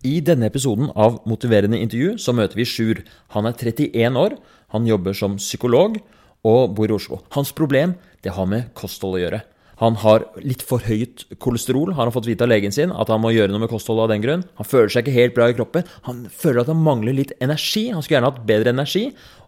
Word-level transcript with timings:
I 0.00 0.20
denne 0.24 0.48
episoden 0.48 0.88
av 0.96 1.18
Motiverende 1.28 1.76
intervju 1.76 2.14
så 2.20 2.32
møter 2.32 2.56
vi 2.56 2.64
Sjur. 2.64 3.02
Han 3.34 3.44
er 3.48 3.52
31 3.52 4.16
år, 4.16 4.36
han 4.72 4.86
jobber 4.88 5.16
som 5.16 5.36
psykolog 5.36 5.98
og 6.46 6.74
bor 6.76 6.88
i 6.88 6.94
Oslo. 6.96 7.18
Hans 7.36 7.52
problem 7.52 7.92
det 8.24 8.32
har 8.32 8.48
med 8.48 8.70
kosthold 8.76 9.18
å 9.18 9.20
gjøre. 9.20 9.40
Han 9.80 9.96
har 10.00 10.26
litt 10.44 10.60
for 10.64 10.84
høyt 10.84 11.26
kolesterol, 11.40 11.94
har 11.96 12.04
han 12.08 12.12
fått 12.12 12.28
vite 12.28 12.44
av 12.44 12.50
legen 12.52 12.72
sin, 12.72 12.92
at 12.92 13.12
han 13.12 13.20
må 13.20 13.32
gjøre 13.32 13.52
noe 13.52 13.62
med 13.62 13.72
kostholdet 13.72 14.06
av 14.06 14.10
den 14.12 14.24
grunn. 14.24 14.42
Han 14.60 14.68
føler 14.68 14.92
seg 14.92 15.04
ikke 15.04 15.16
helt 15.16 15.36
bra 15.36 15.48
i 15.48 15.56
kroppen. 15.56 15.86
Han 16.08 16.26
føler 16.32 16.62
at 16.62 16.72
han 16.72 16.82
mangler 16.84 17.16
litt 17.16 17.32
energi. 17.40 17.86
Han 17.88 18.04
skulle 18.04 18.18
gjerne 18.18 18.32
hatt 18.32 18.42
bedre 18.48 18.74
energi. 18.76 19.06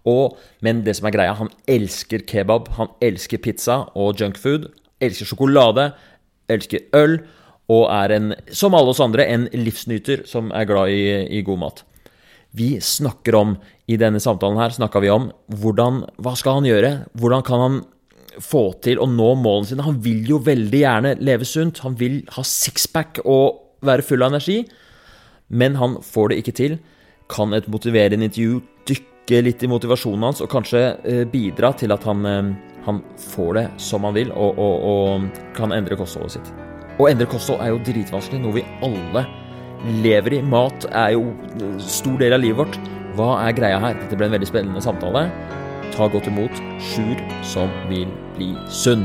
Og, 0.08 0.38
men 0.64 0.80
det 0.86 0.96
som 0.98 1.08
er 1.08 1.16
greia, 1.16 1.36
han 1.36 1.52
elsker 1.68 2.24
kebab, 2.28 2.72
han 2.78 2.92
elsker 3.04 3.40
pizza 3.44 3.82
og 3.92 4.20
junkfood. 4.20 4.70
Elsker 5.04 5.28
sjokolade, 5.28 5.90
elsker 6.52 6.88
øl 6.96 7.20
og 7.70 7.86
er 7.94 8.16
en, 8.16 8.32
som 8.50 8.74
alle 8.74 8.92
oss 8.92 9.02
andre, 9.02 9.26
en 9.28 9.46
livsnyter 9.54 10.24
som 10.28 10.50
er 10.54 10.66
glad 10.68 10.90
i, 10.90 11.02
i 11.38 11.42
god 11.46 11.60
mat. 11.62 11.82
Vi 12.52 12.74
snakker 12.84 13.36
om, 13.38 13.56
i 13.88 13.96
denne 14.00 14.20
samtalen 14.22 14.60
her, 14.60 14.72
snakka 14.72 15.00
vi 15.02 15.10
om 15.12 15.30
hvordan, 15.60 16.02
hva 16.22 16.34
skal 16.38 16.60
han 16.60 16.68
gjøre? 16.68 16.92
Hvordan 17.18 17.44
kan 17.46 17.62
han 17.62 17.78
få 18.40 18.64
til 18.84 19.00
å 19.02 19.08
nå 19.10 19.32
målene 19.40 19.68
sine? 19.68 19.86
Han 19.86 20.00
vil 20.04 20.26
jo 20.28 20.40
veldig 20.44 20.82
gjerne 20.82 21.14
leve 21.20 21.48
sunt. 21.48 21.82
Han 21.84 21.96
vil 22.00 22.20
ha 22.36 22.44
sixpack 22.46 23.22
og 23.24 23.80
være 23.84 24.06
full 24.06 24.24
av 24.24 24.34
energi. 24.34 24.62
Men 25.52 25.76
han 25.80 25.98
får 26.04 26.32
det 26.32 26.42
ikke 26.42 26.56
til. 26.56 26.76
Kan 27.32 27.56
et 27.56 27.68
motiverende 27.72 28.28
intervju 28.28 28.60
dykke 28.88 29.44
litt 29.46 29.64
i 29.64 29.70
motivasjonen 29.70 30.28
hans 30.28 30.42
og 30.44 30.50
kanskje 30.52 30.82
eh, 31.08 31.22
bidra 31.28 31.72
til 31.78 31.94
at 31.94 32.04
han, 32.08 32.26
eh, 32.28 32.52
han 32.88 33.00
får 33.32 33.56
det 33.60 33.66
som 33.80 34.08
han 34.08 34.16
vil, 34.18 34.34
og, 34.34 34.60
og, 34.60 34.92
og 34.92 35.56
kan 35.56 35.72
endre 35.76 35.98
kostholdet 36.00 36.38
sitt? 36.40 36.71
Å 37.02 37.08
endre 37.10 37.26
kosthold 37.26 37.58
er 37.64 37.72
jo 37.72 37.80
dritvanskelig, 37.82 38.38
noe 38.38 38.54
vi 38.54 38.62
alle 38.86 39.24
lever 40.04 40.36
i. 40.36 40.42
Mat 40.46 40.84
er 40.86 41.16
jo 41.16 41.32
en 41.58 41.80
stor 41.82 42.14
del 42.20 42.36
av 42.36 42.38
livet 42.38 42.60
vårt. 42.60 42.76
Hva 43.18 43.40
er 43.42 43.56
greia 43.56 43.80
her? 43.82 43.96
Dette 43.98 44.14
ble 44.14 44.28
en 44.28 44.34
veldig 44.36 44.46
spennende 44.46 44.78
samtale. 44.84 45.24
Ta 45.96 46.06
godt 46.06 46.28
imot 46.30 46.60
Sjur 46.78 47.18
som 47.42 47.72
vil 47.88 48.06
bli 48.36 48.52
sunn. 48.70 49.02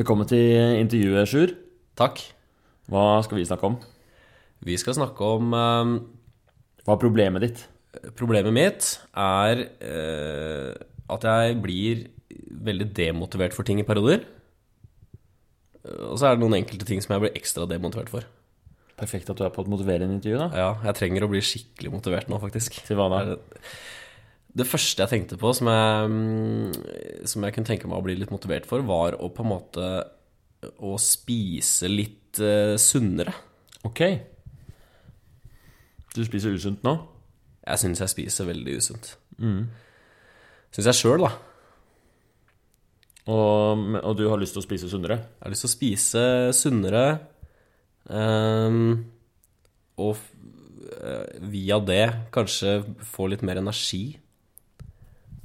Velkommen 0.00 0.30
til 0.32 0.78
intervjuet, 0.78 1.28
Sjur. 1.28 1.52
Takk. 2.00 2.22
Hva 2.88 3.04
skal 3.28 3.42
vi 3.42 3.44
snakke 3.50 3.68
om? 3.68 3.76
Vi 4.64 4.80
skal 4.80 4.96
snakke 4.96 5.28
om 5.28 5.52
um, 5.52 5.92
Hva 6.86 6.96
er 6.96 7.04
problemet 7.04 7.44
ditt? 7.44 7.66
Problemet 8.18 8.54
mitt 8.54 8.90
er 9.18 9.64
eh, 9.82 10.74
at 11.10 11.24
jeg 11.26 11.56
blir 11.62 12.04
veldig 12.60 12.90
demotivert 12.94 13.56
for 13.56 13.66
ting 13.66 13.80
i 13.82 13.86
perioder. 13.86 14.22
Og 16.10 16.18
så 16.20 16.28
er 16.28 16.36
det 16.36 16.44
noen 16.44 16.60
enkelte 16.60 16.86
ting 16.86 17.00
som 17.02 17.16
jeg 17.16 17.24
blir 17.24 17.38
ekstra 17.38 17.66
demotivert 17.68 18.12
for. 18.12 18.28
Perfekt 19.00 19.30
at 19.32 19.38
du 19.38 19.46
er 19.46 19.52
på 19.54 19.64
et 19.64 19.70
motiverende 19.72 20.18
intervju, 20.18 20.38
da. 20.42 20.48
Ja, 20.52 20.70
jeg 20.90 20.98
trenger 20.98 21.24
å 21.24 21.30
bli 21.32 21.40
skikkelig 21.44 21.92
motivert 21.94 22.30
nå, 22.30 22.38
faktisk. 22.42 22.76
Til 22.84 23.00
hva 23.00 23.08
da? 23.10 23.22
Det 24.50 24.66
første 24.66 25.04
jeg 25.04 25.12
tenkte 25.12 25.38
på 25.40 25.52
som 25.56 25.70
jeg, 25.70 26.10
mm, 26.10 27.24
som 27.30 27.46
jeg 27.46 27.54
kunne 27.56 27.70
tenke 27.70 27.88
meg 27.88 28.00
å 28.00 28.04
bli 28.04 28.18
litt 28.18 28.34
motivert 28.34 28.66
for, 28.68 28.84
var 28.86 29.16
å 29.16 29.30
på 29.32 29.46
en 29.46 29.52
måte 29.54 29.86
å 30.84 30.96
spise 31.00 31.88
litt 31.88 32.40
uh, 32.42 32.74
sunnere. 32.80 33.32
Ok. 33.88 34.02
Du 36.12 36.20
spiser 36.26 36.52
usunt 36.52 36.84
nå? 36.84 36.98
Jeg 37.60 37.82
syns 37.82 38.00
jeg 38.02 38.12
spiser 38.12 38.48
veldig 38.48 38.76
usunt. 38.80 39.14
Mm. 39.40 39.64
Syns 40.74 40.90
jeg 40.90 41.00
sjøl, 41.00 41.26
da. 41.26 41.32
Og, 43.30 43.82
og, 44.00 44.14
du 44.18 44.24
har 44.30 44.40
lyst 44.40 44.56
til 44.56 44.62
å 44.62 44.66
spise 44.66 44.88
sunnere? 44.90 45.20
Jeg 45.38 45.44
har 45.44 45.52
lyst 45.52 45.66
til 45.66 45.70
å 45.70 45.74
spise 45.74 46.24
sunnere. 46.56 47.04
Um, 48.10 49.04
og 50.00 50.16
uh, 50.16 51.26
via 51.52 51.78
det 51.84 52.06
kanskje 52.34 52.80
få 53.12 53.28
litt 53.30 53.44
mer 53.46 53.60
energi. 53.60 54.04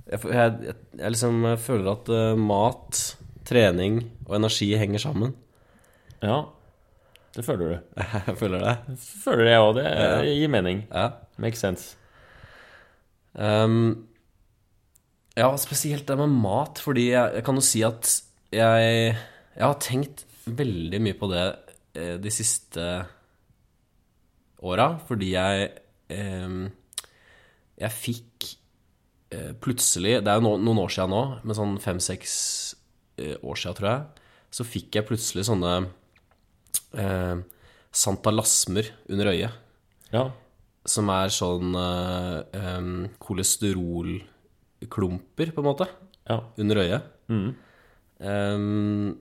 Jeg, 0.06 0.22
jeg, 0.22 0.58
jeg, 0.70 0.78
jeg 1.02 1.16
liksom 1.18 1.46
føler 1.62 1.92
at 1.92 2.12
uh, 2.14 2.40
mat, 2.40 3.04
trening 3.46 4.00
og 4.26 4.38
energi 4.40 4.72
henger 4.80 5.04
sammen. 5.04 5.36
Ja, 6.24 6.46
det 7.36 7.44
føler 7.46 7.76
du. 7.76 7.78
jeg 8.00 8.38
føler 8.42 8.64
det. 8.64 8.98
Føler 9.26 9.52
jeg 9.52 9.62
òg. 9.68 9.78
Det 9.84 10.34
gir 10.40 10.52
mening. 10.54 10.86
Ja. 10.90 11.10
Makes 11.42 11.62
sense. 11.66 12.05
Um, 13.36 14.08
ja, 15.36 15.50
spesielt 15.60 16.08
det 16.08 16.16
med 16.16 16.32
mat, 16.32 16.80
fordi 16.80 17.10
jeg, 17.10 17.34
jeg, 17.36 17.44
kan 17.44 17.60
jo 17.60 17.64
si 17.68 17.82
at 17.84 18.08
jeg, 18.56 19.16
jeg 19.52 19.66
har 19.66 19.80
tenkt 19.84 20.24
veldig 20.46 21.02
mye 21.04 21.18
på 21.20 21.28
det 21.32 21.44
eh, 21.98 22.16
de 22.22 22.32
siste 22.32 22.86
åra, 24.66 24.94
fordi 25.08 25.34
jeg 25.34 25.66
eh, 26.14 26.56
Jeg 27.76 27.92
fikk 27.92 28.46
eh, 29.36 29.52
plutselig 29.60 30.22
Det 30.24 30.32
er 30.32 30.40
jo 30.40 30.46
no, 30.46 30.54
noen 30.62 30.80
år 30.86 30.94
siden 30.96 31.12
nå, 31.12 31.24
men 31.44 31.58
sånn 31.58 31.76
fem-seks 31.84 32.38
eh, 33.20 33.36
år 33.44 33.60
siden, 33.60 33.76
tror 33.82 33.90
jeg, 33.92 34.26
så 34.56 34.70
fikk 34.70 34.96
jeg 34.96 35.10
plutselig 35.10 35.50
sånne 35.50 35.74
eh, 36.96 37.44
santalasmer 37.92 38.94
under 39.12 39.34
øyet. 39.34 39.62
Ja 40.16 40.30
som 40.86 41.10
er 41.10 41.30
sånn 41.34 41.76
um, 41.76 43.10
kolesterolklumper, 43.22 45.52
på 45.52 45.62
en 45.62 45.68
måte, 45.68 45.88
ja. 46.30 46.40
under 46.62 46.76
øyet. 46.84 47.02
Mm. 47.32 47.50
Um, 48.16 49.18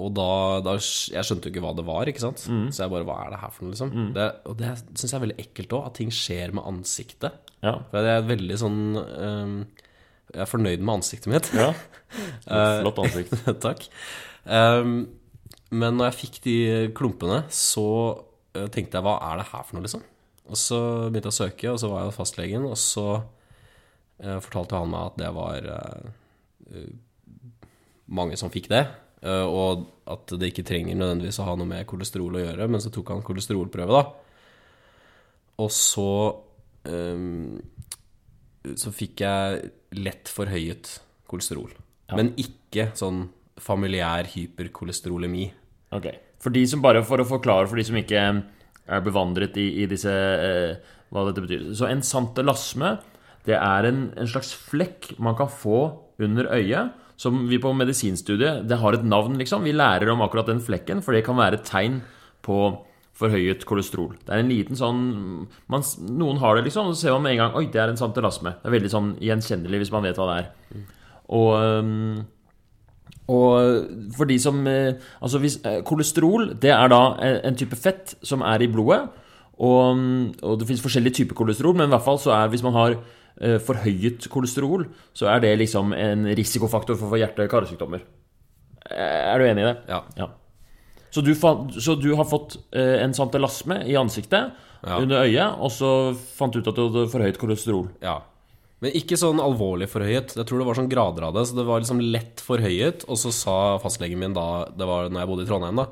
og 0.00 0.14
da, 0.16 0.26
da, 0.64 0.76
Jeg 0.78 1.26
skjønte 1.26 1.48
jo 1.48 1.52
ikke 1.52 1.62
hva 1.64 1.74
det 1.76 1.84
var, 1.88 2.08
ikke 2.08 2.22
sant? 2.22 2.42
Mm. 2.48 2.68
Så 2.72 2.84
jeg 2.84 2.92
bare 2.92 3.06
Hva 3.08 3.18
er 3.24 3.34
det 3.34 3.42
her 3.42 3.54
for 3.54 3.66
noe, 3.66 3.74
liksom? 3.74 3.92
Mm. 3.92 4.10
Det, 4.16 4.26
og 4.48 4.58
det 4.60 4.72
syns 4.80 5.06
jeg 5.06 5.18
er 5.18 5.26
veldig 5.26 5.38
ekkelt 5.44 5.76
òg, 5.76 5.86
at 5.90 5.96
ting 6.00 6.12
skjer 6.14 6.56
med 6.56 6.68
ansiktet. 6.70 7.52
Ja. 7.64 7.74
For 7.90 8.08
jeg 8.08 8.22
er 8.22 8.28
veldig 8.30 8.58
sånn 8.62 8.80
um, 8.96 9.56
Jeg 10.30 10.44
er 10.46 10.50
fornøyd 10.50 10.84
med 10.84 11.00
ansiktet 11.00 11.32
mitt. 11.32 11.50
Ja. 11.56 11.72
Flott 12.82 13.02
ansikt. 13.04 13.36
Takk. 13.66 13.86
Um, 14.46 15.00
men 15.70 15.98
når 15.98 16.10
jeg 16.10 16.20
fikk 16.24 16.40
de 16.46 16.56
klumpene, 16.96 17.44
så 17.54 17.88
uh, 18.56 18.66
tenkte 18.72 18.98
jeg 18.98 19.06
hva 19.06 19.20
er 19.28 19.42
det 19.42 19.50
her 19.52 19.66
for 19.66 19.76
noe, 19.76 19.86
liksom? 19.86 20.06
Og 20.50 20.58
så 20.58 20.80
begynte 21.06 21.30
jeg 21.30 21.34
å 21.34 21.38
søke, 21.38 21.68
og 21.70 21.78
så 21.78 21.90
var 21.90 22.02
jeg 22.02 22.10
hos 22.10 22.18
fastlegen, 22.18 22.66
og 22.66 22.78
så 22.80 23.06
eh, 24.18 24.38
fortalte 24.42 24.80
han 24.80 24.90
meg 24.90 25.12
at 25.12 25.20
det 25.20 25.30
var 25.36 25.68
eh, 25.76 26.88
mange 28.10 28.38
som 28.40 28.50
fikk 28.50 28.66
det, 28.72 28.82
eh, 29.22 29.46
og 29.46 29.86
at 30.10 30.34
det 30.34 30.50
ikke 30.50 30.66
trenger 30.66 30.98
nødvendigvis 30.98 31.38
å 31.42 31.46
ha 31.46 31.54
noe 31.58 31.70
med 31.70 31.86
kolesterol 31.90 32.40
å 32.40 32.42
gjøre, 32.42 32.66
men 32.66 32.82
så 32.82 32.90
tok 32.94 33.14
han 33.14 33.26
kolesterolprøve, 33.26 34.00
da. 34.00 34.04
Og 35.60 35.72
så 35.74 36.10
Så 38.80 38.90
fikk 38.92 39.20
jeg 39.20 39.70
lett 40.00 40.28
forhøyet 40.32 40.88
kolesterol. 41.28 41.74
Ja. 42.08 42.16
Men 42.16 42.30
ikke 42.40 42.86
sånn 42.96 43.26
familiær 43.60 44.28
hyperkolesterolemi. 44.32 45.50
Ok. 45.96 46.08
For 46.40 46.54
de 46.54 46.62
som 46.68 46.80
bare 46.84 47.02
for 47.04 47.20
å 47.20 47.28
forklare 47.28 47.68
for 47.68 47.80
de 47.80 47.84
som 47.84 47.98
ikke 48.00 48.22
er 48.90 49.04
bevandret 49.04 49.56
i, 49.60 49.68
i 49.82 49.86
disse 49.90 50.10
eh, 50.12 50.96
hva 51.10 51.26
dette 51.28 51.44
betyr. 51.44 51.70
Så 51.76 51.88
en 51.88 52.02
santelasme, 52.06 52.96
det 53.46 53.56
er 53.56 53.88
en, 53.88 54.04
en, 54.18 54.30
slags 54.30 54.52
flekk 54.54 55.14
man 55.22 55.38
kan 55.38 55.50
få 55.50 55.86
under 56.22 56.50
øyet. 56.56 56.96
Som 57.20 57.42
vi 57.50 57.58
på 57.60 57.74
medisinstudiet 57.76 58.62
Det 58.64 58.78
har 58.80 58.96
et 58.96 59.02
navn, 59.04 59.34
liksom. 59.36 59.66
Vi 59.68 59.74
lærer 59.76 60.08
om 60.08 60.22
akkurat 60.24 60.48
den 60.48 60.62
flekken, 60.64 61.02
for 61.04 61.12
det 61.12 61.26
kan 61.26 61.36
være 61.36 61.58
et 61.58 61.66
tegn 61.68 61.98
på 62.40 62.70
forhøyet 63.20 63.66
kolesterol. 63.68 64.14
Det 64.24 64.32
er 64.32 64.40
en 64.40 64.48
liten 64.48 64.78
sånn 64.78 65.02
man, 65.68 65.84
Noen 66.08 66.40
har 66.40 66.56
det, 66.56 66.64
liksom, 66.70 66.88
og 66.88 66.96
så 66.96 67.02
ser 67.02 67.16
man 67.18 67.26
med 67.26 67.34
en 67.34 67.42
gang 67.42 67.58
Oi, 67.60 67.66
det 67.72 67.82
er 67.82 67.92
en 67.92 68.00
santelasme. 68.00 68.54
Det 68.62 68.70
er 68.70 68.76
veldig 68.78 68.92
sånn 68.94 69.10
gjenkjennelig 69.20 69.82
hvis 69.82 69.92
man 69.92 70.06
vet 70.08 70.20
hva 70.20 70.30
det 70.30 70.38
er. 70.40 70.86
Og 71.36 71.50
um, 71.84 72.22
og 73.30 73.90
for 74.16 74.28
de 74.30 74.36
som 74.42 74.60
eh, 74.66 74.98
Altså 75.22 75.40
hvis 75.42 75.60
eh, 75.66 75.80
Kolesterol, 75.86 76.54
det 76.60 76.72
er 76.74 76.90
da 76.90 77.02
en 77.20 77.58
type 77.58 77.78
fett 77.78 78.16
som 78.26 78.42
er 78.46 78.64
i 78.64 78.70
blodet. 78.70 79.04
Og, 79.60 79.98
og 80.40 80.54
det 80.56 80.66
finnes 80.66 80.80
forskjellige 80.80 81.18
typer 81.18 81.36
kolesterol, 81.36 81.74
men 81.76 81.90
i 81.90 81.92
hvert 81.92 82.04
fall 82.06 82.16
så 82.22 82.30
er 82.32 82.48
hvis 82.48 82.62
man 82.64 82.72
har 82.72 82.94
uh, 82.96 83.58
forhøyet 83.60 84.24
kolesterol, 84.32 84.86
så 85.12 85.28
er 85.34 85.42
det 85.44 85.50
liksom 85.60 85.92
en 85.92 86.24
risikofaktor 86.32 86.96
for 86.96 87.10
å 87.10 87.12
få 87.12 87.18
hjerte- 87.20 87.44
og 87.44 87.52
karsykdommer. 87.52 88.06
Er 88.88 89.36
du 89.36 89.44
enig 89.44 89.66
i 89.66 89.68
det? 89.68 89.74
Ja. 89.92 89.98
ja. 90.16 90.30
Så, 91.12 91.20
du 91.20 91.34
så, 91.36 91.98
du 92.00 92.08
har 92.16 92.24
fått 92.30 92.56
en 92.72 93.12
santelasme 93.12 93.82
i 93.84 93.98
ansiktet 94.00 94.48
ja. 94.80 94.96
under 94.96 95.28
øyet, 95.28 95.60
og 95.60 95.76
så 95.76 95.92
fant 96.38 96.56
du 96.56 96.62
ut 96.62 96.72
at 96.72 96.80
du 96.80 96.86
hadde 96.86 97.06
forhøyet 97.12 97.42
kolesterol. 97.42 97.90
Ja. 98.00 98.22
Men 98.80 98.94
ikke 98.96 99.18
sånn 99.20 99.40
alvorlig 99.44 99.88
forhøyet. 99.92 100.36
Jeg 100.38 100.46
tror 100.48 100.58
det 100.62 100.66
var 100.70 100.78
sånn 100.78 100.88
grader 100.88 101.26
av 101.28 101.34
det. 101.36 101.42
Så 101.50 101.56
det 101.58 101.66
var 101.68 101.80
liksom 101.82 102.00
lett 102.00 102.40
forhøyet. 102.40 103.04
Og 103.12 103.18
så 103.20 103.32
sa 103.36 103.56
fastlegen 103.82 104.18
min 104.22 104.32
da, 104.36 104.64
det 104.72 104.86
var 104.88 105.10
når 105.12 105.20
jeg 105.20 105.28
bodde 105.28 105.44
i 105.44 105.50
Trondheim, 105.50 105.76
da, 105.82 105.86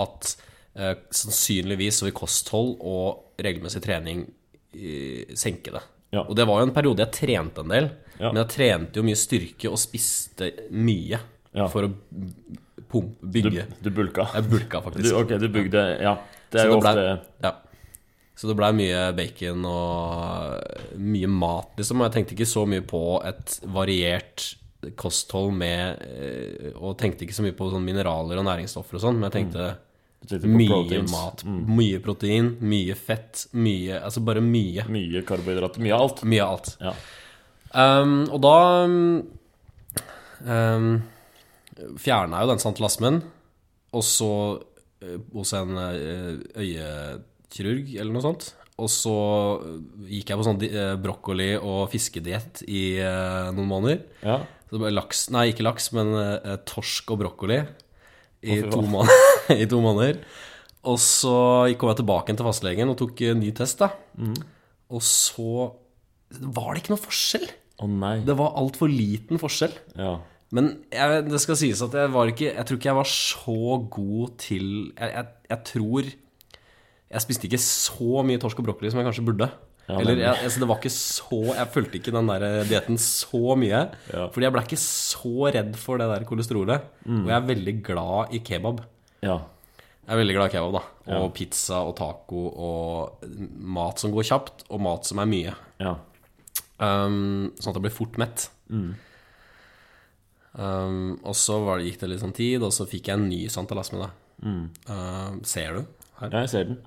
at 0.00 0.30
eh, 0.74 0.94
sannsynligvis 1.12 1.98
så 2.00 2.06
vil 2.08 2.16
kosthold 2.16 2.78
og 2.80 3.42
regelmessig 3.44 3.82
trening 3.84 4.24
eh, 4.72 5.34
senke 5.36 5.74
det. 5.76 5.82
Ja. 6.16 6.22
Og 6.28 6.34
det 6.36 6.46
var 6.48 6.60
jo 6.62 6.68
en 6.70 6.74
periode 6.76 7.04
jeg 7.04 7.12
trente 7.18 7.60
en 7.64 7.72
del. 7.72 7.90
Ja. 8.18 8.30
Men 8.32 8.42
jeg 8.44 8.50
trente 8.56 9.00
jo 9.00 9.04
mye 9.04 9.18
styrke 9.20 9.70
og 9.72 9.78
spiste 9.80 10.50
mye 10.72 11.20
Ja. 11.52 11.66
for 11.68 11.84
å 11.84 11.92
pumpe, 12.88 13.28
bygge. 13.28 13.66
du 13.84 13.90
bulka. 13.92 14.24
Jeg 14.36 14.48
bulka 14.48 14.80
Du, 14.80 14.86
faktisk. 14.88 15.14
ok, 15.20 15.34
du 15.40 15.48
bygde 15.52 15.82
Ja. 16.00 16.14
Det 16.52 16.60
Så 16.60 16.64
er 16.64 16.68
jo 16.70 16.80
det 16.80 16.82
ble- 16.84 16.96
ofte 16.96 17.20
Ja. 17.44 17.52
Så 18.42 18.48
det 18.50 18.56
blei 18.58 18.72
mye 18.74 19.02
bacon 19.14 19.62
og 19.70 20.96
mye 20.98 21.28
mat, 21.30 21.76
liksom. 21.78 22.00
Og 22.00 22.08
jeg 22.08 22.14
tenkte 22.16 22.34
ikke 22.34 22.48
så 22.50 22.64
mye 22.66 22.82
på 22.82 23.02
et 23.22 23.54
variert 23.70 24.48
kosthold 24.98 25.52
med 25.54 26.00
eh, 26.02 26.72
Og 26.74 26.96
tenkte 26.98 27.22
ikke 27.22 27.36
så 27.36 27.44
mye 27.44 27.54
på 27.54 27.68
sånn 27.70 27.86
mineraler 27.86 28.40
og 28.40 28.48
næringsstoffer 28.48 28.98
og 28.98 29.04
sånn, 29.04 29.20
men 29.20 29.28
jeg 29.28 29.36
tenkte 29.36 29.68
du 30.26 30.48
mye 30.50 30.66
proteins. 30.72 31.14
mat. 31.14 31.46
Mye 31.46 32.02
protein, 32.02 32.50
mye 32.66 32.98
fett, 32.98 33.46
mye 33.54 34.02
Altså 34.02 34.22
bare 34.26 34.42
mye. 34.42 34.88
Mye 34.90 35.22
karbohydrater. 35.26 35.82
Mye 35.86 35.94
av 35.94 36.08
alt. 36.08 36.26
Mye 36.26 36.42
av 36.42 36.56
alt. 36.56 36.74
Ja. 36.82 36.96
Um, 37.72 38.18
og 38.26 38.42
da 38.44 38.58
um, 40.50 40.90
fjerna 41.98 42.42
jo 42.42 42.50
den 42.50 42.62
santelasmen, 42.62 43.22
og 43.94 44.06
så 44.06 44.32
uh, 44.58 45.18
hos 45.32 45.54
en 45.58 45.78
eh, 45.86 46.74
øyekirurg 47.52 47.94
eller 47.98 48.12
noe 48.14 48.24
sånt. 48.24 48.52
Og 48.80 48.88
så 48.90 49.14
gikk 50.08 50.32
jeg 50.32 50.40
på 50.40 50.46
sånn 50.46 50.62
eh, 50.64 50.96
brokkoli- 51.00 51.60
og 51.60 51.90
fiskediett 51.92 52.64
i 52.66 52.98
eh, 52.98 53.52
noen 53.52 53.68
måneder. 53.68 54.02
ja. 54.24 54.42
Så 54.72 54.78
det 54.78 54.86
ble 54.86 54.94
laks, 54.96 55.26
nei, 55.28 55.50
ikke 55.50 55.66
laks, 55.66 55.90
men 55.92 56.14
eh, 56.16 56.54
torsk 56.64 57.10
og 57.12 57.18
brokkoli 57.20 57.58
i, 58.40 58.62
to 58.72 58.80
måneder, 58.80 59.26
i 59.62 59.66
to 59.68 59.82
måneder. 59.84 60.22
Og 60.88 60.96
så 60.96 61.34
kom 61.76 61.90
jeg 61.92 61.98
tilbake 62.00 62.32
til 62.32 62.48
fastlegen 62.48 62.88
og 62.88 62.96
tok 62.96 63.20
en 63.28 63.42
ny 63.42 63.50
test, 63.52 63.82
da. 63.84 63.90
Mm. 64.16 64.32
Og 64.96 65.04
så 65.04 65.68
var 66.40 66.72
det 66.72 66.82
ikke 66.82 66.94
noe 66.94 67.04
forskjell. 67.04 67.44
Å 67.84 67.90
nei. 67.92 68.14
Det 68.24 68.38
var 68.40 68.56
altfor 68.62 68.88
liten 68.88 69.36
forskjell. 69.42 69.76
Ja. 70.00 70.16
Men 70.56 70.72
jeg, 70.88 71.28
det 71.28 71.40
skal 71.44 71.60
sies 71.60 71.84
at 71.84 71.94
jeg 71.96 72.10
var 72.12 72.28
ikke 72.28 72.50
Jeg 72.50 72.64
tror 72.68 72.76
ikke 72.76 72.88
jeg 72.90 72.96
var 72.98 73.08
så 73.08 73.76
god 73.94 74.32
til 74.42 74.66
Jeg, 74.90 75.12
jeg, 75.14 75.28
jeg 75.48 75.60
tror 75.70 76.10
Jeg 77.12 77.24
spiste 77.24 77.48
ikke 77.48 77.60
så 77.60 78.24
mye 78.26 78.40
torsk 78.40 78.60
og 78.62 78.66
brokkoli 78.70 78.90
som 78.92 79.02
jeg 79.02 79.08
kanskje 79.10 79.24
burde. 79.26 79.48
Ja, 79.88 79.98
Eller 79.98 80.20
jeg, 80.20 80.44
altså, 80.46 80.60
det 80.62 80.66
var 80.70 80.78
ikke 80.78 80.92
så 80.94 81.38
Jeg 81.50 81.70
fulgte 81.74 81.98
ikke 81.98 82.12
den 82.14 82.28
der 82.30 82.44
dietten 82.70 82.98
så 83.02 83.56
mye. 83.58 83.80
Ja. 84.12 84.28
Fordi 84.32 84.46
jeg 84.46 84.54
ble 84.54 84.62
ikke 84.64 84.78
så 84.80 85.50
redd 85.56 85.74
for 85.80 86.00
det 86.00 86.06
der 86.12 86.26
kolesterolet. 86.28 86.86
Mm. 87.04 87.24
Og 87.24 87.32
jeg 87.32 87.36
er 87.36 87.50
veldig 87.50 87.74
glad 87.90 88.36
i 88.36 88.44
kebab. 88.46 88.86
ja. 89.26 89.40
Jeg 90.02 90.16
er 90.16 90.18
veldig 90.18 90.34
glad 90.34 90.48
i 90.50 90.52
kebab, 90.56 90.72
da. 90.74 91.12
Og 91.20 91.28
pizza 91.36 91.76
og 91.86 91.92
taco 91.94 92.40
og 92.50 93.20
mat 93.62 94.00
som 94.02 94.10
går 94.10 94.26
kjapt, 94.26 94.64
og 94.74 94.80
mat 94.82 95.06
som 95.06 95.20
er 95.22 95.28
mye. 95.30 95.52
Ja. 95.78 95.92
Um, 96.82 97.52
sånn 97.54 97.70
at 97.70 97.78
jeg 97.78 97.84
blir 97.84 97.94
fort 97.94 98.18
mett. 98.18 98.48
Um, 100.52 101.20
og 101.22 101.36
så 101.38 101.60
var 101.62 101.78
det, 101.78 101.86
gikk 101.86 102.02
det 102.02 102.10
litt 102.10 102.24
sånn 102.24 102.34
tid, 102.34 102.66
og 102.66 102.74
så 102.74 102.88
fikk 102.90 103.12
jeg 103.12 103.20
en 103.20 103.28
ny 103.30 103.44
santalasme. 103.52 104.10
Mm. 104.42 104.64
Uh, 104.90 105.38
ser 105.46 105.78
du? 105.78 106.01
Her. 106.22 106.32
Ja, 106.32 106.44
jeg 106.46 106.52
ser 106.54 106.70
den. 106.70 106.80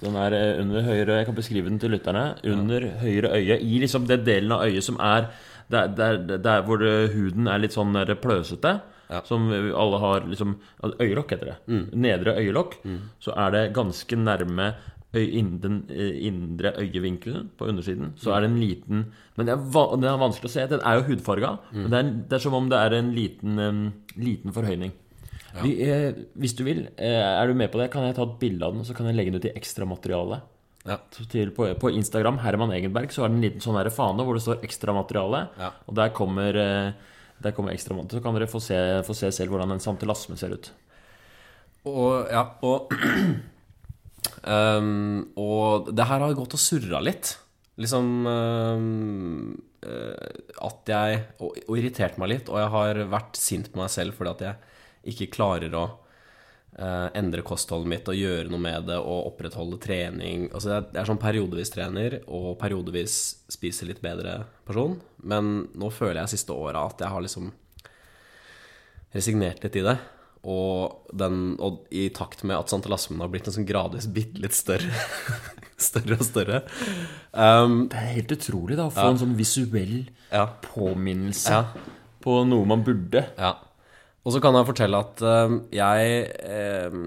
Den 0.00 0.16
er 0.16 0.36
eh, 0.36 0.60
under 0.62 0.86
høyre 0.86 1.18
Jeg 1.20 1.28
kan 1.28 1.36
beskrive 1.36 1.68
den 1.68 1.80
til 1.82 1.92
lytterne. 1.92 2.24
Under 2.48 2.86
høyre 3.02 3.34
øye, 3.36 3.58
i 3.60 3.80
liksom 3.82 4.08
den 4.08 4.24
delen 4.26 4.56
av 4.56 4.64
øyet 4.66 4.86
som 4.86 5.00
er 5.00 5.28
der, 5.70 5.90
der, 5.94 6.16
der 6.42 6.64
hvor 6.66 6.82
huden 7.12 7.46
er 7.46 7.60
litt 7.62 7.76
sånn 7.76 7.94
pløsete. 8.22 8.80
Ja. 9.10 9.20
Som 9.26 9.48
alle 9.50 9.98
har 10.02 10.26
liksom 10.26 10.56
Øyelokk 11.02 11.34
heter 11.34 11.52
det. 11.52 11.78
Nedre 11.98 12.36
øyelokk. 12.38 12.78
Så 13.22 13.34
er 13.36 13.52
det 13.54 13.72
ganske 13.74 14.16
nærme 14.18 14.72
den 15.12 15.84
eh, 15.90 16.26
indre 16.26 16.72
øyevinkelen 16.78 17.50
på 17.58 17.66
undersiden. 17.66 18.12
Så 18.16 18.32
er 18.32 18.40
det 18.40 18.50
en 18.50 18.60
liten 18.60 19.04
Men 19.36 19.46
det 19.46 19.52
er, 19.54 19.96
den 19.96 20.04
er 20.04 20.18
vanskelig 20.18 20.50
å 20.50 20.52
se. 20.52 20.66
Den 20.70 20.80
er 20.84 20.94
jo 20.98 21.06
hudfarga. 21.08 21.56
Men 21.72 21.90
det 21.90 21.98
er, 21.98 22.10
det 22.28 22.36
er 22.36 22.38
som 22.44 22.54
om 22.54 22.68
det 22.70 22.78
er 22.78 22.94
en 22.94 23.12
liten, 23.14 23.58
em, 23.58 23.92
liten 24.16 24.52
forhøyning. 24.52 24.92
Vi, 25.58 25.74
eh, 25.82 26.14
hvis 26.38 26.54
du 26.54 26.62
vil, 26.66 26.84
eh, 26.96 27.18
er 27.18 27.48
du 27.48 27.54
med 27.58 27.72
på 27.72 27.80
det, 27.80 27.90
kan 27.90 28.06
jeg 28.06 28.16
ta 28.16 28.22
et 28.26 28.38
bilde 28.38 28.66
av 28.66 28.74
den, 28.76 28.86
så 28.86 28.94
kan 28.94 29.08
jeg 29.08 29.16
legge 29.18 29.32
den 29.32 29.42
ut 29.42 29.48
i 29.50 29.54
ekstramateriale. 29.58 30.40
Ja. 30.88 30.96
Til, 31.12 31.50
på, 31.52 31.66
på 31.76 31.90
Instagram, 31.92 32.38
Herman 32.40 32.72
Egenberg, 32.72 33.12
så 33.12 33.24
har 33.24 33.32
den 33.32 33.40
en 33.40 33.46
liten 33.48 33.64
sånn 33.64 33.76
her 33.76 33.90
fane 33.92 34.24
hvor 34.24 34.38
det 34.38 34.44
står 34.44 34.62
ekstramateriale. 34.64 35.42
Ja. 35.60 35.72
Og 35.90 35.98
der 35.98 36.14
kommer, 36.16 36.56
eh, 36.56 37.18
der 37.42 37.56
kommer 37.56 37.74
ekstra 37.74 37.98
Så 38.08 38.22
kan 38.22 38.36
dere 38.36 38.48
få 38.50 38.62
se, 38.62 38.78
få 39.04 39.16
se 39.16 39.32
selv 39.32 39.50
hvordan 39.52 39.74
en 39.74 39.82
santelasme 39.82 40.38
ser 40.38 40.54
ut. 40.54 40.70
Og 41.90 42.28
ja, 42.28 42.44
og 42.62 42.92
um, 44.44 45.24
Og 45.40 45.88
det 45.96 46.04
her 46.04 46.20
har 46.20 46.34
gått 46.36 46.56
og 46.56 46.60
surra 46.60 47.00
litt. 47.00 47.38
Liksom 47.80 48.26
um, 48.28 49.54
At 49.80 50.90
jeg 50.92 51.22
og, 51.40 51.56
og 51.64 51.78
irritert 51.78 52.18
meg 52.20 52.34
litt, 52.34 52.50
og 52.52 52.60
jeg 52.60 52.72
har 52.74 53.00
vært 53.08 53.40
sint 53.40 53.70
på 53.72 53.80
meg 53.80 53.88
selv 53.88 54.12
fordi 54.18 54.34
at 54.34 54.44
jeg 54.44 54.70
ikke 55.08 55.30
klarer 55.32 55.72
å 55.78 55.84
uh, 56.78 57.08
endre 57.16 57.42
kostholdet 57.46 57.88
mitt 57.88 58.08
og 58.10 58.18
gjøre 58.18 58.50
noe 58.52 58.60
med 58.62 58.86
det 58.90 58.98
og 59.00 59.30
opprettholde 59.32 59.78
trening. 59.82 60.48
Altså 60.52 60.74
jeg, 60.76 60.88
jeg 60.92 61.02
er 61.02 61.10
sånn 61.10 61.22
periodevis 61.22 61.72
trener 61.74 62.18
og 62.26 62.52
periodevis 62.60 63.16
spiser 63.50 63.90
litt 63.90 64.02
bedre 64.04 64.42
person. 64.68 64.98
Men 65.22 65.68
nå 65.74 65.90
føler 65.94 66.22
jeg 66.22 66.36
siste 66.36 66.52
åra 66.56 66.86
at 66.90 67.00
jeg 67.00 67.12
har 67.14 67.24
liksom 67.24 67.50
resignert 69.14 69.62
litt 69.64 69.76
i 69.80 69.84
det. 69.86 69.96
Og, 70.40 71.02
den, 71.12 71.56
og 71.60 71.82
i 71.92 72.06
takt 72.16 72.46
med 72.48 72.56
at 72.56 72.70
santelasmen 72.72 73.20
har 73.20 73.28
blitt 73.28 73.48
en 73.50 73.58
sånn 73.58 73.66
gradvis 73.68 74.06
bitte 74.08 74.40
litt 74.40 74.56
større. 74.56 74.88
større 75.90 76.16
og 76.16 76.24
større. 76.24 76.62
Um, 77.34 77.82
Det 77.92 77.98
er 78.00 78.14
helt 78.14 78.32
utrolig 78.38 78.78
da 78.78 78.86
å 78.88 78.94
få 78.94 79.04
en 79.12 79.20
sånn 79.20 79.34
visuell 79.36 79.98
ja, 80.30 80.46
påminnelse 80.64 81.52
Ja. 81.58 81.66
på 82.24 82.38
noe 82.48 82.68
man 82.68 82.84
burde. 82.86 83.26
ja. 83.36 83.52
Og 84.20 84.34
så 84.34 84.40
kan 84.42 84.56
jeg 84.56 84.68
fortelle 84.68 85.00
at 85.00 85.22
um, 85.24 85.60
jeg 85.72 86.26
um, 86.92 87.06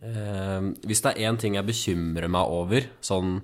um, 0.00 0.70
Hvis 0.86 1.02
det 1.04 1.12
er 1.12 1.28
én 1.28 1.40
ting 1.40 1.58
jeg 1.58 1.68
bekymrer 1.68 2.30
meg 2.32 2.54
over, 2.60 2.88
sånn 3.04 3.42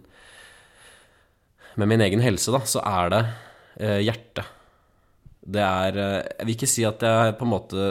med 1.78 1.86
min 1.86 2.02
egen 2.02 2.20
helse, 2.24 2.50
da, 2.52 2.60
så 2.66 2.80
er 2.84 3.12
det 3.12 3.20
uh, 3.84 4.00
hjertet. 4.02 4.48
Det 5.40 5.62
er 5.64 6.00
uh, 6.00 6.16
Jeg 6.24 6.48
vil 6.48 6.56
ikke 6.56 6.72
si 6.72 6.88
at 6.88 7.04
jeg 7.04 7.36
på 7.38 7.46
en 7.46 7.52
måte 7.52 7.84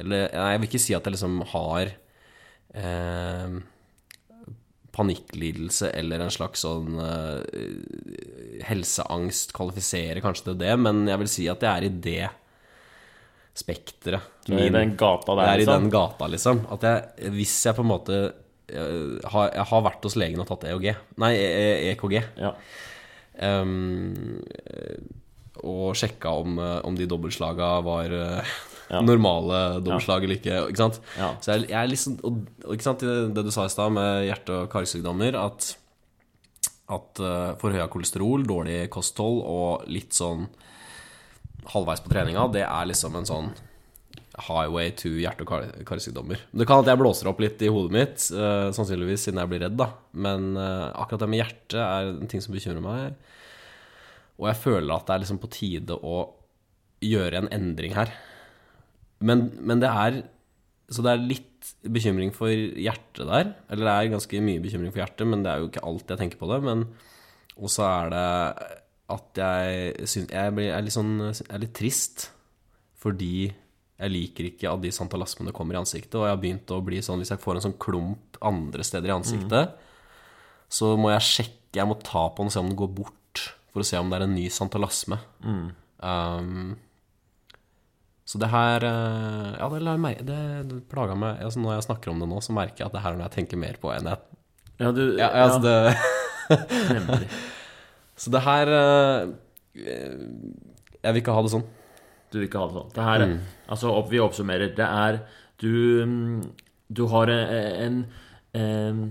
Eller 0.00 0.26
jeg 0.30 0.62
vil 0.62 0.70
ikke 0.70 0.82
si 0.82 0.96
at 0.96 1.06
jeg 1.06 1.14
liksom 1.14 1.36
har 1.52 1.92
eh, 2.74 3.58
panikklidelse 4.94 5.90
eller 5.94 6.22
en 6.22 6.32
slags 6.34 6.64
sånn 6.64 6.98
eh, 7.02 8.62
helseangst 8.66 9.54
kvalifiserer 9.56 10.22
kanskje 10.24 10.50
til 10.50 10.58
det, 10.62 10.72
men 10.80 11.04
jeg 11.10 11.22
vil 11.22 11.30
si 11.30 11.46
at 11.50 11.62
jeg 11.64 11.70
er 11.70 11.86
i 11.86 11.92
det 12.08 12.26
spekteret. 13.54 14.20
Du 14.46 14.52
er 14.56 14.66
i 14.66 14.72
den 14.74 14.96
gata 14.98 15.34
der, 15.38 15.44
Jeg 15.46 15.52
er 15.52 15.54
i 15.54 15.62
liksom. 15.64 15.82
den 15.84 15.92
gata, 15.94 16.26
liksom. 16.32 16.62
At 16.74 16.82
jeg, 16.88 17.30
hvis 17.36 17.54
jeg 17.68 17.76
på 17.78 17.84
en 17.84 17.90
måte 17.92 18.16
eh, 18.68 19.30
har, 19.30 19.50
Jeg 19.54 19.66
har 19.70 19.84
vært 19.86 20.02
hos 20.08 20.16
legen 20.18 20.40
og 20.42 20.48
tatt 20.50 20.64
EOG. 20.70 20.88
Nei, 21.22 21.32
E- 21.38 21.92
EKG. 21.92 22.16
Ja. 22.42 22.54
Um, 23.44 24.40
og 25.64 25.94
sjekka 25.98 26.32
om, 26.42 26.58
eh, 26.58 26.80
om 26.86 26.96
de 26.98 27.06
dobbeltslaga 27.10 27.76
var 27.86 28.12
Ja. 28.90 29.00
normale 29.00 29.80
dobbeltslag 29.80 30.26
eller 30.26 30.36
ikke. 30.36 30.58
Ikke 30.68 30.76
sant? 30.82 30.98
Ja. 31.16 31.30
Så 31.40 31.54
jeg, 31.54 31.70
jeg 31.70 31.88
liksom 31.94 32.18
og 32.28 32.74
ikke 32.74 32.84
sant, 32.84 33.00
Det 33.00 33.44
du 33.46 33.50
sa 33.54 33.64
i 33.64 33.72
stad 33.72 33.94
med 33.96 34.26
hjerte- 34.28 34.58
og 34.60 34.68
karsykdommer, 34.74 35.38
at, 35.40 35.70
at 36.92 37.22
uh, 37.24 37.54
forhøya 37.62 37.86
kolesterol, 37.88 38.44
dårlig 38.44 38.90
kosthold 38.92 39.40
og 39.48 39.86
litt 39.88 40.12
sånn 40.12 40.44
halvveis 41.72 42.02
på 42.04 42.12
treninga, 42.12 42.48
det 42.52 42.64
er 42.66 42.90
liksom 42.90 43.16
en 43.18 43.28
sånn 43.28 43.54
highway 44.48 44.90
to 44.98 45.12
hjerte- 45.22 45.44
og 45.46 45.84
karsykdommer. 45.86 46.40
Det 46.50 46.66
kan 46.66 46.82
at 46.82 46.90
jeg 46.90 46.98
blåser 46.98 47.30
opp 47.30 47.40
litt 47.42 47.62
i 47.62 47.70
hodet 47.70 47.94
mitt, 47.94 48.18
eh, 48.34 48.70
sannsynligvis 48.74 49.28
siden 49.28 49.38
jeg 49.38 49.50
blir 49.52 49.62
redd, 49.62 49.76
da. 49.78 49.92
Men 50.12 50.56
eh, 50.56 50.90
akkurat 50.90 51.22
det 51.22 51.30
med 51.30 51.42
hjertet 51.44 51.78
er 51.78 52.10
en 52.10 52.30
ting 52.30 52.42
som 52.42 52.54
bekymrer 52.54 52.82
meg. 52.82 53.14
Og 54.40 54.48
jeg 54.50 54.62
føler 54.64 54.94
at 54.94 55.06
det 55.06 55.14
er 55.14 55.22
liksom 55.22 55.42
på 55.42 55.52
tide 55.54 55.94
å 55.94 56.16
gjøre 57.04 57.44
en 57.44 57.50
endring 57.54 57.94
her. 57.94 58.10
Men, 59.22 59.52
men 59.60 59.82
det 59.82 59.90
er 59.90 60.22
Så 60.90 61.00
det 61.00 61.14
er 61.14 61.22
litt 61.22 61.68
bekymring 61.80 62.28
for 62.34 62.50
hjertet 62.50 63.24
der. 63.24 63.54
Eller 63.72 63.86
det 63.86 63.92
er 63.94 64.12
ganske 64.12 64.40
mye 64.44 64.60
bekymring 64.60 64.92
for 64.92 65.00
hjertet, 65.00 65.26
men 65.26 65.42
det 65.42 65.52
er 65.52 65.62
jo 65.62 65.70
ikke 65.70 65.84
alt 65.86 66.10
jeg 66.12 66.20
tenker 66.20 66.40
på 66.42 66.50
det. 66.50 66.58
Men 66.66 66.88
Og 67.56 67.70
så 67.70 67.86
er 67.86 68.10
det 68.10 68.82
at 69.12 69.36
jeg 69.36 70.06
syns 70.08 70.30
Jeg 70.32 70.54
jeg, 70.56 70.70
er, 70.72 70.84
litt 70.84 70.94
sånn, 70.94 71.18
jeg 71.28 71.50
er 71.50 71.60
litt 71.60 71.74
trist 71.76 72.30
fordi 73.04 73.50
jeg 74.00 74.10
liker 74.10 74.46
ikke 74.48 74.70
at 74.70 74.80
de 74.80 74.90
santalasmene 74.94 75.52
kommer 75.54 75.76
i 75.76 75.80
ansiktet. 75.82 76.16
Og 76.16 76.24
jeg 76.24 76.32
har 76.32 76.40
begynt 76.40 76.72
å 76.72 76.80
bli 76.84 77.02
sånn 77.04 77.20
hvis 77.20 77.34
jeg 77.34 77.42
får 77.42 77.58
en 77.58 77.66
sånn 77.66 77.76
klump 77.80 78.38
andre 78.44 78.86
steder 78.86 79.12
i 79.12 79.14
ansiktet, 79.14 79.76
så 80.72 80.94
må 81.00 81.12
jeg 81.14 81.28
sjekke 81.28 81.60
Jeg 81.74 81.90
må 81.90 81.96
ta 81.98 82.28
på 82.30 82.42
den 82.42 82.50
og 82.50 82.54
se 82.54 82.60
om 82.62 82.68
den 82.70 82.78
går 82.78 82.90
bort, 82.94 83.40
for 83.74 83.82
å 83.82 83.86
se 83.86 83.98
om 83.98 84.10
det 84.10 84.20
er 84.20 84.24
en 84.28 84.34
ny 84.36 84.44
santalasme. 84.52 85.16
Um, 85.98 86.76
så 88.24 88.38
det 88.40 88.48
her 88.52 88.84
eh, 88.88 89.48
Ja, 89.58 89.68
det, 89.68 90.14
det, 90.24 90.38
det 90.68 90.78
plaga 90.90 91.14
meg 91.16 91.42
altså 91.44 91.60
Når 91.62 91.74
jeg 91.76 91.84
snakker 91.86 92.12
om 92.12 92.22
det 92.22 92.28
nå, 92.28 92.40
så 92.44 92.54
merker 92.56 92.82
jeg 92.82 92.88
at 92.88 92.96
det 92.96 93.02
her 93.04 93.14
er 93.14 93.20
noe 93.20 93.28
jeg 93.28 93.36
tenker 93.36 93.60
mer 93.60 93.76
på 93.80 93.92
enn 93.94 94.08
jeg 94.10 94.20
Ja, 94.80 94.90
du, 94.96 95.02
ja, 95.20 95.28
altså 95.44 95.60
det, 95.62 95.74
nemlig. 96.96 97.28
Så 98.16 98.30
det 98.30 98.44
her 98.44 98.70
eh, 98.70 99.32
Jeg 99.74 101.12
vil 101.12 101.22
ikke 101.22 101.34
ha 101.34 101.42
det 101.42 101.52
sånn. 101.54 101.66
Du 102.30 102.38
vil 102.38 102.48
ikke 102.48 102.62
ha 102.62 102.68
det 102.70 102.78
sånn. 102.78 102.92
Det 102.94 103.08
her, 103.08 103.24
altså, 103.70 103.90
opp, 103.94 104.08
vi 104.10 104.22
oppsummerer. 104.22 104.72
Det 104.76 104.86
er 104.86 105.20
Du, 105.60 105.70
mm, 106.04 106.40
du 106.90 107.04
har 107.12 107.30
eh, 107.30 107.84
en, 107.84 108.00
en 108.58 109.04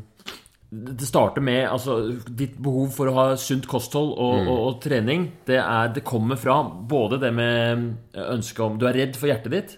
det 0.73 1.05
starter 1.05 1.43
med 1.45 1.67
altså, 1.69 1.99
ditt 2.27 2.55
behov 2.57 2.89
for 2.95 3.11
å 3.11 3.13
ha 3.13 3.25
sunt 3.37 3.67
kosthold 3.69 4.15
og, 4.17 4.47
og, 4.49 4.59
og 4.67 4.77
trening. 4.81 5.27
Det, 5.45 5.59
er, 5.61 5.91
det 5.93 6.01
kommer 6.07 6.39
fra 6.41 6.55
både 6.65 7.19
det 7.21 7.29
med 7.37 7.91
ønsket 8.17 8.63
om 8.65 8.79
Du 8.81 8.87
er 8.89 8.97
redd 8.97 9.19
for 9.19 9.29
hjertet 9.29 9.53
ditt. 9.53 9.75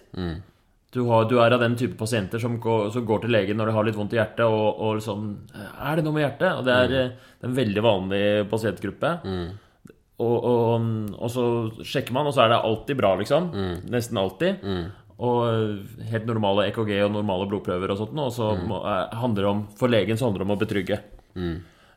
Du, 0.96 1.02
har, 1.10 1.26
du 1.28 1.36
er 1.42 1.52
av 1.52 1.60
den 1.60 1.76
type 1.76 1.98
pasienter 2.00 2.40
som 2.40 2.56
går, 2.62 2.88
som 2.94 3.04
går 3.04 3.24
til 3.24 3.34
legen 3.36 3.60
når 3.60 3.68
de 3.68 3.76
har 3.76 3.86
litt 3.86 3.98
vondt 3.98 4.16
i 4.16 4.20
hjertet, 4.20 4.44
og, 4.48 4.80
og 4.80 4.98
liksom 5.00 5.26
Er 5.52 5.98
det 5.98 6.06
noe 6.06 6.16
med 6.16 6.24
hjertet? 6.24 6.50
Og 6.56 6.64
det 6.64 6.74
er, 6.74 6.92
mm. 6.92 7.24
det 7.36 7.46
er 7.46 7.50
en 7.50 7.58
veldig 7.60 7.84
vanlig 7.84 8.22
pasientgruppe. 8.50 9.14
Og, 10.16 10.36
og, 10.48 10.86
og 11.12 11.32
så 11.32 11.44
sjekker 11.84 12.16
man, 12.16 12.30
og 12.30 12.32
så 12.32 12.46
er 12.46 12.54
det 12.54 12.62
alltid 12.64 12.96
bra, 12.96 13.12
liksom. 13.20 13.50
Nesten 13.92 14.20
alltid. 14.22 14.64
Og 15.16 16.04
helt 16.10 16.26
normale 16.28 16.66
EKG 16.70 16.92
og 17.06 17.14
normale 17.14 17.48
blodprøver 17.48 17.92
og 17.92 18.00
sånt. 18.00 18.18
Og 18.20 18.32
så 18.32 18.50
må, 18.68 18.82
eh, 18.84 19.16
handler 19.16 19.42
det 19.42 19.52
om 19.52 19.62
For 19.76 19.92
legen 19.92 20.18
så 20.18 20.28
handler 20.28 20.44
det 20.44 20.48
om 20.48 20.56
å 20.56 20.60
betrygge. 20.60 21.00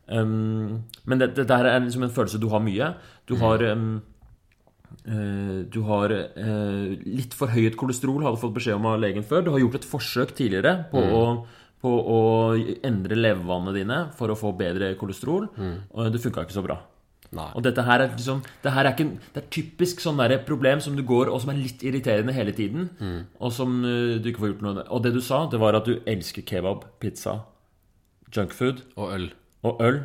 Um, 0.09 0.85
men 1.05 1.19
det, 1.21 1.35
det 1.37 1.45
er 1.53 1.83
liksom 1.83 2.07
en 2.07 2.13
følelse 2.15 2.39
du 2.41 2.47
har 2.49 2.63
mye. 2.65 2.93
Du 3.29 3.35
har 3.41 3.61
um, 3.75 3.99
Du 5.05 5.79
har 5.87 6.11
eh, 6.11 6.91
litt 7.05 7.33
forhøyet 7.37 7.77
kolesterol, 7.79 8.23
hadde 8.25 8.41
fått 8.41 8.57
beskjed 8.57 8.75
om 8.77 8.85
av 8.91 8.99
legen 9.01 9.23
før. 9.25 9.45
Du 9.45 9.51
har 9.53 9.61
gjort 9.63 9.79
et 9.79 9.87
forsøk 9.87 10.35
tidligere 10.37 10.85
på, 10.91 10.99
å, 11.01 11.23
på 11.81 11.93
å 12.13 12.19
endre 12.85 13.15
levevanene 13.17 13.73
dine 13.77 13.99
for 14.19 14.29
å 14.33 14.37
få 14.37 14.51
bedre 14.59 14.91
kolesterol, 14.99 15.47
og 15.55 16.11
det 16.13 16.21
funka 16.23 16.43
ikke 16.45 16.57
så 16.59 16.65
bra. 16.65 16.79
Nei. 17.29 17.45
Og 17.53 17.61
dette 17.61 17.83
her 17.85 18.01
er 18.01 18.07
liksom 18.09 18.39
Det 18.63 18.71
her 18.73 18.87
er, 18.89 18.95
ikke, 18.95 19.19
det 19.35 19.37
er 19.43 19.49
typisk 19.53 19.99
sånn 20.01 20.17
der 20.17 20.31
problem 20.47 20.79
som 20.81 20.95
du 20.97 21.03
går 21.05 21.29
og 21.29 21.43
som 21.43 21.51
er 21.53 21.59
litt 21.59 21.83
irriterende 21.85 22.33
hele 22.33 22.55
tiden, 22.57 22.87
og 23.37 23.53
som 23.53 23.79
eh, 23.85 24.15
du 24.17 24.31
ikke 24.31 24.41
får 24.41 24.53
gjort 24.55 24.63
noe 24.65 24.77
med. 24.79 24.87
Og 24.89 25.03
det 25.05 25.11
du 25.13 25.21
sa, 25.21 25.43
det 25.51 25.59
var 25.61 25.77
at 25.77 25.85
du 25.85 25.99
elsker 26.09 26.41
kebab, 26.49 26.87
pizza, 26.99 27.35
junkfood 28.33 28.81
Og 28.97 29.13
øl. 29.13 29.27
og 29.63 29.83
øl. 29.85 29.99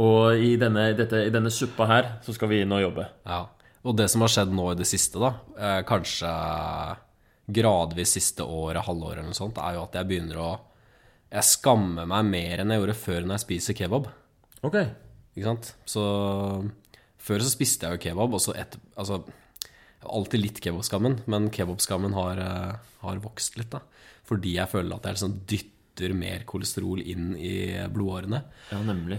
Og 0.00 0.40
i 0.42 0.54
denne, 0.58 0.88
dette, 0.98 1.20
i 1.28 1.30
denne 1.30 1.52
suppa 1.54 1.86
her 1.86 2.08
så 2.24 2.32
skal 2.34 2.50
vi 2.50 2.62
inn 2.64 2.72
og 2.74 2.82
jobbe. 2.82 3.04
Ja. 3.28 3.44
Og 3.84 3.96
det 3.98 4.08
som 4.12 4.24
har 4.24 4.32
skjedd 4.32 4.52
nå 4.54 4.70
i 4.72 4.78
det 4.78 4.86
siste, 4.88 5.20
da, 5.20 5.34
eh, 5.60 5.80
kanskje 5.84 6.30
gradvis 7.54 8.14
siste 8.16 8.44
året, 8.46 8.86
halvåret 8.86 9.20
eller 9.20 9.32
noe 9.34 9.36
sånt, 9.36 9.60
er 9.60 9.76
jo 9.76 9.84
at 9.84 9.98
jeg 9.98 10.10
begynner 10.10 10.40
å 10.40 10.52
Jeg 11.34 11.42
skammer 11.48 12.06
meg 12.06 12.26
mer 12.28 12.60
enn 12.62 12.70
jeg 12.70 12.78
gjorde 12.78 12.94
før 12.94 13.24
når 13.24 13.34
jeg 13.34 13.42
spiser 13.42 13.74
kebab. 13.74 14.04
Ok. 14.62 14.76
Ikke 15.34 15.48
sant? 15.48 15.70
Så 15.84 16.02
før 17.18 17.42
så 17.42 17.50
spiste 17.50 17.88
jeg 17.88 17.96
jo 17.96 18.02
kebab, 18.04 18.36
og 18.36 18.42
så 18.44 18.54
etter 18.54 18.78
Altså, 18.94 19.24
alltid 20.04 20.40
litt 20.44 20.60
kebabskammen, 20.62 21.24
men 21.26 21.50
kebabskammen 21.50 22.14
har, 22.14 22.38
eh, 22.38 22.76
har 23.02 23.22
vokst 23.24 23.58
litt, 23.58 23.70
da. 23.70 23.80
Fordi 24.24 24.54
jeg 24.54 24.70
føler 24.70 24.94
at 24.94 25.02
jeg 25.08 25.16
liksom 25.16 25.34
dytter 25.50 26.14
mer 26.14 26.44
kolesterol 26.46 27.02
inn 27.02 27.34
i 27.34 27.82
blodårene. 27.90 28.44
Ja, 28.70 28.78
nemlig. 28.86 29.18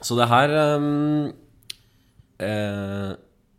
Så 0.00 0.16
det 0.16 0.28
her 0.28 0.48
ehm, 0.48 1.34
eh, 2.44 3.12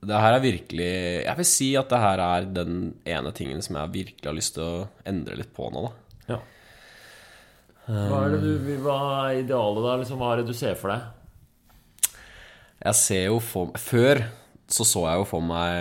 Det 0.04 0.22
her 0.26 0.38
er 0.38 0.44
virkelig 0.44 0.92
Jeg 1.24 1.38
vil 1.40 1.48
si 1.48 1.70
at 1.80 1.90
det 1.92 2.02
her 2.04 2.24
er 2.26 2.48
den 2.60 2.78
ene 3.08 3.34
tingen 3.36 3.64
som 3.66 3.80
jeg 3.80 3.94
virkelig 3.98 4.30
har 4.30 4.38
lyst 4.38 4.58
til 4.58 4.68
å 4.68 4.86
endre 5.10 5.40
litt 5.40 5.54
på 5.56 5.70
nå, 5.74 5.88
da. 5.88 6.36
Ja. 6.36 6.40
Hva 7.88 8.22
er 8.26 8.36
det 8.36 8.44
du 8.44 8.72
Hva 8.84 9.00
er 9.26 9.42
idealet, 9.42 9.84
da? 9.88 9.98
Liksom, 10.04 10.22
hva 10.22 10.32
er 10.34 10.42
det 10.44 10.52
du 10.52 10.56
ser 10.58 10.78
for 10.80 10.94
deg? 10.94 12.16
Jeg 12.84 13.00
ser 13.00 13.28
jo 13.30 13.42
for 13.44 13.76
Før 13.80 14.26
så 14.74 14.86
så 14.88 15.04
jeg 15.06 15.20
jo 15.20 15.26
for 15.28 15.44
meg 15.46 15.74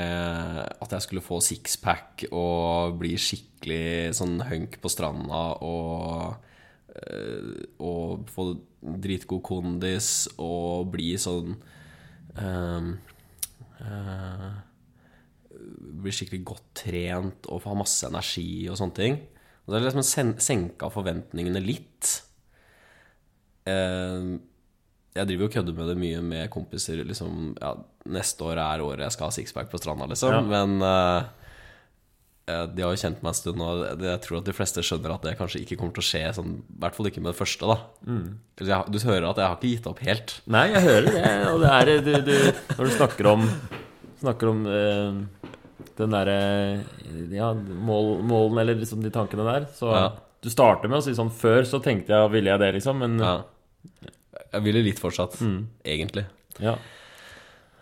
at 0.82 0.90
jeg 0.92 1.04
skulle 1.04 1.24
få 1.24 1.38
sixpack 1.40 2.24
og 2.34 2.98
bli 3.00 3.14
skikkelig 3.20 4.12
sånn 4.18 4.42
hunk 4.48 4.74
på 4.82 4.90
stranda 4.90 5.42
og 5.64 6.34
eh, 6.98 7.62
Og 7.80 8.26
få 8.28 8.48
dritgod 8.82 9.40
kondis 9.46 10.26
og 10.34 10.90
bli 10.92 11.14
sånn 11.20 11.54
ehm, 12.40 12.92
uh, 13.80 14.52
Blir 16.02 16.14
skikkelig 16.14 16.42
godt 16.48 16.70
trent 16.84 17.46
og 17.52 17.62
ha 17.66 17.74
masse 17.78 18.08
energi 18.08 18.66
og 18.70 18.78
sånne 18.80 18.96
ting. 18.96 19.18
Og 19.62 19.70
det 19.70 19.78
jeg 19.78 19.86
liksom 19.86 20.06
sen 20.06 20.32
senka 20.42 20.88
forventningene 20.90 21.60
litt. 21.62 22.08
Eh, 23.68 24.32
jeg 25.12 25.28
driver 25.28 25.44
jo 25.44 25.50
og 25.50 25.54
kødder 25.54 25.76
med 25.76 25.90
det 25.92 25.98
mye 26.00 26.22
med 26.24 26.50
kompiser. 26.50 27.04
Liksom, 27.06 27.52
ja, 27.60 27.76
neste 28.10 28.48
år 28.48 28.58
er 28.58 28.82
året 28.82 29.04
jeg 29.04 29.14
skal 29.14 29.28
ha 29.28 29.36
sixpack 29.36 29.70
på 29.70 29.78
stranda, 29.78 30.08
liksom. 30.10 30.34
Ja. 30.34 30.42
Men 30.48 30.82
eh, 30.88 31.30
de 32.46 32.82
har 32.82 32.90
jo 32.90 32.98
kjent 32.98 33.20
meg 33.22 33.30
en 33.30 33.36
stund, 33.38 33.60
og 33.62 34.02
jeg 34.02 34.20
tror 34.24 34.38
at 34.40 34.48
de 34.48 34.54
fleste 34.56 34.82
skjønner 34.82 35.12
at 35.14 35.22
det 35.22 35.36
kanskje 35.38 35.60
ikke 35.62 35.76
kommer 35.78 35.94
til 35.94 36.02
å 36.02 36.06
skje. 36.08 36.22
Sånn, 36.34 36.56
I 36.58 36.80
hvert 36.82 36.96
fall 36.96 37.08
ikke 37.12 37.22
med 37.22 37.30
det 37.32 37.38
første, 37.38 37.68
da. 37.70 37.76
mm. 38.08 38.24
jeg, 38.58 38.90
du 38.90 38.98
hører 39.06 39.28
at 39.28 39.38
jeg 39.38 39.46
har 39.46 39.56
ikke 39.60 39.70
gitt 39.76 39.86
opp 39.92 40.02
helt. 40.06 40.34
Nei, 40.50 40.64
jeg 40.72 40.82
hører 40.88 41.06
det. 41.06 41.30
Og 41.52 41.62
det 41.62 41.70
er 41.76 41.92
du, 42.02 42.10
du, 42.26 42.34
Når 42.78 42.82
du 42.90 42.92
snakker 42.96 43.30
om 43.30 43.46
Snakker 44.22 44.50
om 44.52 44.60
øh, 44.70 45.22
den 45.98 46.12
derre 46.14 46.36
Ja, 47.34 47.52
mål, 47.54 48.12
målen, 48.26 48.60
eller 48.62 48.78
liksom 48.78 49.02
de 49.02 49.10
tankene 49.14 49.46
der. 49.48 49.68
Så 49.78 49.90
Ja. 49.94 50.04
du 50.42 50.50
starter 50.50 50.90
med 50.90 51.00
å 51.00 51.04
si 51.06 51.14
sånn 51.18 51.30
Før 51.34 51.62
så 51.66 51.78
tenkte 51.82 52.14
jeg 52.14 52.30
ville 52.34 52.50
jeg 52.50 52.62
det, 52.62 52.72
liksom. 52.80 52.98
Men 53.02 53.18
ja. 53.22 53.36
Jeg 54.52 54.66
vil 54.66 54.78
jo 54.78 54.84
litt 54.90 55.00
fortsatt, 55.00 55.38
egentlig. 55.86 56.26
ja. 56.60 56.74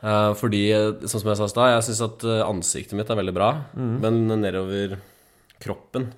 Eh, 0.00 0.32
fordi, 0.38 0.62
sånn 1.04 1.20
som 1.22 1.30
jeg 1.30 1.38
sa 1.40 1.46
i 1.46 1.52
stad, 1.52 1.70
jeg 1.74 1.86
syns 1.90 2.02
at 2.06 2.26
eh, 2.28 2.42
ansiktet 2.46 2.96
mitt 2.96 3.10
er 3.12 3.20
veldig 3.20 3.36
bra. 3.36 3.50
Men 3.76 4.22
nedover 4.40 4.96
kroppen, 5.60 6.08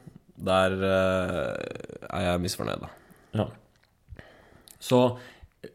der 0.43 0.77
eh, 0.87 2.07
er 2.09 2.27
jeg 2.29 2.43
misfornøyd, 2.45 2.85
da. 2.85 2.93
Ja. 3.41 3.49
Så 4.83 5.03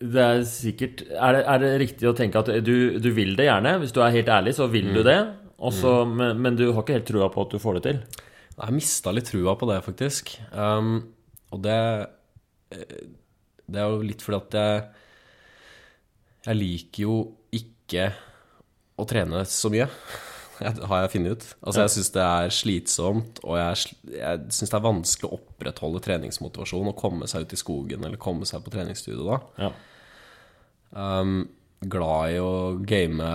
det 0.04 0.20
er 0.20 0.42
sikkert 0.44 1.02
Er 1.08 1.32
det, 1.32 1.42
er 1.48 1.62
det 1.64 1.70
riktig 1.80 2.08
å 2.10 2.16
tenke 2.16 2.42
at 2.42 2.50
du, 2.60 3.00
du 3.00 3.08
vil 3.16 3.38
det 3.40 3.46
gjerne? 3.48 3.78
Hvis 3.80 3.94
du 3.96 4.02
er 4.04 4.16
helt 4.18 4.32
ærlig, 4.32 4.54
så 4.58 4.68
vil 4.72 4.90
du 4.92 5.00
det. 5.06 5.20
Også, 5.58 6.02
men, 6.06 6.42
men 6.44 6.58
du 6.60 6.68
har 6.68 6.84
ikke 6.84 6.98
helt 6.98 7.08
trua 7.08 7.30
på 7.34 7.46
at 7.48 7.56
du 7.56 7.62
får 7.62 7.78
det 7.78 7.84
til? 7.86 8.02
Jeg 8.58 8.66
har 8.66 8.76
mista 8.76 9.14
litt 9.14 9.30
trua 9.30 9.56
på 9.58 9.70
det, 9.70 9.80
faktisk. 9.86 10.34
Um, 10.52 11.00
og 11.56 11.64
det 11.64 11.80
Det 12.68 13.80
er 13.80 13.88
jo 13.88 14.04
litt 14.04 14.24
fordi 14.26 14.38
at 14.38 14.56
jeg 14.60 14.82
Jeg 16.50 16.60
liker 16.60 17.04
jo 17.06 17.16
ikke 17.88 18.10
å 18.98 19.06
trene 19.08 19.44
så 19.48 19.72
mye, 19.74 19.88
har 20.90 21.04
jeg 21.04 21.12
funnet 21.14 21.36
ut. 21.38 21.46
Altså, 21.62 21.84
jeg 21.86 21.94
syns 21.96 22.14
det 22.16 22.24
er 22.26 22.54
slitsomt, 22.54 23.42
og 23.46 23.60
jeg, 23.60 23.98
jeg 24.14 24.48
syns 24.54 24.74
det 24.74 24.80
er 24.80 24.88
vanskelig 24.88 25.30
å 25.30 25.40
opprettholde 25.40 26.04
treningsmotivasjon 26.06 26.92
og 26.92 26.98
komme 27.00 27.30
seg 27.30 27.46
ut 27.46 27.56
i 27.56 27.62
skogen 27.62 28.08
eller 28.08 28.22
komme 28.22 28.48
seg 28.50 28.66
på 28.66 28.74
treningsstudio 28.74 29.28
da. 29.28 29.40
Ja. 29.62 29.72
Um, 30.98 31.42
glad 31.84 32.36
i 32.36 32.40
å 32.42 32.54
game 32.88 33.32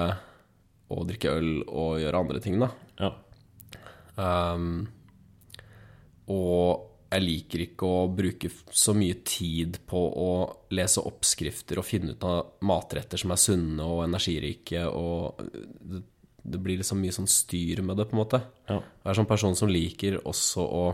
og 0.93 1.07
drikke 1.09 1.37
øl 1.39 1.53
og 1.67 2.01
gjøre 2.03 2.25
andre 2.25 2.41
ting, 2.45 2.59
da. 2.61 2.73
ja. 3.01 3.13
Um, 4.13 4.91
og 6.31 6.92
jeg 7.13 7.25
liker 7.25 7.65
ikke 7.67 7.89
å 7.89 8.09
bruke 8.13 8.49
så 8.73 8.95
mye 8.97 9.19
tid 9.27 9.79
på 9.89 10.01
å 10.01 10.31
lese 10.73 11.03
oppskrifter 11.05 11.81
og 11.81 11.87
finne 11.87 12.15
ut 12.15 12.25
av 12.25 12.65
matretter 12.65 13.21
som 13.21 13.35
er 13.35 13.41
sunne 13.41 13.87
og 13.87 14.05
energirike, 14.07 14.87
og 14.89 15.43
det, 15.43 16.03
det 16.43 16.61
blir 16.63 16.81
liksom 16.81 17.03
mye 17.03 17.15
sånn 17.15 17.29
styr 17.31 17.83
med 17.85 18.01
det, 18.01 18.09
på 18.09 18.17
en 18.17 18.23
måte. 18.23 18.41
Ja. 18.71 18.81
Jeg 18.81 19.13
er 19.13 19.19
sånn 19.21 19.31
person 19.31 19.59
som 19.59 19.73
liker 19.73 20.21
også 20.23 20.65
å 20.65 20.85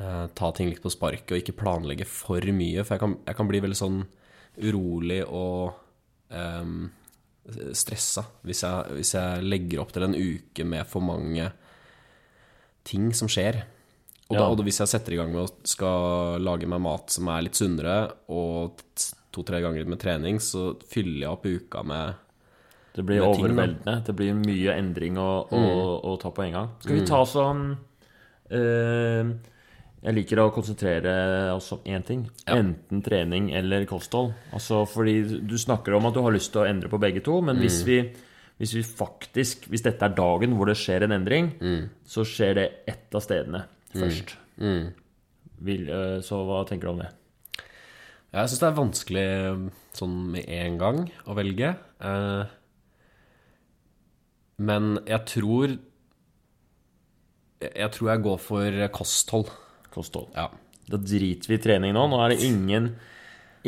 eh, 0.00 0.24
ta 0.40 0.52
ting 0.56 0.72
litt 0.72 0.82
på 0.84 0.92
sparket 0.92 1.36
og 1.36 1.42
ikke 1.42 1.58
planlegge 1.60 2.08
for 2.08 2.44
mye, 2.56 2.84
for 2.86 2.96
jeg 2.96 3.04
kan, 3.04 3.18
jeg 3.28 3.40
kan 3.40 3.50
bli 3.50 3.62
veldig 3.66 3.80
sånn 3.82 4.00
urolig 4.60 5.20
og 5.26 5.76
eh, 6.32 6.72
stressa 7.76 8.24
hvis 8.46 8.64
jeg, 8.64 8.96
hvis 8.96 9.12
jeg 9.16 9.44
legger 9.44 9.82
opp 9.82 9.92
til 9.94 10.06
en 10.06 10.16
uke 10.16 10.66
med 10.66 10.88
for 10.88 11.04
mange 11.04 11.50
ting 12.88 13.10
som 13.16 13.28
skjer. 13.30 13.60
Og, 14.30 14.36
da, 14.36 14.42
Ja. 14.44 14.48
og 14.54 14.60
hvis 14.62 14.78
jeg 14.78 14.86
setter 14.92 15.12
i 15.12 15.16
gang 15.18 15.32
med 15.34 15.42
å 15.42 15.50
skal 15.66 16.38
lage 16.40 16.66
meg 16.70 16.80
mat 16.80 17.10
som 17.10 17.26
er 17.28 17.42
litt 17.42 17.58
sunnere, 17.58 18.12
og 18.30 18.78
to-tre 19.34 19.60
ganger 19.60 19.86
med 19.90 19.98
trening, 19.98 20.38
så 20.38 20.70
fyller 20.86 21.24
jeg 21.24 21.30
opp 21.34 21.46
uka 21.46 21.82
med 21.86 22.14
Det 22.94 23.04
blir 23.06 23.20
Med 23.22 23.34
ting, 23.34 23.44
overveldende. 23.44 24.04
Det 24.06 24.14
blir 24.18 24.34
mye 24.34 24.74
endring 24.78 25.18
å, 25.18 25.46
å, 25.50 25.60
å 26.10 26.16
ta 26.18 26.30
på 26.34 26.42
en 26.46 26.52
gang. 26.52 26.70
Skal 26.82 26.96
vi 26.98 27.06
ta 27.06 27.20
sånn 27.26 27.60
eh, 28.50 29.30
Jeg 30.02 30.16
liker 30.16 30.40
å 30.42 30.48
konsentrere 30.54 31.12
oss 31.54 31.72
om 31.76 31.82
én 31.86 32.02
ting. 32.06 32.24
Ja. 32.46 32.56
Enten 32.58 33.02
trening 33.04 33.50
eller 33.54 33.84
kosthold. 33.90 34.32
Altså 34.54 34.84
fordi 34.88 35.40
du 35.46 35.56
snakker 35.60 35.94
om 35.98 36.06
at 36.08 36.14
du 36.16 36.22
har 36.24 36.34
lyst 36.34 36.52
til 36.54 36.62
å 36.64 36.68
endre 36.70 36.90
på 36.90 37.00
begge 37.02 37.22
to, 37.26 37.40
men 37.42 37.58
hvis 37.62 37.82
vi 37.86 38.00
hvis 38.60 38.74
vi 38.76 38.82
faktisk, 38.84 39.70
hvis 39.72 39.80
dette 39.86 40.04
er 40.04 40.12
dagen 40.12 40.52
hvor 40.52 40.68
det 40.68 40.74
skjer 40.76 41.06
en 41.06 41.14
endring, 41.16 41.46
så 42.04 42.26
skjer 42.28 42.54
det 42.58 42.66
ett 42.92 43.14
av 43.16 43.22
stedene 43.24 43.62
først. 43.94 44.36
mm. 44.58 44.92
Vil, 45.60 45.88
eh, 45.92 46.20
så 46.24 46.38
hva 46.48 46.62
tenker 46.68 46.88
du 46.88 46.92
om 46.94 46.98
det? 47.02 47.10
Jeg 48.32 48.48
syns 48.48 48.60
det 48.62 48.68
er 48.68 48.78
vanskelig 48.78 49.26
sånn 49.98 50.16
med 50.32 50.46
en 50.48 50.78
gang 50.78 51.00
å 51.26 51.34
velge. 51.36 51.72
Eh, 52.00 52.44
men 54.60 54.98
jeg 55.08 55.24
tror 55.26 55.78
Jeg 57.60 57.90
tror 57.92 58.10
jeg 58.14 58.22
går 58.24 58.38
for 58.40 58.80
kosthold. 58.96 59.50
Kosthold. 59.92 60.30
Ja. 60.36 60.46
Da 60.90 60.96
driter 60.96 61.50
vi 61.50 61.58
i 61.58 61.62
trening 61.62 61.92
nå. 61.96 62.06
Nå 62.10 62.20
er 62.24 62.32
det 62.34 62.44
ingen 62.46 62.92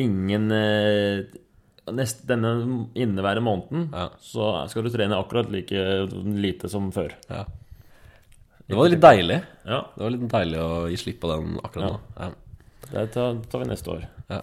Ingen 0.01 0.47
eh, 0.57 1.27
nest, 1.93 2.23
Denne 2.27 2.55
inneværende 2.97 3.45
måneden 3.45 3.91
Ja. 3.93 4.07
så 4.23 4.47
skal 4.73 4.87
du 4.87 4.91
trene 4.95 5.19
akkurat 5.19 5.51
like 5.53 5.75
lite 6.25 6.71
som 6.73 6.91
før. 6.95 7.13
ja. 7.29 7.45
Det 8.69 8.77
var 8.79 8.89
litt 8.89 9.01
deilig. 9.03 9.41
Ja, 9.67 9.81
Det 9.97 10.03
var 10.05 10.11
litt 10.15 10.29
deilig 10.33 10.59
å 10.63 10.89
gi 10.91 10.97
slipp 11.01 11.21
på 11.21 11.31
den 11.33 11.57
akkurat 11.63 11.93
nå. 11.93 11.99
Ja. 12.19 12.29
det 12.93 13.07
tar, 13.15 13.37
tar 13.51 13.63
vi 13.65 13.69
neste 13.71 13.91
år. 13.93 14.05
Ja. 14.31 14.41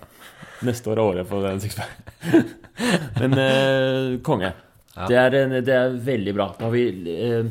Neste 0.68 0.90
år 0.92 1.00
er 1.00 1.04
året 1.14 1.28
for 1.30 1.46
den 1.46 1.60
sixpack. 1.64 1.94
Men 3.20 3.34
eh, 3.40 4.20
konge. 4.26 4.52
Ja. 4.96 5.08
Det, 5.08 5.18
er, 5.18 5.38
en- 5.44 5.64
det 5.66 5.76
er 5.76 5.96
veldig 6.04 6.34
bra. 6.36 6.50
Da 6.60 6.66
har 6.68 6.74
vi, 6.76 6.86
eh, 7.16 7.46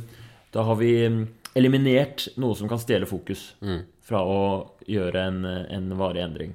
da 0.54 0.64
har 0.68 0.76
vi 0.80 0.92
mm, 1.08 1.20
eliminert 1.58 2.26
noe 2.40 2.54
som 2.58 2.68
kan 2.70 2.78
stjele 2.82 3.08
fokus 3.08 3.54
Mm. 3.64 3.80
fra 4.08 4.20
å 4.24 4.40
gjøre 4.88 5.22
en, 5.28 5.40
en 5.46 5.88
varig 5.98 6.22
endring. 6.24 6.52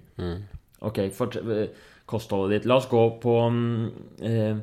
Ok, 0.83 0.99
fort, 1.15 1.35
eh, 1.41 1.67
kostholdet 2.09 2.59
ditt. 2.61 2.69
La 2.69 2.77
oss 2.81 2.87
gå 2.91 3.03
på 3.23 3.35
mm, 3.49 3.91
eh, 4.21 4.55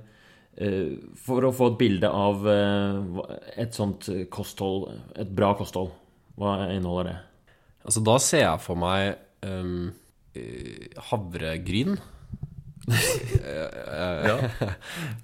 For 1.25 1.47
å 1.47 1.53
få 1.57 1.71
et 1.71 1.79
bilde 1.81 2.09
av 2.13 2.45
eh, 2.53 3.21
et 3.65 3.73
sånt 3.77 4.11
kosthold, 4.33 4.91
et 5.17 5.31
bra 5.33 5.55
kosthold. 5.57 5.95
Hva 6.41 6.57
inneholder 6.73 7.11
det? 7.11 7.19
Altså, 7.85 8.03
da 8.05 8.17
ser 8.21 8.45
jeg 8.45 8.63
for 8.65 8.81
meg 8.81 9.15
um, 9.47 9.91
eh, 10.37 10.89
havregryn. 11.11 11.99
Ja. 13.41 14.35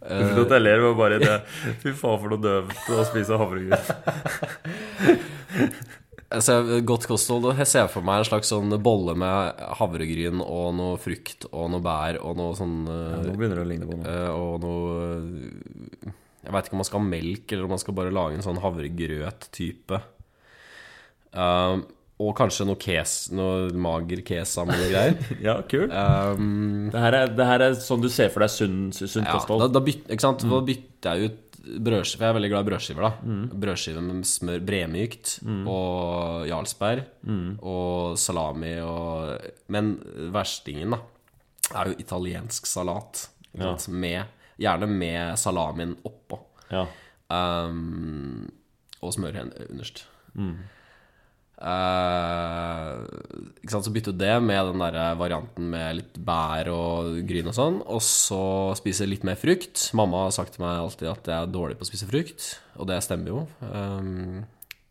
Unnskyld 0.07 0.43
at 0.45 0.53
jeg 0.55 0.63
ler, 0.63 0.83
men 0.83 0.95
bare 0.99 1.17
det 1.19 1.33
Fy 1.83 1.93
faen, 1.99 2.19
for 2.21 2.31
noe 2.31 2.43
døvt 2.43 2.91
å 2.95 3.05
spise 3.09 3.39
havregryn. 3.41 3.75
Altså, 6.35 6.57
godt 6.83 7.05
kosthold, 7.07 7.53
Jeg 7.61 7.69
ser 7.71 7.87
for 7.93 8.03
meg 8.03 8.19
en 8.19 8.27
slags 8.27 8.49
sånn 8.51 8.73
bolle 8.83 9.15
med 9.15 9.61
havregryn 9.79 10.41
og 10.43 10.73
noe 10.75 10.97
frukt 10.99 11.47
og 11.53 11.69
noe 11.71 11.85
bær 11.85 12.19
og 12.19 12.35
noe 12.41 12.57
sånn 12.59 12.81
ja, 12.89 13.21
Nå 13.29 13.37
begynner 13.39 13.61
det 13.61 13.67
å 13.67 13.69
ligne 13.71 13.87
på 13.87 13.99
noe. 14.01 14.11
eh, 14.11 14.31
Og 14.35 14.59
noe 14.65 16.11
Jeg 16.43 16.55
veit 16.55 16.67
ikke 16.67 16.75
om 16.75 16.83
man 16.83 16.89
skal 16.91 17.01
ha 17.03 17.11
melk, 17.13 17.47
eller 17.53 17.65
om 17.69 17.75
man 17.77 17.83
skal 17.83 17.95
bare 17.99 18.15
lage 18.15 18.35
en 18.39 18.45
sånn 18.47 18.59
havregrøt-type. 18.63 20.01
Um, 21.37 21.83
og 22.23 22.31
kanskje 22.39 22.65
noe 22.65 22.79
kes, 22.81 23.15
noe 23.37 23.67
mager 23.77 24.23
kesam 24.25 24.71
noe 24.73 24.87
greier. 24.89 25.19
Ja, 25.47 25.59
kult. 25.69 25.91
Um, 25.93 26.87
Det 26.95 27.03
her, 27.03 27.17
er, 27.19 27.33
det 27.37 27.49
her 27.51 27.65
er 27.67 27.75
sånn 27.83 28.01
du 28.05 28.09
ser 28.09 28.31
for 28.33 28.41
deg 28.47 28.51
sunn, 28.55 28.79
sunt 28.97 29.27
ja, 29.27 29.35
kosthold. 29.37 29.67
da, 29.67 29.69
da, 29.77 29.83
byt, 29.85 30.07
ikke 30.09 30.25
sant? 30.25 30.47
da 30.49 30.63
bytter 30.65 31.19
jeg 31.21 31.31
ut 31.35 31.43
brødskiver. 31.67 32.25
Jeg 32.25 32.31
er 32.31 32.37
veldig 32.39 32.51
glad 32.53 32.65
i 32.65 32.69
brødskiver. 32.71 33.03
da 33.03 33.59
Brødskiver 33.65 34.05
med 34.07 34.25
smør 34.25 34.65
bremykt 34.67 35.39
og 35.67 36.47
jarlsberg 36.49 37.05
og 37.63 38.19
salami 38.19 38.79
og 38.81 39.39
Men 39.69 39.97
verstingen, 40.33 40.95
da, 40.95 41.01
er 41.75 41.91
jo 41.91 41.99
italiensk 41.99 42.67
salat. 42.67 43.29
Ja. 43.57 43.75
Med, 43.89 44.25
gjerne 44.61 44.87
med 44.87 45.37
salamien 45.41 45.97
oppå. 46.05 46.39
Ja. 46.71 46.87
Um, 47.33 48.51
og 49.01 49.13
smør 49.15 49.41
underst. 49.41 50.07
underst. 50.35 50.57
Eh, 51.57 52.97
Så 53.67 53.91
bytte 53.93 54.13
ut 54.13 54.19
det 54.21 54.35
med 54.45 54.67
den 54.69 54.83
der 54.83 55.17
varianten 55.19 55.71
med 55.73 55.97
litt 56.01 56.19
bær 56.23 56.69
og 56.73 57.17
gryn 57.29 57.49
og 57.51 57.57
sånn. 57.57 57.79
Og 57.89 58.03
så 58.05 58.41
spise 58.79 59.09
litt 59.09 59.25
mer 59.27 59.39
frukt. 59.41 59.89
Mamma 59.97 60.27
har 60.27 60.35
sagt 60.37 60.57
til 60.57 60.65
meg 60.67 60.83
alltid 60.83 61.09
at 61.13 61.31
jeg 61.33 61.37
er 61.37 61.55
dårlig 61.55 61.79
på 61.79 61.87
å 61.87 61.91
spise 61.91 62.09
frukt, 62.09 62.51
og 62.77 62.89
det 62.91 63.01
stemmer 63.05 63.33
jo. 63.33 63.41
Um, 63.63 64.45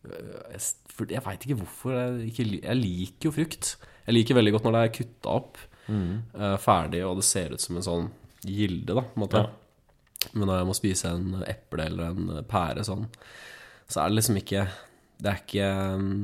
jeg, 0.05 0.61
jeg 1.09 1.23
veit 1.25 1.45
ikke 1.45 1.59
hvorfor. 1.61 1.95
Jeg, 1.97 2.31
ikke, 2.33 2.47
jeg 2.61 2.81
liker 2.81 3.29
jo 3.29 3.35
frukt. 3.35 3.75
Jeg 4.05 4.17
liker 4.19 4.37
veldig 4.37 4.53
godt 4.55 4.67
når 4.67 4.75
det 4.77 4.81
er 4.83 4.95
kutta 4.99 5.35
opp, 5.39 5.57
eh, 5.89 6.57
ferdig, 6.61 7.01
og 7.05 7.17
det 7.21 7.25
ser 7.25 7.53
ut 7.55 7.61
som 7.63 7.77
en 7.79 7.85
sånn 7.85 8.09
gilde, 8.45 8.93
da, 8.93 9.01
på 9.01 9.17
en 9.17 9.23
måte. 9.23 9.41
Ja. 9.41 10.29
Men 10.33 10.49
når 10.49 10.59
jeg 10.59 10.67
må 10.69 10.75
spise 10.77 11.09
en 11.13 11.43
eple 11.45 11.85
eller 11.89 12.11
en 12.11 12.45
pære 12.49 12.83
sånn, 12.85 13.05
så 13.89 14.01
er 14.01 14.09
det 14.09 14.17
liksom 14.19 14.37
ikke 14.41 14.63
Det 15.21 15.29
er 15.31 15.37
ikke 15.39 15.67
øh, 15.69 16.23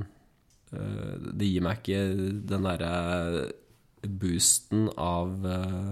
Det 0.71 1.47
gir 1.49 1.63
meg 1.65 1.81
ikke 1.81 1.99
den 2.47 2.63
derre 2.67 2.91
boosten 4.07 4.87
av 4.97 5.33
øh, 5.45 5.91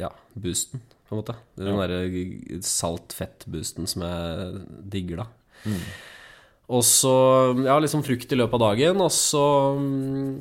Ja, 0.00 0.08
boosten, 0.34 0.80
på 1.06 1.14
en 1.14 1.20
måte. 1.20 1.36
Den 1.60 1.78
derre 1.78 2.00
salt-fett-boosten 2.64 3.86
som 3.90 4.02
jeg 4.06 4.64
digger, 4.96 5.22
da. 5.22 5.28
Og 6.74 6.82
så 6.88 7.12
ja, 7.60 7.76
liksom 7.78 8.02
frukt 8.06 8.32
i 8.32 8.38
løpet 8.40 8.56
av 8.56 8.64
dagen, 8.72 9.02
og 9.04 9.12
så 9.12 9.44
mm, 9.78 10.34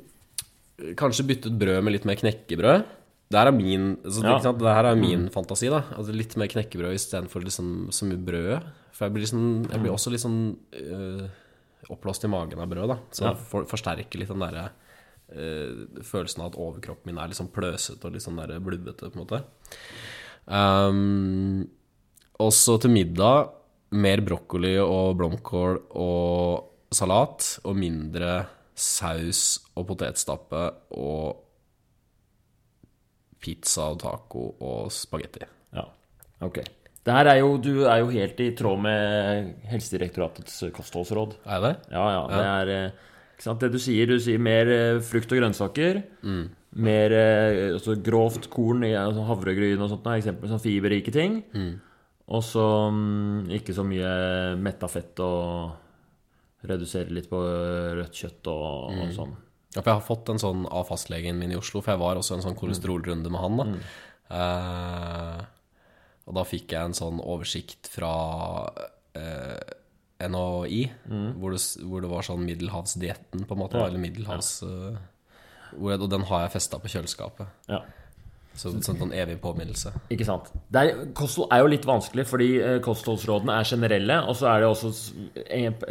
kanskje 0.99 1.27
bytte 1.29 1.51
ut 1.51 1.59
brød 1.59 1.83
med 1.83 1.97
litt 1.97 2.07
mer 2.07 2.17
knekkebrød. 2.19 2.87
Det 3.33 3.39
her 3.41 3.49
er 3.49 3.55
min, 3.55 3.85
altså, 4.05 4.23
Ja. 4.23 4.39
Det 4.39 4.73
her 4.77 4.85
er 4.91 4.95
min 4.99 5.29
fantasi. 5.33 5.69
da 5.69 5.83
altså, 5.97 6.13
Litt 6.15 6.35
mer 6.37 6.47
knekkebrød 6.47 6.93
istedenfor 6.95 7.43
liksom, 7.43 7.69
så 7.91 8.05
mye 8.07 8.21
brød. 8.23 8.67
For 8.93 9.05
jeg 9.05 9.13
blir, 9.13 9.23
liksom, 9.25 9.45
jeg 9.71 9.81
blir 9.81 9.93
også 9.93 10.13
litt 10.13 10.21
sånn 10.21 10.41
øh, 10.79 11.23
oppblåst 11.89 12.23
i 12.23 12.31
magen 12.31 12.59
av 12.59 12.69
brød. 12.71 12.87
da 12.87 12.97
Så 13.11 13.23
Ja. 13.25 13.33
for, 13.35 13.65
forsterker 13.65 14.19
litt 14.19 14.29
den 14.29 14.39
derre 14.39 14.71
uh, 15.33 16.01
følelsen 16.03 16.41
av 16.41 16.51
at 16.51 16.59
overkroppen 16.59 17.09
min 17.09 17.17
er 17.17 17.27
litt 17.27 17.37
sånn 17.39 17.51
pløsete 17.51 18.05
og 18.05 18.13
litt 18.13 18.21
sånn 18.25 18.37
der 18.37 18.59
blubbete, 18.59 19.09
på 19.09 19.17
en 19.17 19.25
måte. 19.25 19.43
Um, 20.45 21.69
også 22.39 22.79
til 22.81 22.91
middag 22.91 23.51
mer 23.93 24.21
brokkoli 24.25 24.75
og 24.81 25.17
blomkål 25.19 25.79
og 26.01 26.69
salat, 26.93 27.59
og 27.63 27.75
mindre 27.77 28.45
saus 28.75 29.59
og 29.77 29.87
potetstappe 29.91 30.61
og 30.97 31.39
pizza 33.43 33.89
og 33.91 33.99
taco 34.01 34.45
og 34.63 34.91
spagetti. 34.93 35.45
Ja, 35.75 35.85
ok. 36.41 36.61
Det 37.03 37.11
her 37.11 37.27
er 37.33 37.39
jo, 37.41 37.55
du 37.59 37.83
er 37.83 37.99
jo 37.99 38.11
helt 38.13 38.37
i 38.39 38.51
tråd 38.55 38.79
med 38.85 39.49
Helsedirektoratets 39.67 40.61
kostholdsråd. 40.75 41.35
Er 41.51 41.63
det? 41.65 41.73
Ja, 41.91 42.03
ja. 42.15 42.21
Det 42.31 42.43
er 42.47 42.71
eh, 42.71 43.07
ikke 43.35 43.47
sant? 43.49 43.63
det 43.63 43.73
du 43.73 43.79
sier. 43.83 44.07
Du 44.07 44.23
sier 44.23 44.39
mer 44.39 44.71
eh, 44.71 44.99
frukt 45.03 45.33
og 45.35 45.41
grønnsaker. 45.41 45.99
Mer 46.83 47.15
eh, 47.17 47.73
altså 47.73 47.97
grovt 48.01 48.47
korn, 48.53 48.85
i, 48.87 48.93
altså 48.95 49.25
havregryn 49.27 49.83
og 49.83 49.91
sånt. 49.91 50.05
da, 50.05 50.15
Eksempel 50.21 50.53
sånn 50.53 50.63
fiberrike 50.63 51.11
ting. 51.15 51.41
Og 52.33 52.45
så 52.47 52.65
mm, 52.95 53.51
ikke 53.59 53.75
så 53.75 53.83
mye 53.83 54.13
metta 54.63 54.87
fett 54.87 55.19
og 55.25 56.63
redusere 56.63 57.11
litt 57.11 57.27
på 57.27 57.41
rødt 57.99 58.15
kjøtt 58.15 58.47
og, 58.47 58.95
og 58.95 59.11
sånn. 59.11 59.35
Ja, 59.73 59.81
for 59.81 59.89
jeg 59.89 59.97
har 59.97 60.07
fått 60.07 60.31
en 60.31 60.39
sånn 60.39 60.63
av 60.71 60.87
fastlegen 60.87 61.35
min 61.35 61.51
i 61.51 61.59
Oslo, 61.59 61.81
for 61.83 61.97
jeg 61.97 61.99
var 61.99 62.15
også 62.21 62.37
en 62.37 62.45
sånn 62.45 62.55
kolesterolrunde 62.55 63.27
med 63.33 63.43
han. 63.43 63.59
da 63.59 63.67
Eh, 64.33 65.41
Og 66.23 66.35
da 66.37 66.43
fikk 66.47 66.71
jeg 66.71 66.89
en 66.89 66.95
sånn 66.95 67.17
oversikt 67.19 67.89
fra 67.91 68.11
eh, 69.19 69.73
NHI, 70.23 70.83
hvor, 71.35 71.51
det, 71.51 71.59
hvor 71.83 72.03
det 72.05 72.11
var 72.13 72.23
sånn 72.23 72.45
middelhavsdietten, 72.47 73.43
på 73.43 73.57
en 73.57 73.59
måte. 73.59 73.81
Ja. 73.81 73.89
Eller 73.89 73.99
middelhavs... 74.03 74.53
eh, 74.63 75.01
hvor 75.73 75.89
jeg, 75.91 75.99
og 76.05 76.09
den 76.13 76.23
har 76.29 76.45
jeg 76.45 76.53
festa 76.53 76.79
på 76.79 76.91
kjøleskapet. 76.93 77.49
Ja. 77.67 77.81
Så 78.53 78.69
sånn 78.85 78.99
en 79.01 79.13
evig 79.17 79.39
påminnelse. 79.41 79.89
Ikke 80.13 80.27
sant. 80.27 80.51
Det 80.69 80.83
er, 80.85 80.99
kosthold 81.17 81.49
er 81.51 81.63
jo 81.63 81.71
litt 81.73 81.87
vanskelig, 81.89 82.27
fordi 82.29 82.49
eh, 82.61 82.79
kostholdsrådene 82.85 83.55
er 83.57 83.67
generelle, 83.67 84.19
og 84.29 84.37
så 84.37 84.51
er 84.51 84.61
det 84.61 84.69
også 84.69 84.91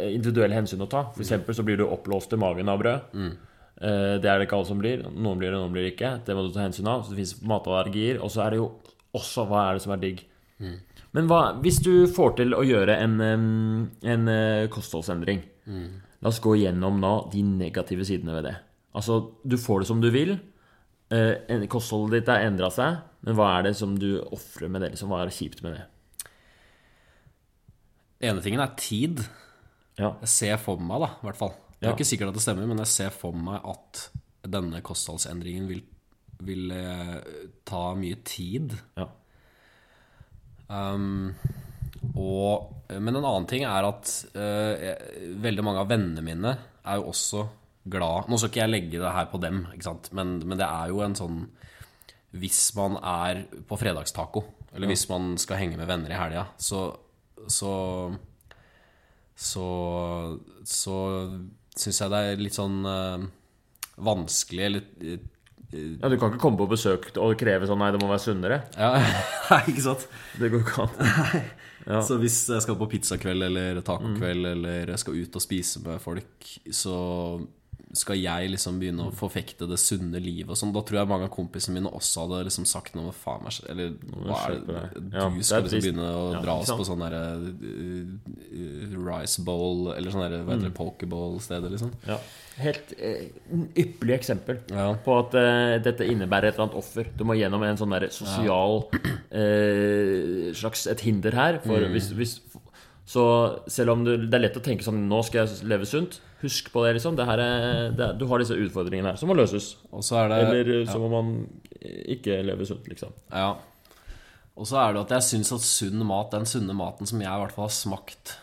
individuelle 0.07 0.55
hensyn 0.55 0.85
å 0.85 0.87
ta. 0.89 1.09
For 1.11 1.25
eksempel 1.25 1.57
så 1.57 1.65
blir 1.67 1.81
du 1.81 1.85
oppblåst 1.89 2.33
i 2.33 2.39
magen 2.39 2.71
av 2.71 2.79
brød. 2.81 3.11
Mm. 3.13 3.33
Det 3.83 4.29
er 4.29 4.37
det 4.39 4.45
ikke 4.45 4.55
alle 4.55 4.69
som 4.69 4.79
blir. 4.79 5.01
Noen 5.11 5.41
blir 5.41 5.51
det, 5.51 5.59
noen 5.59 5.73
blir 5.73 5.83
det 5.83 5.95
ikke. 5.97 6.13
Det 6.23 6.37
må 6.37 6.45
du 6.45 6.53
ta 6.55 6.63
hensyn 6.63 6.87
av. 6.87 7.01
Så 7.03 7.11
det 7.11 7.19
fins 7.19 7.33
matallergier. 7.43 8.21
Og 8.23 8.31
så 8.31 8.45
er 8.45 8.53
det 8.53 8.61
jo 8.61 8.69
også 9.13 9.45
hva 9.49 9.69
er 9.69 9.73
det 9.77 9.83
som 9.85 9.93
er 9.95 10.01
digg. 10.01 10.23
Men 11.13 11.27
hva, 11.29 11.41
hvis 11.61 11.79
du 11.83 12.07
får 12.09 12.35
til 12.39 12.53
å 12.57 12.63
gjøre 12.65 12.95
en, 13.03 13.17
en 13.21 14.25
kostholdsendring 14.71 14.71
kostholdsendring 14.73 15.43
La 16.23 16.29
oss 16.31 16.39
gå 16.39 16.53
gjennom 16.55 17.01
nå 17.03 17.09
de 17.33 17.41
negative 17.43 18.05
sidene 18.07 18.31
ved 18.37 18.45
det. 18.47 18.53
Altså, 18.95 19.17
du 19.43 19.57
får 19.59 19.81
det 19.83 19.87
som 19.89 19.99
du 19.99 20.07
vil. 20.13 20.37
Eh, 21.11 21.65
Kostholdet 21.67 22.21
ditt 22.21 22.29
har 22.31 22.45
endra 22.47 22.69
seg, 22.71 23.01
men 23.27 23.35
hva 23.35 23.49
er 23.57 23.65
det 23.67 23.73
som 23.75 23.97
du 23.99 24.21
ofrer 24.31 24.71
med 24.71 24.85
det? 24.85 24.93
Liksom, 24.93 25.11
hva 25.11 25.19
er 25.19 25.27
det 25.27 25.35
kjipt 25.35 25.59
med 25.65 25.75
det? 25.75 25.83
ene 28.23 28.39
tingen 28.43 28.63
er 28.63 28.71
tid. 28.79 29.19
Ja. 29.99 30.13
Jeg 30.23 30.31
ser 30.31 30.57
for 30.63 30.79
meg, 30.79 31.03
da, 31.03 31.09
i 31.19 31.27
hvert 31.27 31.39
fall. 31.41 31.51
Det 31.75 31.89
er 31.89 31.91
Ja. 31.91 31.95
ikke 31.97 32.07
sikkert 32.07 32.29
at 32.31 32.37
det 32.39 32.41
stemmer, 32.45 32.67
men 32.71 32.77
jeg 32.79 32.87
ser 32.87 33.09
for 33.11 33.33
meg 33.35 33.59
at 33.67 34.05
denne 34.47 34.79
kostholdsendringen 34.81 35.67
vil, 35.67 35.83
vil 36.47 36.71
ta 37.67 37.83
mye 37.99 38.17
tid. 38.27 38.75
ja. 38.99 39.07
Um, 40.73 41.33
og, 42.17 42.69
men 42.89 43.13
en 43.15 43.25
annen 43.25 43.45
ting 43.49 43.65
er 43.67 43.85
at 43.85 44.09
uh, 44.33 44.73
jeg- 44.79 45.33
veldig 45.43 45.63
mange 45.65 45.81
av 45.83 45.89
vennene 45.91 46.23
mine 46.25 46.53
er 46.87 46.97
jo 46.99 47.09
også 47.11 47.43
glad 47.93 48.29
Nå 48.31 48.39
skal 48.39 48.49
ikke 48.49 48.61
jeg 48.63 48.71
legge 48.71 49.01
det 49.03 49.11
her 49.13 49.27
på 49.29 49.39
dem? 49.43 49.59
Men, 50.15 50.31
men 50.47 50.57
det 50.59 50.65
er 50.65 50.89
jo 50.93 51.01
en 51.03 51.15
sånn 51.19 51.41
Hvis 52.39 52.61
man 52.79 52.95
er 52.97 53.43
på 53.69 53.77
fredagstaco, 53.77 54.43
eller 54.73 54.89
hvis 54.89 55.03
man 55.11 55.33
skal 55.37 55.59
henge 55.61 55.77
med 55.77 55.87
venner 55.91 56.15
i 56.15 56.17
helga, 56.17 56.47
så 56.57 56.85
så 57.51 57.73
så, 59.35 59.67
så 60.63 60.97
syns 61.75 61.99
jeg 62.01 62.11
det 62.13 62.19
er 62.31 62.39
litt 62.41 62.55
sånn 62.55 62.79
eh, 62.87 63.23
vanskelig 64.05 64.65
eller 64.69 64.85
eh, 65.03 65.23
Ja, 65.73 66.09
Du 66.09 66.15
kan 66.21 66.31
ikke 66.31 66.41
komme 66.43 66.59
på 66.59 66.67
besøk 66.69 67.09
og 67.17 67.33
kreve 67.39 67.67
sånn 67.69 67.81
Nei, 67.81 67.91
det 67.95 68.01
må 68.03 68.09
være 68.11 68.23
sunnere. 68.23 68.61
Ja, 68.77 68.93
nei, 69.51 69.61
ikke 69.73 69.85
sant? 69.87 70.07
Det 70.39 70.51
går 70.53 70.63
ikke 70.65 70.85
an. 70.85 71.43
Så 72.07 72.15
hvis 72.21 72.37
jeg 72.47 72.63
skal 72.63 72.77
på 72.79 72.87
pizzakveld 72.93 73.43
eller 73.49 73.81
tacokveld 73.83 74.45
eller 74.53 74.93
jeg 74.93 75.01
skal 75.01 75.17
ut 75.19 75.35
og 75.35 75.43
spise 75.43 75.81
med 75.83 75.99
folk, 75.99 76.45
så 76.71 76.95
skal 77.93 78.17
jeg 78.17 78.49
liksom 78.49 78.79
begynne 78.81 79.05
å 79.05 79.13
forfekte 79.13 79.67
det 79.69 79.77
sunne 79.81 80.17
livet 80.21 80.49
og 80.49 80.57
sånn. 80.57 80.71
Da 80.73 80.81
tror 80.81 80.99
jeg 80.99 81.09
mange 81.11 81.27
av 81.27 81.33
kompisene 81.35 81.77
mine 81.77 81.91
også 81.93 82.23
hadde 82.25 82.39
liksom 82.47 82.65
sagt 82.69 82.95
noe 82.97 83.13
faen 83.13 83.43
meg 83.45 83.59
Eller 83.69 83.91
hva 84.23 84.39
er 84.47 84.55
det. 84.65 84.79
Du 84.97 85.17
Ja, 85.17 85.27
er 85.29 85.45
skal 85.45 85.67
liksom 85.67 85.83
begynne 85.85 86.07
å 86.09 86.23
Ja, 86.33 86.41
dra 86.41 86.55
oss 86.63 86.71
på 86.73 86.87
sånn 86.87 87.03
derre 87.05 87.21
uh, 87.37 87.51
uh, 88.49 88.95
rice 88.97 89.43
bowl 89.45 89.91
Eller 89.93 90.13
sånn 90.13 90.25
derre, 90.25 90.41
hva 90.41 90.55
heter 90.55 90.71
det, 90.71 90.73
pokeball-stedet, 90.79 91.69
liksom. 91.75 91.93
Ja. 92.09 92.17
Helt 92.63 92.93
uh, 92.97 93.21
ypperlig 93.83 94.17
eksempel 94.19 94.59
Ja. 94.73 94.87
på 95.05 95.19
at 95.21 95.37
uh, 95.37 95.77
dette 95.85 96.05
innebærer 96.09 96.49
et 96.49 96.57
eller 96.57 96.67
annet 96.67 96.79
offer. 96.81 97.09
Du 97.17 97.23
må 97.29 97.37
gjennom 97.37 97.63
en 97.65 97.77
sånn 97.79 97.93
der 97.93 98.09
sosial 98.13 98.83
uh, 98.89 100.49
slags 100.57 100.85
et 100.89 101.01
hinder 101.05 101.37
her. 101.37 101.61
For 101.65 101.85
hvis, 101.93 102.09
hvis, 102.17 102.35
så 103.05 103.23
selv 103.67 103.91
om 103.97 104.03
du, 104.05 104.13
det 104.15 104.37
er 104.37 104.45
lett 104.45 104.55
å 104.57 104.63
tenke 104.63 104.85
sånn 104.85 105.01
Nå 105.09 105.17
skal 105.27 105.43
jeg 105.43 105.65
leve 105.67 105.85
sunt. 105.89 106.21
Husk 106.43 106.69
på 106.71 106.85
det, 106.85 106.93
liksom. 106.97 107.17
Det 107.19 107.25
her 107.27 107.39
er, 107.39 107.91
det, 107.95 108.05
er- 108.05 108.15
du 108.19 108.25
har 108.29 108.39
disse 108.39 108.55
utfordringene 108.55 109.11
her 109.11 109.19
som 109.19 109.27
må 109.31 109.35
løses. 109.35 109.73
Det 109.91 110.21
Eller 110.39 110.71
eh, 110.81 110.87
så 110.87 110.99
må 111.03 111.09
man 111.11 111.33
ikke 111.83 112.41
leve 112.47 112.65
sunt, 112.67 112.87
liksom. 112.87 113.11
Ja. 113.31 113.53
Og 114.55 114.67
så 114.69 114.77
er 114.79 114.93
det 114.93 115.01
at 115.05 115.13
jeg 115.17 115.27
syns 115.31 115.51
at 115.55 115.63
sunn 115.65 116.03
mat, 116.07 116.31
den 116.31 116.45
sunne 116.47 116.75
maten 116.77 117.07
som 117.09 117.19
jeg 117.23 117.27
i 117.31 117.41
hvert 117.43 117.55
fall 117.55 117.65
har 117.65 117.73
smakt 117.73 118.35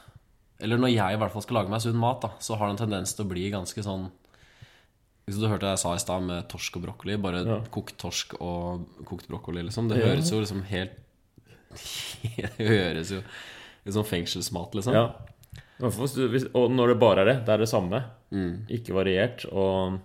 Eller 0.60 0.80
når 0.80 0.90
jeg 0.90 1.14
i 1.14 1.18
hvert 1.20 1.32
fall 1.32 1.44
skal 1.44 1.60
lage 1.60 1.70
meg 1.72 1.84
sunn 1.84 2.00
mat, 2.00 2.18
da, 2.24 2.32
så 2.42 2.56
har 2.58 2.66
det 2.68 2.74
en 2.74 2.80
tendens 2.82 3.14
til 3.14 3.24
å 3.24 3.30
bli 3.30 3.46
ganske 3.52 3.84
sånn 3.86 4.08
du 5.30 5.44
hørte 5.46 5.68
jeg 5.70 5.78
sa 5.78 5.92
i 5.94 6.00
stad 6.02 6.24
med 6.26 6.48
torsk 6.50 6.74
og 6.80 6.82
brokkoli, 6.88 7.14
bare 7.22 7.44
Ja. 7.46 7.60
kokt 7.70 7.94
torsk 8.02 8.32
og 8.42 8.82
kokt 9.06 9.28
brokkoli, 9.30 9.62
liksom. 9.62 9.86
Det 9.86 10.00
høres 10.02 10.32
jo 10.32 10.40
liksom 10.42 10.64
helt 10.66 10.96
Det 12.58 12.66
høres 12.66 13.12
jo 13.14 13.20
ut 13.86 13.94
sånn 13.96 14.08
fengselsmat, 14.08 14.74
liksom. 14.78 14.96
Ja. 14.96 15.06
Og 15.80 16.66
når 16.74 16.92
det 16.92 16.98
bare 17.00 17.22
er 17.22 17.30
det. 17.30 17.36
Det 17.46 17.54
er 17.54 17.62
det 17.62 17.70
samme. 17.70 18.02
Ikke 18.68 18.94
variert. 18.96 19.46
Og 19.48 19.98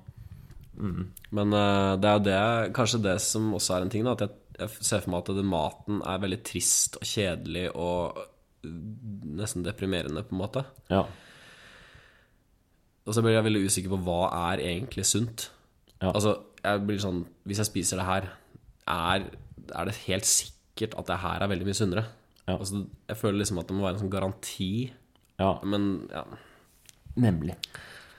Men 0.75 1.53
eh, 1.55 1.91
det 1.99 2.09
er 2.09 2.15
jo 2.17 2.23
det, 2.25 2.39
kanskje 2.75 3.03
det 3.03 3.17
som 3.23 3.53
også 3.55 3.77
er 3.77 3.85
en 3.85 3.91
ting, 3.91 4.03
da, 4.07 4.15
at 4.15 4.25
jeg, 4.25 4.33
jeg 4.59 4.87
ser 4.87 5.03
for 5.03 5.13
meg 5.13 5.21
at 5.23 5.35
den 5.37 5.47
maten 5.51 6.01
er 6.03 6.23
veldig 6.23 6.39
trist 6.47 6.97
og 6.99 7.05
kjedelig 7.07 7.69
og 7.71 8.17
eh, 8.19 8.73
nesten 9.39 9.63
deprimerende, 9.67 10.23
på 10.27 10.35
en 10.35 10.43
måte. 10.45 10.65
ja. 10.91 11.05
Og 13.05 13.13
så 13.13 13.21
blir 13.21 13.35
jeg 13.35 13.45
veldig 13.45 13.67
usikker 13.69 13.91
på 13.93 13.99
hva 14.01 14.21
er 14.49 14.63
egentlig 14.65 15.03
sunt. 15.05 15.51
Ja. 16.01 16.09
Altså, 16.09 16.31
jeg 16.65 16.81
blir 16.87 16.97
sånn 16.99 17.19
Hvis 17.45 17.59
jeg 17.61 17.69
spiser 17.69 17.99
det 18.01 18.07
her, 18.07 18.25
er, 18.89 19.27
er 19.69 19.85
det 19.85 19.93
helt 20.07 20.25
sikkert 20.25 20.95
at 20.97 21.11
det 21.11 21.19
her 21.21 21.43
er 21.45 21.51
veldig 21.51 21.67
mye 21.69 21.77
sunnere? 21.77 22.05
Ja. 22.45 22.57
Altså, 22.59 22.85
jeg 23.09 23.17
føler 23.19 23.41
liksom 23.41 23.59
at 23.61 23.69
det 23.69 23.75
må 23.77 23.85
være 23.85 23.97
en 23.97 24.03
sånn 24.03 24.13
garanti, 24.13 24.71
ja. 25.41 25.51
men 25.65 25.89
ja. 26.13 26.25
Nemlig. 27.15 27.55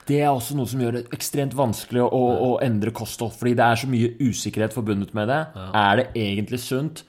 Det 0.07 0.21
er 0.23 0.31
også 0.31 0.55
noe 0.57 0.69
som 0.69 0.81
gjør 0.81 0.95
det 0.95 1.03
ekstremt 1.15 1.53
vanskelig 1.57 2.01
å, 2.05 2.21
å 2.47 2.49
endre 2.63 2.93
kosthold. 2.95 3.35
Fordi 3.37 3.53
det 3.59 3.65
er 3.65 3.79
så 3.81 3.89
mye 3.91 4.13
usikkerhet 4.23 4.73
forbundet 4.73 5.11
med 5.17 5.27
det. 5.29 5.41
Er 5.75 5.99
det 5.99 6.07
egentlig 6.17 6.61
sunt? 6.63 7.03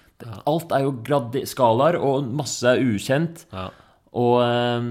Alt 0.50 0.74
er 0.74 0.82
jo 0.82 1.44
skalaer, 1.46 2.00
og 2.02 2.26
masse 2.40 2.66
er 2.66 2.82
ukjent. 2.82 3.46
ja. 3.54 3.68
Og, 4.18 4.38
eh, 4.42 4.86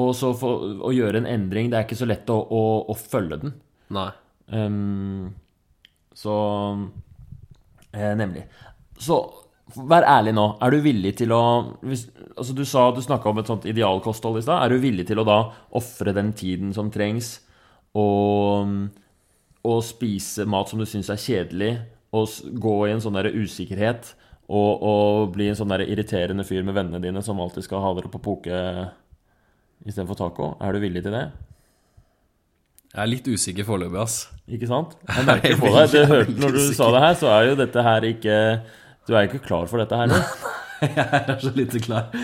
og 0.00 0.08
så 0.18 0.32
for, 0.38 0.64
å 0.86 0.90
gjøre 0.94 1.20
en 1.20 1.28
endring 1.30 1.68
Det 1.70 1.78
er 1.78 1.84
ikke 1.86 1.98
så 1.98 2.08
lett 2.10 2.28
å, 2.30 2.36
å, 2.36 2.62
å 2.90 2.96
følge 2.98 3.38
den. 3.44 3.54
Nei. 3.94 4.08
Um, 4.50 5.30
så 6.18 6.34
eh, 7.94 8.12
Nemlig. 8.18 8.44
Så 9.00 9.20
vær 9.76 10.06
ærlig 10.08 10.34
nå. 10.36 10.46
Er 10.62 10.72
du 10.72 10.80
villig 10.84 11.14
til 11.20 11.34
å 11.34 11.42
hvis, 11.86 12.06
altså 12.36 12.56
Du 12.56 12.64
sa 12.68 12.88
du 12.94 13.00
snakka 13.04 13.30
om 13.30 13.40
et 13.42 13.50
sånt 13.50 13.68
idealkosthold 13.68 14.40
i 14.40 14.44
stad. 14.44 14.64
Er 14.64 14.72
du 14.72 14.82
villig 14.82 15.06
til 15.08 15.20
å 15.20 15.26
da 15.28 15.40
ofre 15.78 16.14
den 16.16 16.32
tiden 16.36 16.74
som 16.76 16.90
trengs, 16.94 17.38
og, 17.98 18.70
og 19.66 19.80
spise 19.86 20.46
mat 20.46 20.70
som 20.70 20.80
du 20.80 20.86
syns 20.88 21.10
er 21.10 21.20
kjedelig, 21.20 21.74
og 22.14 22.56
gå 22.62 22.76
i 22.86 22.94
en 22.94 23.02
sånn 23.02 23.18
der 23.18 23.30
usikkerhet, 23.34 24.14
og, 24.50 24.82
og 24.82 25.34
bli 25.36 25.50
en 25.50 25.58
sånn 25.58 25.70
der 25.70 25.84
irriterende 25.86 26.46
fyr 26.46 26.64
med 26.66 26.74
vennene 26.74 27.02
dine 27.02 27.22
som 27.22 27.38
alltid 27.42 27.66
skal 27.66 27.84
ha 27.84 27.92
dere 27.94 28.10
på 28.10 28.22
poke 28.22 28.56
istedenfor 29.86 30.18
taco? 30.18 30.50
Er 30.58 30.74
du 30.74 30.82
villig 30.82 31.04
til 31.06 31.14
det? 31.14 31.28
Jeg 32.90 33.04
er 33.04 33.10
litt 33.12 33.28
usikker 33.30 33.66
foreløpig, 33.68 34.00
ass. 34.02 34.16
Ikke 34.50 34.66
sant? 34.66 34.96
Jeg 35.14 35.26
merker 35.28 35.58
på 35.60 35.70
deg. 35.70 35.92
Det 35.94 36.06
hørte, 36.10 36.36
når 36.42 36.56
du 36.56 36.62
sa 36.74 36.88
det 36.90 37.02
her, 37.04 37.18
så 37.20 37.28
er 37.36 37.44
jo 37.46 37.58
dette 37.60 37.84
her 37.86 38.06
ikke 38.08 38.38
Du 39.08 39.14
er 39.16 39.28
ikke 39.28 39.42
klar 39.44 39.68
for 39.70 39.82
dette 39.82 39.96
her 39.96 40.10
nå. 40.10 40.18
Jeg 40.80 41.04
er 41.04 41.36
så 41.42 41.52
lite 41.56 41.80
klar. 41.84 42.10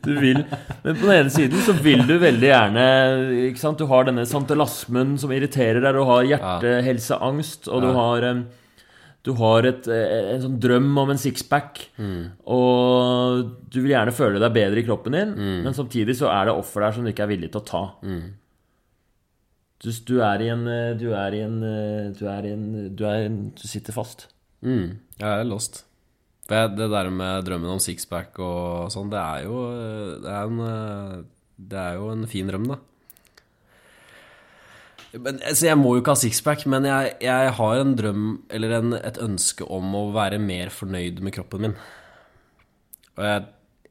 Du 0.00 0.14
vil 0.16 0.38
Men 0.38 0.94
på 0.96 1.02
den 1.04 1.10
ene 1.12 1.32
siden 1.32 1.60
så 1.60 1.74
vil 1.84 2.00
du 2.08 2.14
veldig 2.22 2.46
gjerne 2.48 2.84
Ikke 3.50 3.60
sant? 3.60 3.76
Du 3.76 3.84
har 3.90 4.06
denne 4.08 4.22
santelasmen 4.24 5.18
som 5.20 5.34
irriterer 5.34 5.82
deg, 5.84 5.92
du 5.98 6.06
har 6.08 6.22
hjertehelseangst, 6.30 7.68
og 7.68 7.84
du 7.84 7.90
har 7.98 8.24
du 9.26 9.32
har 9.36 9.66
et, 9.68 9.84
eh, 9.92 10.30
en 10.36 10.40
sånn 10.40 10.54
drøm 10.62 10.86
om 11.02 11.10
en 11.12 11.18
sixpack, 11.20 11.82
og 12.48 13.50
du 13.68 13.80
vil 13.82 13.90
gjerne 13.92 14.14
føle 14.14 14.40
deg 14.40 14.54
bedre 14.54 14.80
i 14.80 14.84
kroppen 14.86 15.12
din, 15.18 15.34
men 15.66 15.74
samtidig 15.76 16.14
så 16.16 16.30
er 16.32 16.46
det 16.48 16.54
offer 16.54 16.80
der 16.86 16.94
som 16.96 17.04
du 17.04 17.10
ikke 17.10 17.26
er 17.26 17.32
villig 17.34 17.50
til 17.52 17.60
å 17.60 17.66
ta. 17.68 17.82
Du, 19.82 19.90
du 20.08 20.14
er 20.24 20.46
i 20.46 20.48
en 20.54 20.64
Du 21.02 21.10
er 21.12 21.34
i 21.36 21.42
en 21.44 21.60
Du 22.16 22.24
er 22.30 22.46
i 22.48 22.54
en 22.54 22.64
Du, 22.96 23.04
er 23.04 23.20
i 23.20 23.26
en, 23.28 23.50
du 23.58 23.66
sitter 23.68 23.92
fast. 23.92 24.28
Mm, 24.64 24.98
jeg 25.18 25.28
er 25.28 25.46
lost. 25.46 25.84
For 26.48 26.70
det 26.72 26.88
der 26.90 27.10
med 27.12 27.44
drømmen 27.46 27.74
om 27.76 27.82
sixpack 27.82 28.38
og 28.40 28.88
sånn, 28.92 29.10
det 29.12 29.20
er 29.20 29.42
jo 29.44 29.58
Det 30.24 30.30
er 30.32 30.48
en, 30.48 31.26
det 31.58 31.82
er 31.82 31.98
jo 31.98 32.08
en 32.14 32.24
fin 32.30 32.48
drøm, 32.48 32.70
da. 32.72 32.78
Men, 35.16 35.38
altså, 35.40 35.70
jeg 35.70 35.78
må 35.80 35.94
jo 35.94 36.02
ikke 36.02 36.12
ha 36.12 36.20
sixpack, 36.20 36.66
men 36.68 36.84
jeg, 36.88 37.14
jeg 37.24 37.52
har 37.58 37.78
en 37.80 37.94
drøm, 37.96 38.26
eller 38.52 38.74
en, 38.76 38.96
et 38.98 39.20
ønske 39.24 39.64
om 39.64 39.94
å 39.96 40.08
være 40.12 40.40
mer 40.42 40.72
fornøyd 40.74 41.22
med 41.24 41.34
kroppen 41.36 41.64
min. 41.64 41.78
Og 43.16 43.24
jeg, 43.24 43.46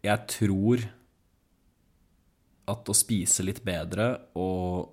jeg 0.06 0.30
tror 0.34 0.86
at 2.68 2.92
å 2.92 2.98
spise 2.98 3.46
litt 3.48 3.64
bedre 3.66 4.12
og 4.38 4.92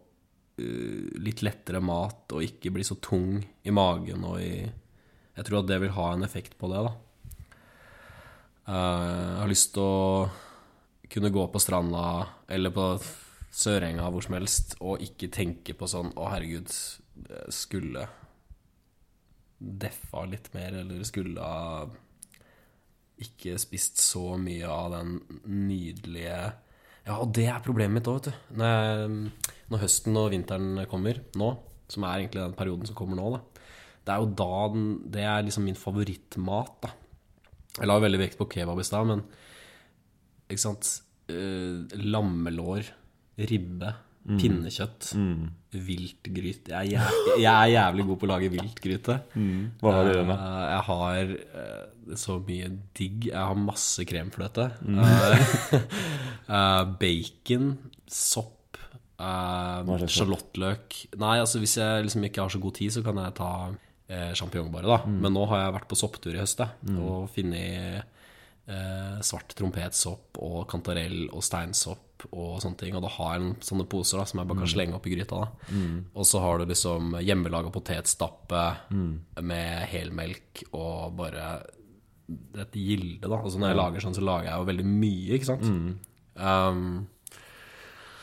uh, 0.60 1.04
litt 1.20 1.42
lettere 1.44 1.82
mat 1.84 2.32
og 2.34 2.46
ikke 2.46 2.72
bli 2.74 2.86
så 2.86 2.96
tung 3.02 3.36
i 3.42 3.74
magen 3.74 4.24
og 4.28 4.40
i 4.40 4.64
Jeg 5.34 5.48
tror 5.48 5.60
at 5.60 5.70
det 5.70 5.80
vil 5.82 5.94
ha 5.96 6.08
en 6.14 6.26
effekt 6.26 6.56
på 6.60 6.70
det, 6.70 6.82
da. 6.86 6.92
Eh, 8.70 8.74
jeg 8.74 9.40
har 9.42 9.50
lyst 9.50 9.72
til 9.74 9.84
å 9.84 10.28
kunne 11.14 11.32
gå 11.34 11.46
på 11.52 11.62
stranda 11.62 12.04
eller 12.48 12.72
på 12.74 12.88
Sørenga 13.54 14.08
hvor 14.10 14.24
som 14.24 14.34
helst 14.34 14.74
og 14.82 15.02
ikke 15.04 15.30
tenke 15.30 15.76
på 15.78 15.86
sånn 15.86 16.10
Å, 16.18 16.30
herregud, 16.32 16.72
skulle 17.54 18.08
deffa 19.58 20.24
litt 20.26 20.50
mer, 20.56 20.80
eller 20.80 21.04
skulle 21.06 21.44
ha 21.44 21.84
ikke 23.22 23.54
spist 23.62 24.00
så 24.02 24.34
mye 24.40 24.66
av 24.66 24.90
den 24.96 25.14
nydelige 25.46 26.38
Ja, 27.04 27.18
og 27.20 27.30
det 27.36 27.46
er 27.52 27.62
problemet 27.62 28.00
mitt 28.00 28.10
òg, 28.10 28.18
vet 28.18 28.32
du. 28.32 28.58
Når, 28.58 28.72
jeg, 28.74 29.54
når 29.70 29.82
høsten 29.84 30.18
og 30.18 30.30
vinteren 30.32 30.82
kommer 30.90 31.20
nå, 31.38 31.50
som 31.92 32.06
er 32.08 32.22
egentlig 32.22 32.42
den 32.42 32.56
perioden 32.58 32.88
som 32.88 32.96
kommer 32.98 33.20
nå, 33.20 33.28
da. 33.36 33.53
Det 34.04 34.12
er 34.12 34.20
jo 34.20 34.28
da 34.36 34.68
den, 34.74 34.86
Det 35.10 35.22
er 35.24 35.46
liksom 35.46 35.64
min 35.64 35.78
favorittmat, 35.80 36.74
da. 36.84 36.90
Jeg 37.78 37.88
la 37.90 37.96
veldig 38.02 38.20
vekt 38.20 38.38
på 38.38 38.46
kebab 38.52 38.78
i 38.78 38.86
stad, 38.86 39.08
men 39.08 39.24
ikke 40.50 40.60
sant 40.62 41.00
Eh, 41.24 42.00
Lammelår, 42.04 42.84
ribbe, 43.48 43.94
pinnekjøtt, 44.24 45.06
viltgryte 45.72 46.72
jeg, 46.72 46.90
jeg, 46.94 47.22
jeg 47.40 47.48
er 47.48 47.70
jævlig 47.72 48.04
god 48.10 48.18
på 48.20 48.26
å 48.26 48.30
lage 48.30 48.50
viltgryte. 48.52 49.16
Hva 49.80 49.94
har 49.96 50.04
du 50.04 50.12
gjort 50.12 50.28
med? 50.28 50.42
Eh, 50.44 50.66
Jeg 50.68 50.82
har 50.90 51.32
eh, 51.62 52.16
så 52.20 52.36
mye 52.44 52.68
digg. 53.00 53.30
Jeg 53.30 53.40
har 53.40 53.56
masse 53.56 54.04
kremfløte. 54.08 54.68
Eh, 54.84 55.46
eh, 56.58 56.82
bacon, 57.00 57.72
sopp, 58.04 58.76
uh, 59.16 59.80
sjalottløk 60.10 60.96
Nei, 61.16 61.36
altså 61.40 61.60
hvis 61.62 61.78
jeg 61.80 62.04
liksom 62.04 62.24
ikke 62.28 62.44
har 62.44 62.52
så 62.52 62.60
god 62.60 62.76
tid, 62.76 62.92
så 62.92 63.02
kan 63.06 63.16
jeg 63.22 63.36
ta 63.40 63.50
uh, 64.12 64.32
sjampinjong 64.36 64.72
bare, 64.74 64.88
da. 64.90 64.98
Mm. 65.04 65.20
Men 65.24 65.36
nå 65.36 65.46
har 65.52 65.64
jeg 65.64 65.76
vært 65.78 65.90
på 65.90 65.98
sopptur 65.98 66.36
i 66.36 66.42
høst, 66.42 66.64
mm. 66.64 66.98
og 67.04 67.30
funnet 67.34 68.14
eh, 68.66 69.20
svart 69.24 69.52
trompetsopp 69.58 70.38
og 70.44 70.64
kantarell 70.70 71.26
og 71.28 71.44
steinsopp 71.44 72.26
og 72.30 72.60
sånne 72.62 72.80
ting. 72.80 72.96
Og 72.96 73.04
da 73.04 73.12
har 73.18 73.36
jeg 73.36 73.56
sånne 73.68 73.86
poser 73.90 74.20
da 74.20 74.26
som 74.28 74.40
jeg 74.40 74.48
bare 74.50 74.62
kan 74.62 74.72
slenge 74.72 74.96
opp 74.96 75.08
i 75.08 75.14
gryta. 75.14 75.42
da 75.44 75.80
Og 76.14 76.28
så 76.28 76.40
har 76.40 76.58
du 76.58 76.70
liksom 76.70 77.18
hjemmelaga 77.20 77.72
potetstappe 77.74 78.64
med 79.44 79.88
helmelk 79.92 80.64
og 80.72 81.18
bare 81.20 81.48
et 82.56 82.76
gilde, 82.78 83.26
da. 83.28 83.36
Altså 83.36 83.60
når 83.60 83.72
jeg 83.72 83.80
lager 83.82 84.04
sånn, 84.06 84.16
så 84.16 84.24
lager 84.24 84.48
jeg 84.48 84.62
jo 84.62 84.68
veldig 84.70 84.86
mye, 84.88 85.34
ikke 85.36 85.50
sant. 85.50 85.66
Um, 86.34 86.86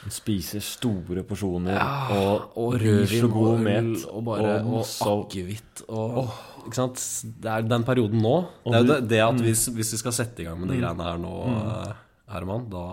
Spiser 0.10 0.64
store 0.66 1.22
porsjoner 1.28 1.78
og, 1.78 2.56
og 2.58 2.74
så 2.74 2.80
rødvin 2.82 3.28
god 3.30 3.50
og 3.52 3.68
øl 3.70 3.92
og 4.10 4.24
bare 4.26 4.54
og 4.64 4.80
og 4.82 5.12
akevitt 5.28 5.84
og 5.94 6.32
Ikke 6.64 6.78
sant? 6.80 7.04
Det 7.42 7.52
er 7.52 7.68
den 7.70 7.86
perioden 7.86 8.22
nå. 8.22 8.34
Det 8.66 8.74
er 8.74 8.82
jo 8.82 8.88
det, 8.90 8.98
det 9.12 9.20
at 9.22 9.44
hvis, 9.46 9.68
hvis 9.76 9.94
vi 9.94 10.00
skal 10.02 10.16
sette 10.18 10.42
i 10.42 10.48
gang 10.48 10.58
med 10.62 10.74
de 10.74 10.80
greiene 10.82 11.06
her 11.06 11.22
nå, 11.22 11.34
eh, 11.52 11.92
Herman, 12.34 12.66
da 12.72 12.84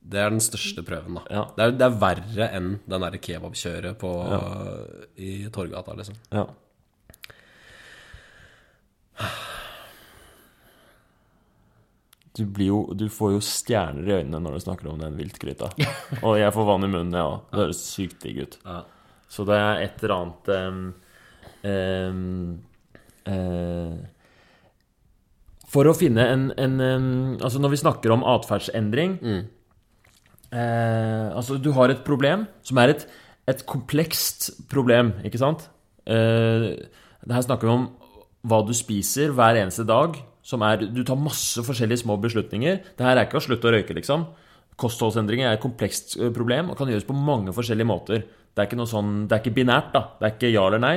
Det 0.00 0.18
er 0.22 0.30
den 0.34 0.42
største 0.42 0.82
prøven, 0.86 1.18
da. 1.18 1.24
Ja. 1.30 1.44
Det, 1.56 1.64
er, 1.64 1.76
det 1.78 1.86
er 1.86 1.98
verre 2.02 2.50
enn 2.56 2.72
den 2.86 3.06
derre 3.06 3.18
kebabkjøret 3.22 3.98
på, 4.00 4.10
i 5.18 5.32
Torgata, 5.54 5.94
liksom. 5.98 6.18
Ja. 6.34 6.46
Du, 12.40 12.46
blir 12.48 12.70
jo, 12.70 12.78
du 12.96 13.04
får 13.12 13.34
jo 13.34 13.42
stjerner 13.44 14.06
i 14.08 14.14
øynene 14.20 14.40
når 14.40 14.56
du 14.56 14.62
snakker 14.64 14.88
om 14.88 15.00
den 15.00 15.18
viltgryta. 15.18 15.68
Og 16.26 16.38
jeg 16.40 16.54
får 16.56 16.68
vann 16.68 16.86
i 16.86 16.88
munnen, 16.88 17.12
jeg 17.12 17.26
òg. 17.28 17.42
Det 17.50 17.60
høres 17.60 17.82
sykt 17.84 18.24
digg 18.24 18.40
ut. 18.40 18.56
Ja. 18.64 18.80
Så 19.30 19.44
det 19.46 19.58
er 19.60 19.84
et 19.84 20.00
eller 20.02 20.14
annet 20.16 20.48
um, 20.50 20.80
um, 21.70 22.56
uh, 23.30 23.98
For 25.70 25.86
å 25.86 25.94
finne 25.94 26.24
en, 26.32 26.48
en 26.58 26.74
um, 26.82 27.36
Altså, 27.36 27.60
når 27.62 27.76
vi 27.76 27.82
snakker 27.84 28.14
om 28.16 28.26
atferdsendring 28.26 29.20
eh, 29.30 31.28
Altså, 31.30 31.60
du 31.62 31.70
har 31.76 31.94
et 31.94 32.02
problem 32.06 32.48
som 32.66 32.80
er 32.82 32.96
et, 32.96 33.06
et 33.50 33.62
komplekst 33.70 34.50
problem, 34.72 35.14
ikke 35.22 35.42
sant? 35.42 35.68
Uh, 36.10 36.74
det 37.20 37.36
her 37.36 37.46
snakker 37.46 37.68
vi 37.68 37.76
om 37.76 37.86
hva 38.50 38.62
du 38.66 38.72
spiser 38.74 39.30
hver 39.36 39.58
eneste 39.60 39.84
dag. 39.86 40.16
Som 40.50 40.64
er, 40.66 40.82
du 40.90 41.04
tar 41.06 41.18
masse 41.20 41.62
forskjellige 41.62 42.02
små 42.02 42.16
beslutninger. 42.22 42.80
Det 42.98 43.06
her 43.06 43.14
er 43.14 43.28
ikke 43.28 43.38
å 43.38 43.44
slutte 43.44 43.70
å 43.70 43.74
røyke, 43.76 43.94
liksom. 43.94 44.26
Kostholdsendringer 44.80 45.46
er 45.46 45.58
et 45.58 45.62
komplekst 45.62 46.16
problem 46.34 46.72
og 46.72 46.78
kan 46.78 46.90
gjøres 46.90 47.06
på 47.06 47.14
mange 47.14 47.54
forskjellige 47.54 47.88
måter. 47.88 48.24
Det 48.50 48.62
er 48.62 48.68
ikke 48.68 48.80
noe 48.80 48.90
sånn, 48.90 49.12
det 49.28 49.36
er 49.36 49.42
ikke 49.44 49.56
binært, 49.60 49.92
da. 49.94 50.04
Det 50.18 50.26
er 50.26 50.34
ikke 50.34 50.52
ja 50.52 50.66
eller 50.66 50.82
nei. 50.82 50.96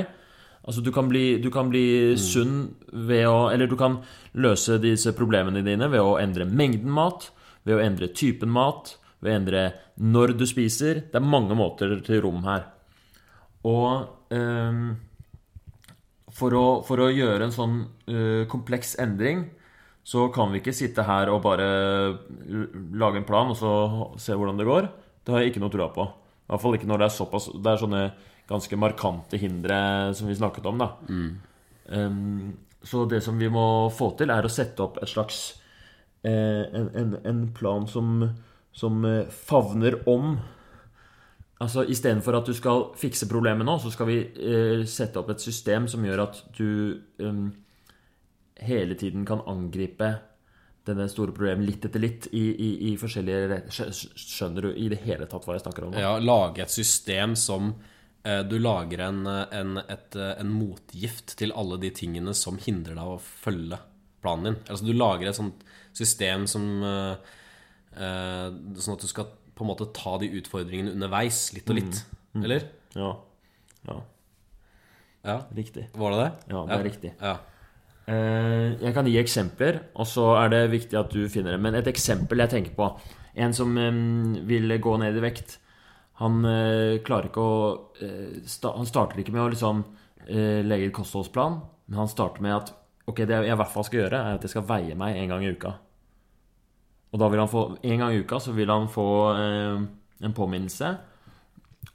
Altså, 0.64 0.82
du 0.82 0.92
kan 0.96 1.10
bli, 1.12 1.38
du 1.44 1.50
kan 1.52 1.70
bli 1.72 2.16
sunn 2.20 2.70
ved 2.88 3.26
å 3.28 3.50
Eller 3.52 3.68
du 3.68 3.76
kan 3.80 3.98
løse 4.40 4.80
disse 4.80 5.12
problemene 5.16 5.64
dine 5.66 5.90
ved 5.92 6.00
å 6.00 6.16
endre 6.22 6.48
mengden 6.48 6.92
mat, 6.94 7.28
ved 7.68 7.78
å 7.78 7.84
endre 7.84 8.14
typen 8.16 8.52
mat, 8.54 8.96
ved 9.20 9.34
å 9.34 9.40
endre 9.42 9.64
når 10.00 10.38
du 10.40 10.46
spiser. 10.48 11.04
Det 11.12 11.20
er 11.20 11.34
mange 11.36 11.58
måter 11.60 11.98
til 12.06 12.24
rom 12.24 12.46
her. 12.48 12.70
Og 13.68 14.32
ehm, 14.36 14.96
for, 16.34 16.56
å, 16.58 16.66
for 16.86 17.04
å 17.04 17.12
gjøre 17.14 17.48
en 17.48 17.54
sånn 17.54 17.78
uh, 18.10 18.44
kompleks 18.50 18.96
endring, 19.02 19.46
så 20.04 20.28
kan 20.36 20.52
vi 20.52 20.60
ikke 20.60 20.76
sitte 20.76 21.06
her 21.08 21.32
og 21.32 21.44
bare 21.46 21.68
lage 23.00 23.22
en 23.22 23.28
plan 23.28 23.54
og 23.54 23.56
så 23.56 23.72
se 24.20 24.36
hvordan 24.36 24.60
det 24.60 24.68
går. 24.68 24.90
Det 25.24 25.32
har 25.32 25.44
jeg 25.44 25.54
ikke 25.54 25.64
noe 25.64 25.72
trua 25.72 25.88
på. 25.96 26.04
I 26.44 26.52
hvert 26.52 26.64
fall 26.66 26.76
ikke 26.76 26.90
når 26.90 27.00
det 27.00 27.06
er 27.08 27.14
såpass 27.16 27.46
Det 27.56 27.70
er 27.72 27.80
sånne 27.80 28.02
ganske 28.50 28.76
markante 28.76 29.40
hindre 29.40 29.78
som 30.18 30.28
vi 30.28 30.36
snakket 30.36 30.68
om, 30.68 30.82
da. 30.82 30.90
Ehm, 31.96 32.58
så 32.84 33.06
det 33.08 33.22
som 33.24 33.40
vi 33.40 33.48
må 33.48 33.90
få 33.96 34.12
til, 34.20 34.34
er 34.34 34.44
å 34.44 34.52
sette 34.52 34.84
opp 34.84 35.00
et 35.02 35.08
slags 35.08 35.40
eh, 36.28 36.68
en, 36.68 36.90
en, 37.00 37.14
en 37.24 37.46
plan 37.56 37.88
som, 37.88 38.28
som 38.76 39.06
eh, 39.08 39.32
favner 39.32 40.02
om 40.12 40.36
Altså 41.64 41.86
Istedenfor 41.88 42.36
at 42.38 42.50
du 42.50 42.54
skal 42.58 42.90
fikse 43.00 43.28
problemet 43.32 43.68
nå, 43.68 43.78
så 43.80 43.92
skal 43.94 44.10
vi 44.10 44.20
eh, 44.20 44.84
sette 44.90 45.22
opp 45.22 45.32
et 45.32 45.44
system 45.44 45.88
som 45.92 46.04
gjør 46.04 46.26
at 46.26 46.42
du 46.58 46.68
em, 47.24 47.48
hele 48.64 48.98
tiden 49.00 49.24
kan 49.28 49.44
angripe 49.50 50.12
denne 50.84 51.08
store 51.08 51.32
problemet 51.32 51.68
litt 51.68 51.86
etter 51.88 52.04
litt 52.04 52.28
i, 52.36 52.44
i, 52.52 52.70
i 52.90 52.94
forskjellige 53.00 53.62
Skjønner 53.72 54.68
du 54.68 54.74
i 54.76 54.90
det 54.92 55.00
hele 55.06 55.30
tatt 55.32 55.48
hva 55.48 55.56
jeg 55.56 55.64
snakker 55.64 55.88
om? 55.88 55.94
nå? 55.96 56.02
Ja, 56.04 56.18
lage 56.20 56.66
et 56.66 56.74
system 56.74 57.38
som 57.40 57.72
eh, 58.28 58.42
Du 58.50 58.58
lager 58.60 59.06
en, 59.08 59.24
en, 59.28 59.78
et, 59.88 60.20
en 60.20 60.52
motgift 60.52 61.38
til 61.40 61.56
alle 61.56 61.80
de 61.80 61.94
tingene 61.96 62.36
som 62.36 62.60
hindrer 62.60 63.00
deg 63.00 63.14
å 63.16 63.22
følge 63.24 63.80
planen 64.24 64.50
din. 64.50 64.60
Altså 64.68 64.88
du 64.88 64.94
lager 64.96 65.32
et 65.32 65.40
sånt 65.40 65.64
system 65.96 66.46
som 66.52 66.68
eh, 66.90 67.32
eh, 67.96 68.50
Sånn 68.76 68.98
at 68.98 69.08
du 69.08 69.12
skal 69.12 69.32
på 69.64 69.68
en 69.70 69.72
måte 69.72 69.88
ta 69.96 70.18
de 70.22 70.28
utfordringene 70.42 70.92
underveis, 70.94 71.46
litt 71.56 71.70
og 71.72 71.80
litt. 71.80 72.02
Eller? 72.36 72.68
Ja. 73.00 73.14
ja. 73.88 73.96
Ja, 75.24 75.38
Riktig. 75.56 75.88
var 75.96 76.12
det 76.12 76.20
det? 76.20 76.30
Ja, 76.52 76.62
det 76.68 76.76
er 76.76 76.84
riktig. 76.84 77.12
Ja. 77.24 77.34
Eh, 78.12 78.74
Jeg 78.82 78.94
kan 78.94 79.08
gi 79.08 79.16
eksempler, 79.22 79.80
og 79.96 80.08
så 80.10 80.26
er 80.42 80.50
det 80.52 80.62
viktig 80.74 80.98
at 81.00 81.14
du 81.16 81.22
finner 81.32 81.56
det. 81.56 81.62
Men 81.64 81.78
et 81.80 81.88
eksempel 81.88 82.44
jeg 82.44 82.52
tenker 82.58 82.76
på 82.76 82.90
En 83.34 83.54
som 83.56 83.72
vil 84.46 84.76
gå 84.78 84.92
ned 85.02 85.16
i 85.18 85.22
vekt. 85.24 85.56
Han 86.22 86.44
eh, 86.46 87.00
klarer 87.02 87.32
ikke 87.32 87.42
å 87.42 87.56
eh, 88.04 88.44
Han 88.76 88.86
starter 88.86 89.24
ikke 89.24 89.34
med 89.34 89.48
å 89.48 89.52
liksom 89.56 89.86
legge 90.24 90.86
et 90.88 90.94
kostholdsplan, 90.96 91.58
men 91.90 91.98
han 92.00 92.08
starter 92.08 92.44
med 92.46 92.54
at 92.56 92.70
Ok, 93.10 93.18
det 93.28 93.36
jeg 93.36 93.52
i 93.52 93.58
hvert 93.60 93.72
fall 93.74 93.84
skal 93.84 94.00
gjøre, 94.00 94.20
er 94.20 94.38
at 94.38 94.46
jeg 94.46 94.54
skal 94.54 94.64
veie 94.70 94.96
meg 94.96 95.18
en 95.20 95.34
gang 95.34 95.42
i 95.44 95.50
uka. 95.52 95.74
Og 97.14 97.22
da 97.22 97.30
vil 97.30 97.44
han 97.44 97.52
få 97.52 97.64
En 97.86 98.00
gang 98.02 98.14
i 98.14 98.22
uka 98.26 98.40
så 98.42 98.54
vil 98.58 98.72
han 98.74 98.88
få 98.92 99.08
eh, 99.38 99.84
en 100.26 100.34
påminnelse. 100.34 100.94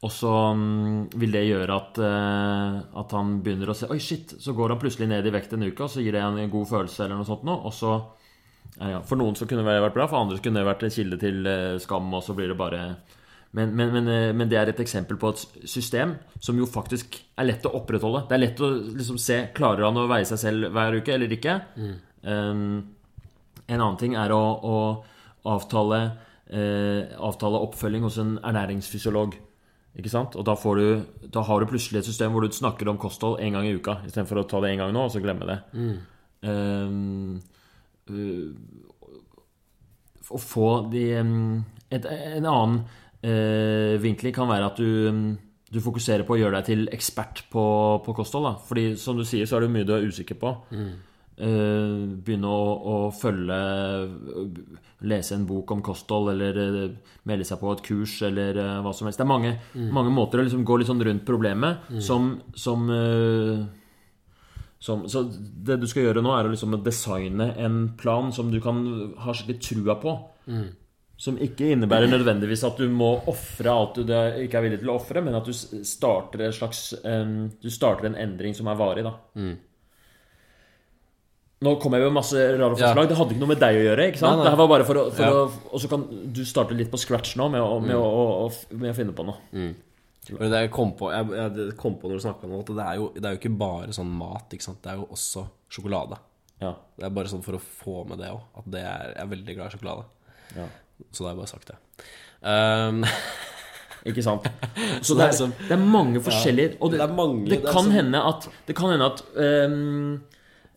Og 0.05 0.13
så 0.15 0.31
um, 0.55 1.09
vil 1.19 1.33
det 1.35 1.49
gjøre 1.49 1.75
at, 1.75 1.99
eh, 2.07 2.77
at 3.01 3.15
han 3.17 3.39
begynner 3.43 3.73
å 3.73 3.75
se 3.75 3.89
Oi, 3.91 3.99
shit, 4.03 4.37
så 4.39 4.55
går 4.55 4.75
han 4.75 4.81
plutselig 4.83 5.09
ned 5.11 5.27
i 5.27 5.33
vekt 5.35 5.57
en 5.57 5.65
uke, 5.67 5.83
og 5.83 5.91
så 5.91 6.05
gir 6.05 6.15
det 6.15 6.23
en 6.23 6.53
god 6.53 6.69
følelse, 6.71 7.03
eller 7.05 7.19
noe 7.19 7.27
sånt 7.27 7.47
noe. 7.49 7.59
Og 7.67 7.75
så 7.75 7.97
ja, 8.77 8.93
ja, 8.93 9.01
For 9.03 9.19
noen 9.19 9.35
så 9.35 9.49
kunne 9.49 9.65
det 9.67 9.81
vært 9.83 9.97
bra, 9.97 10.07
for 10.07 10.21
andre 10.21 10.39
så 10.39 10.45
kunne 10.45 10.63
det 10.63 10.69
vært 10.69 10.85
en 10.87 10.95
kilde 10.95 11.19
til 11.19 11.49
eh, 11.51 11.79
skam, 11.83 12.13
og 12.15 12.23
så 12.23 12.37
blir 12.39 12.53
det 12.53 12.59
bare 12.61 12.83
men, 13.57 13.73
men, 13.73 13.91
men, 13.95 14.11
eh, 14.13 14.35
men 14.37 14.51
det 14.51 14.59
er 14.61 14.71
et 14.71 14.83
eksempel 14.85 15.19
på 15.21 15.33
et 15.33 15.43
system 15.67 16.15
som 16.37 16.59
jo 16.61 16.69
faktisk 16.69 17.17
er 17.39 17.49
lett 17.49 17.67
å 17.67 17.73
opprettholde. 17.81 18.27
Det 18.29 18.37
er 18.37 18.45
lett 18.45 18.61
å 18.63 18.71
liksom 18.77 19.19
se 19.23 19.41
Klarer 19.57 19.89
han 19.89 19.99
å 19.99 20.07
veie 20.11 20.29
seg 20.29 20.43
selv 20.43 20.71
hver 20.77 21.01
uke 21.01 21.15
eller 21.17 21.33
ikke? 21.33 21.59
Um, 22.29 22.98
en 23.69 23.81
annen 23.81 23.99
ting 24.01 24.17
er 24.19 24.33
å, 24.33 24.43
å 24.65 24.77
avtale, 25.49 26.01
eh, 26.49 27.05
avtale 27.15 27.61
oppfølging 27.67 28.07
hos 28.07 28.19
en 28.23 28.37
ernæringsfysiolog. 28.41 29.37
Ikke 29.99 30.13
sant? 30.13 30.37
Og 30.39 30.45
da, 30.47 30.55
du, 30.55 30.87
da 31.35 31.43
har 31.49 31.61
du 31.61 31.71
plutselig 31.71 32.03
et 32.03 32.09
system 32.09 32.35
hvor 32.35 32.45
du 32.45 32.55
snakker 32.55 32.89
om 32.91 33.01
kosthold 33.01 33.41
én 33.43 33.57
gang 33.57 33.67
i 33.67 33.75
uka, 33.75 33.99
istedenfor 34.07 34.43
å 34.43 34.47
ta 34.49 34.61
det 34.63 34.75
én 34.75 34.83
gang 34.83 34.93
nå 34.95 35.09
og 35.09 35.13
så 35.15 35.23
glemme 35.23 35.49
det. 35.49 35.59
Um, 36.47 37.41
uh, 38.13 38.53
å 40.29 40.39
få 40.39 40.69
de 40.93 41.03
um, 41.19 41.65
et, 41.91 42.05
En 42.07 42.47
annen 42.47 42.77
uh, 43.25 43.99
vinkling 43.99 44.37
kan 44.37 44.47
være 44.51 44.69
at 44.71 44.79
du, 44.79 45.09
um, 45.11 45.25
du 45.73 45.81
fokuserer 45.83 46.23
på 46.29 46.37
å 46.37 46.41
gjøre 46.41 46.61
deg 46.61 46.69
til 46.69 46.87
ekspert 46.95 47.43
på, 47.51 47.65
på 48.05 48.15
kosthold. 48.17 48.47
Da. 48.47 48.55
Fordi 48.69 48.93
som 49.01 49.19
du 49.19 49.27
sier, 49.27 49.49
så 49.49 49.59
er 49.59 49.67
det 49.67 49.73
mye 49.75 49.89
du 49.89 49.97
er 49.97 50.07
usikker 50.07 50.39
på. 50.39 50.55
Eh, 50.73 50.95
begynne 51.39 52.51
å, 52.51 52.63
å 52.83 52.97
følge 53.15 53.59
Lese 55.07 55.37
en 55.37 55.45
bok 55.47 55.71
om 55.71 55.83
kosthold, 55.87 56.33
eller 56.33 56.57
eh, 56.59 56.95
melde 57.31 57.45
seg 57.47 57.61
på 57.61 57.71
et 57.71 57.83
kurs, 57.87 58.17
eller 58.27 58.57
eh, 58.59 58.79
hva 58.83 58.91
som 58.97 59.07
helst. 59.07 59.21
Det 59.21 59.23
er 59.23 59.31
mange, 59.31 59.53
mange 59.95 60.11
måter 60.11 60.41
å 60.43 60.47
liksom 60.47 60.65
gå 60.67 60.81
litt 60.81 60.91
sånn 60.91 61.05
rundt 61.07 61.23
problemet 61.29 61.85
som, 62.03 62.33
som, 62.59 62.89
eh, 62.91 63.61
som 64.83 65.05
Så 65.07 65.23
det 65.31 65.79
du 65.79 65.87
skal 65.87 66.09
gjøre 66.09 66.25
nå, 66.25 66.35
er 66.35 66.49
å 66.49 66.51
liksom 66.51 66.75
designe 66.83 67.53
en 67.63 67.79
plan 67.99 68.33
som 68.35 68.51
du 68.51 68.59
kan 68.65 68.83
ha 69.23 69.35
skikkelig 69.35 69.63
trua 69.69 69.99
på. 70.03 70.19
Som 71.19 71.39
ikke 71.43 71.73
innebærer 71.75 72.11
nødvendigvis 72.11 72.63
at 72.67 72.79
du 72.79 72.91
må 72.91 73.13
ofre 73.31 73.71
alt 73.71 73.97
du 74.07 74.13
ikke 74.15 74.59
er 74.59 74.67
villig 74.67 74.83
til 74.83 74.91
å 74.91 74.99
ofre, 74.99 75.23
men 75.23 75.35
at 75.35 75.47
du 75.47 75.55
starter 75.55 76.51
slags 76.55 76.93
eh, 77.05 77.33
Du 77.63 77.71
starter 77.71 78.11
en 78.11 78.19
endring 78.19 78.55
som 78.55 78.67
er 78.67 78.79
varig, 78.83 79.07
da. 79.07 79.15
Nå 81.61 81.73
kom 81.83 81.95
jeg 81.97 82.05
med 82.07 82.13
masse 82.15 82.39
rare 82.39 82.71
forslag. 82.77 83.09
Det 83.11 83.17
hadde 83.19 83.35
ikke 83.35 83.43
noe 83.43 83.51
med 83.51 83.59
deg 83.59 83.77
å 83.81 83.83
gjøre. 83.89 84.05
ikke 84.13 84.21
sant? 84.21 84.37
Nei, 84.39 84.45
nei. 84.45 84.51
Det 84.55 84.59
var 84.61 84.69
bare 84.71 84.85
for 84.87 85.01
å, 85.01 85.05
for 85.11 85.25
Ja. 85.25 85.31
å 85.43 85.73
Og 85.75 85.81
så 85.83 85.89
kan 85.91 86.05
du 86.33 86.45
starte 86.47 86.77
litt 86.79 86.91
på 86.93 86.99
scratch 87.03 87.35
nå 87.41 87.49
med 87.51 87.61
å, 87.61 87.81
med 87.83 87.97
å, 87.99 88.05
å, 88.47 88.53
med 88.79 88.93
å 88.93 88.95
finne 88.95 89.13
på 89.17 89.27
noe. 89.27 89.37
Men 89.53 90.51
det 90.53 90.61
jeg 90.61 90.71
kom 90.71 90.93
på, 90.95 91.09
jeg, 91.11 91.27
jeg 91.35 91.75
kom 91.81 91.97
på 91.99 92.09
når 92.11 92.21
du 92.21 92.25
snakka 92.27 92.45
om 92.47 92.59
at 92.61 92.71
det 92.77 92.85
er, 92.85 92.97
jo, 93.01 93.09
det 93.17 93.25
er 93.25 93.35
jo 93.35 93.41
ikke 93.41 93.57
bare 93.59 93.93
sånn 93.97 94.11
mat. 94.13 94.47
ikke 94.55 94.63
sant? 94.69 94.83
Det 94.85 94.93
er 94.93 95.01
jo 95.01 95.09
også 95.17 95.47
sjokolade. 95.73 96.19
Ja. 96.61 96.75
Det 96.99 97.07
er 97.09 97.15
bare 97.17 97.31
sånn 97.33 97.43
for 97.43 97.57
å 97.59 97.63
få 97.63 98.05
med 98.11 98.19
det 98.23 98.29
òg, 98.35 98.43
at 98.61 98.67
det 98.71 98.83
er, 98.85 99.13
jeg 99.17 99.23
er 99.25 99.31
veldig 99.35 99.55
glad 99.59 99.67
i 99.67 99.77
sjokolade. 99.77 100.05
ja. 100.57 100.69
Så 101.15 101.23
da 101.23 101.29
har 101.29 101.37
jeg 101.37 101.39
bare 101.39 101.51
sagt 101.55 101.69
det. 101.71 101.77
Um, 102.43 103.05
Ikke 104.11 104.23
sant? 104.23 104.47
Så 105.07 105.15
det 105.19 105.29
det 105.31 105.43
er 105.43 105.53
det 105.69 105.75
er 105.77 105.83
mange 105.83 106.21
forskjellige 106.23 106.77
Og 106.83 106.91
det, 106.93 106.99
Det 107.03 107.09
mange, 107.15 107.45
det 107.49 107.59
det 107.63 107.71
kan 107.71 107.83
som- 107.85 107.91
hende 107.95 108.19
at 108.31 108.49
Det 108.67 108.75
kan 108.79 108.91
hende 108.93 109.07
at 109.11 109.23
eh, 109.35 109.77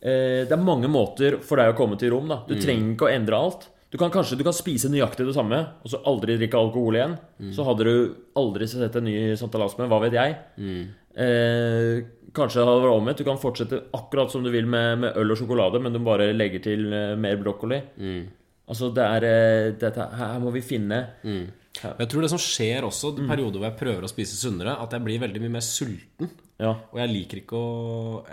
Det 0.01 0.49
er 0.55 0.61
mange 0.65 0.89
måter 0.89 1.35
for 1.45 1.61
deg 1.61 1.73
å 1.73 1.77
komme 1.77 1.97
til 2.01 2.09
rom. 2.15 2.27
da 2.31 2.39
Du 2.47 2.55
trenger 2.57 2.95
ikke 2.95 3.05
å 3.09 3.13
endre 3.13 3.37
alt. 3.37 3.67
Du 3.91 3.97
kan 3.99 4.09
kanskje 4.09 4.37
du 4.39 4.43
kan 4.47 4.55
spise 4.55 4.87
nøyaktig 4.89 5.25
det 5.27 5.35
samme, 5.35 5.57
og 5.83 5.91
så 5.91 5.99
aldri 6.07 6.37
drikke 6.39 6.57
alkohol 6.57 6.95
igjen. 6.95 7.17
Så 7.53 7.65
hadde 7.67 7.83
du 7.85 7.93
aldri 8.39 8.65
sett 8.71 8.95
en 8.95 9.03
ny 9.05 9.35
Santa 9.37 9.59
Lasme, 9.59 9.85
hva 9.91 9.99
vet 10.05 10.15
jeg. 10.15 10.37
Eh, 11.11 11.97
kanskje 12.31 12.63
hadde 12.63 12.77
det 12.79 12.85
vært 12.85 12.95
omvendt. 12.97 13.19
Du 13.19 13.27
kan 13.27 13.41
fortsette 13.41 13.81
akkurat 13.97 14.31
som 14.31 14.45
du 14.45 14.49
vil 14.53 14.65
med, 14.65 15.01
med 15.03 15.17
øl 15.19 15.35
og 15.35 15.41
sjokolade, 15.41 15.81
men 15.83 15.91
du 15.91 15.99
bare 15.99 16.29
legger 16.33 16.63
til 16.63 16.87
eh, 16.95 17.17
mer 17.19 17.35
brokkoli. 17.43 17.81
Altså, 18.71 18.89
det 18.95 19.03
er 19.03 19.27
eh, 19.27 19.71
dette, 19.81 20.07
Her 20.15 20.39
må 20.39 20.53
vi 20.55 20.61
finne 20.63 21.01
Men 21.97 21.99
jeg 22.05 22.09
tror 22.13 22.23
det 22.23 22.31
som 22.31 22.39
skjer 22.39 22.87
også, 22.87 23.11
i 23.19 23.27
perioder 23.27 23.59
hvor 23.59 23.67
jeg 23.67 23.79
prøver 23.79 24.07
å 24.07 24.11
spise 24.11 24.39
sunnere, 24.39 24.77
at 24.79 24.91
jeg 24.95 25.03
blir 25.03 25.19
veldig 25.19 25.43
mye 25.43 25.57
mer 25.59 25.67
sulten. 25.67 26.31
Ja. 26.61 26.77
Og 26.93 26.99
jeg 27.03 27.11
liker 27.11 27.43
ikke 27.43 27.59
å 27.59 28.31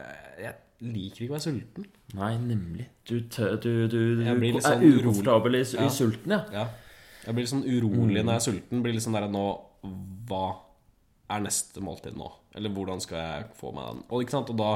liker 0.84 1.24
ikke 1.24 1.32
å 1.32 1.36
være 1.36 1.46
sulten. 1.48 1.86
Nei, 2.18 2.32
nemlig. 2.42 2.86
Du, 3.08 3.16
tø- 3.32 3.56
du, 3.60 3.70
du, 3.90 3.98
du 4.20 4.22
er 4.24 4.60
sånn 4.62 4.84
ukomfortabel 4.86 5.58
i, 5.58 5.62
i 5.64 5.88
sulten, 5.92 6.36
ja. 6.36 6.42
Ja. 6.54 6.66
Jeg 7.26 7.34
blir 7.36 7.44
litt 7.44 7.52
sånn 7.52 7.66
urolig 7.66 8.22
når 8.22 8.32
jeg 8.32 8.40
er 8.40 8.46
sulten. 8.46 8.82
Blir 8.84 8.94
litt 8.96 9.04
sånn 9.04 9.16
der 9.18 9.26
nå 9.28 9.44
Hva 10.30 10.44
er 11.34 11.42
neste 11.44 11.82
måltid 11.84 12.16
nå? 12.16 12.28
Eller 12.56 12.72
hvordan 12.72 13.02
skal 13.04 13.18
jeg 13.20 13.48
få 13.58 13.72
meg 13.76 13.90
den? 13.90 14.04
Og, 14.08 14.22
ikke 14.24 14.36
sant? 14.38 14.52
og 14.54 14.58
da, 14.60 14.70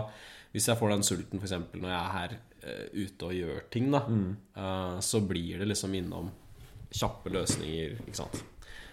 hvis 0.53 0.69
jeg 0.69 0.79
får 0.81 0.93
den 0.93 1.07
sulten 1.07 1.41
f.eks. 1.41 1.55
når 1.79 1.89
jeg 1.89 1.99
er 1.99 2.13
her 2.19 2.35
uh, 2.37 2.87
ute 2.93 3.29
og 3.31 3.37
gjør 3.39 3.63
ting, 3.73 3.89
da, 3.95 4.03
eh, 4.05 4.99
så 5.03 5.23
blir 5.27 5.63
det 5.63 5.71
liksom 5.71 5.97
innom 5.97 6.29
kjappe 6.93 7.33
løsninger, 7.33 7.97
ikke 8.05 8.19
sant. 8.21 8.43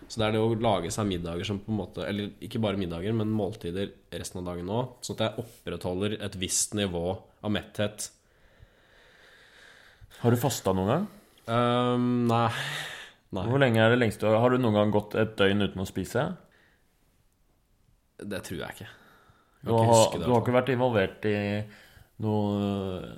Så 0.10 0.18
det 0.18 0.28
er 0.28 0.36
det 0.36 0.42
å 0.42 0.54
lage 0.58 0.90
seg 0.94 1.06
middager 1.06 1.46
som 1.46 1.60
på 1.62 1.70
en 1.70 1.78
måte 1.84 2.02
Eller 2.10 2.32
ikke 2.42 2.62
bare 2.64 2.80
middager, 2.82 3.14
men 3.14 3.30
måltider 3.30 3.92
resten 4.10 4.42
av 4.42 4.48
dagen 4.50 4.72
òg. 4.74 4.96
Sånn 5.06 5.20
at 5.20 5.26
jeg 5.28 5.44
opprettholder 5.44 6.18
et 6.18 6.38
visst 6.42 6.74
nivå 6.78 7.04
av 7.14 7.54
metthet. 7.54 8.10
Har 10.20 10.34
du 10.34 10.42
fasta 10.42 10.74
noen 10.76 10.90
gang? 10.90 11.10
Um, 11.50 12.08
nei. 12.30 12.48
Nei. 13.38 13.44
Hvor 13.46 13.62
lenge 13.62 13.82
er 13.82 13.94
det 13.94 14.00
lengste 14.00 14.30
Har 14.30 14.50
du 14.50 14.58
noen 14.58 14.74
gang 14.74 14.92
gått 14.94 15.14
et 15.22 15.36
døgn 15.38 15.68
uten 15.68 15.84
å 15.84 15.88
spise? 15.88 16.26
Det 18.20 18.42
tror 18.48 18.64
jeg 18.64 18.76
ikke. 18.76 18.90
Jeg 18.90 19.70
Du 19.70 19.70
kan 19.70 19.84
ikke 19.84 19.94
har, 19.94 20.10
det, 20.16 20.24
du 20.26 20.32
har 20.34 20.42
ikke 20.42 20.56
vært 20.56 20.74
involvert 20.74 21.28
i 21.30 21.38
noe 22.24 23.10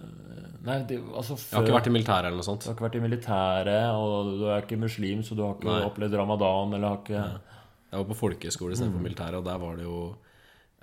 Nei, 0.61 0.75
det, 0.85 0.99
altså 1.17 1.33
Jeg 1.39 1.55
har 1.55 1.65
ikke 1.65 1.73
vært 1.73 1.87
i 1.89 1.93
militæret 1.95 2.27
eller 2.29 2.37
noe 2.37 2.45
sånt. 2.45 2.61
Du 2.61 2.69
har 2.69 2.75
ikke 2.75 2.85
vært 2.85 2.97
i 2.99 3.01
militæret, 3.01 3.85
og 3.97 4.27
du 4.37 4.43
er 4.45 4.61
ikke 4.61 4.77
muslim, 4.77 5.23
så 5.25 5.33
du 5.33 5.41
har 5.41 5.55
ikke 5.55 5.71
Nei. 5.71 5.87
opplevd 5.87 6.17
ramadan 6.19 6.75
eller 6.77 6.93
har 6.93 6.99
ikke 7.01 7.23
Jeg 7.23 7.95
var 7.95 8.07
på 8.11 8.17
folkehøyskole 8.19 8.77
istedenfor 8.77 9.01
militæret, 9.01 9.39
og 9.39 9.47
der 9.47 9.57
var 9.63 9.79
det 9.79 9.87
jo 9.87 9.97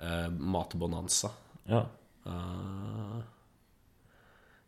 eh, 0.03 0.27
matbonanza. 0.35 1.31
Ja. 1.71 1.85
Uh, 2.27 3.21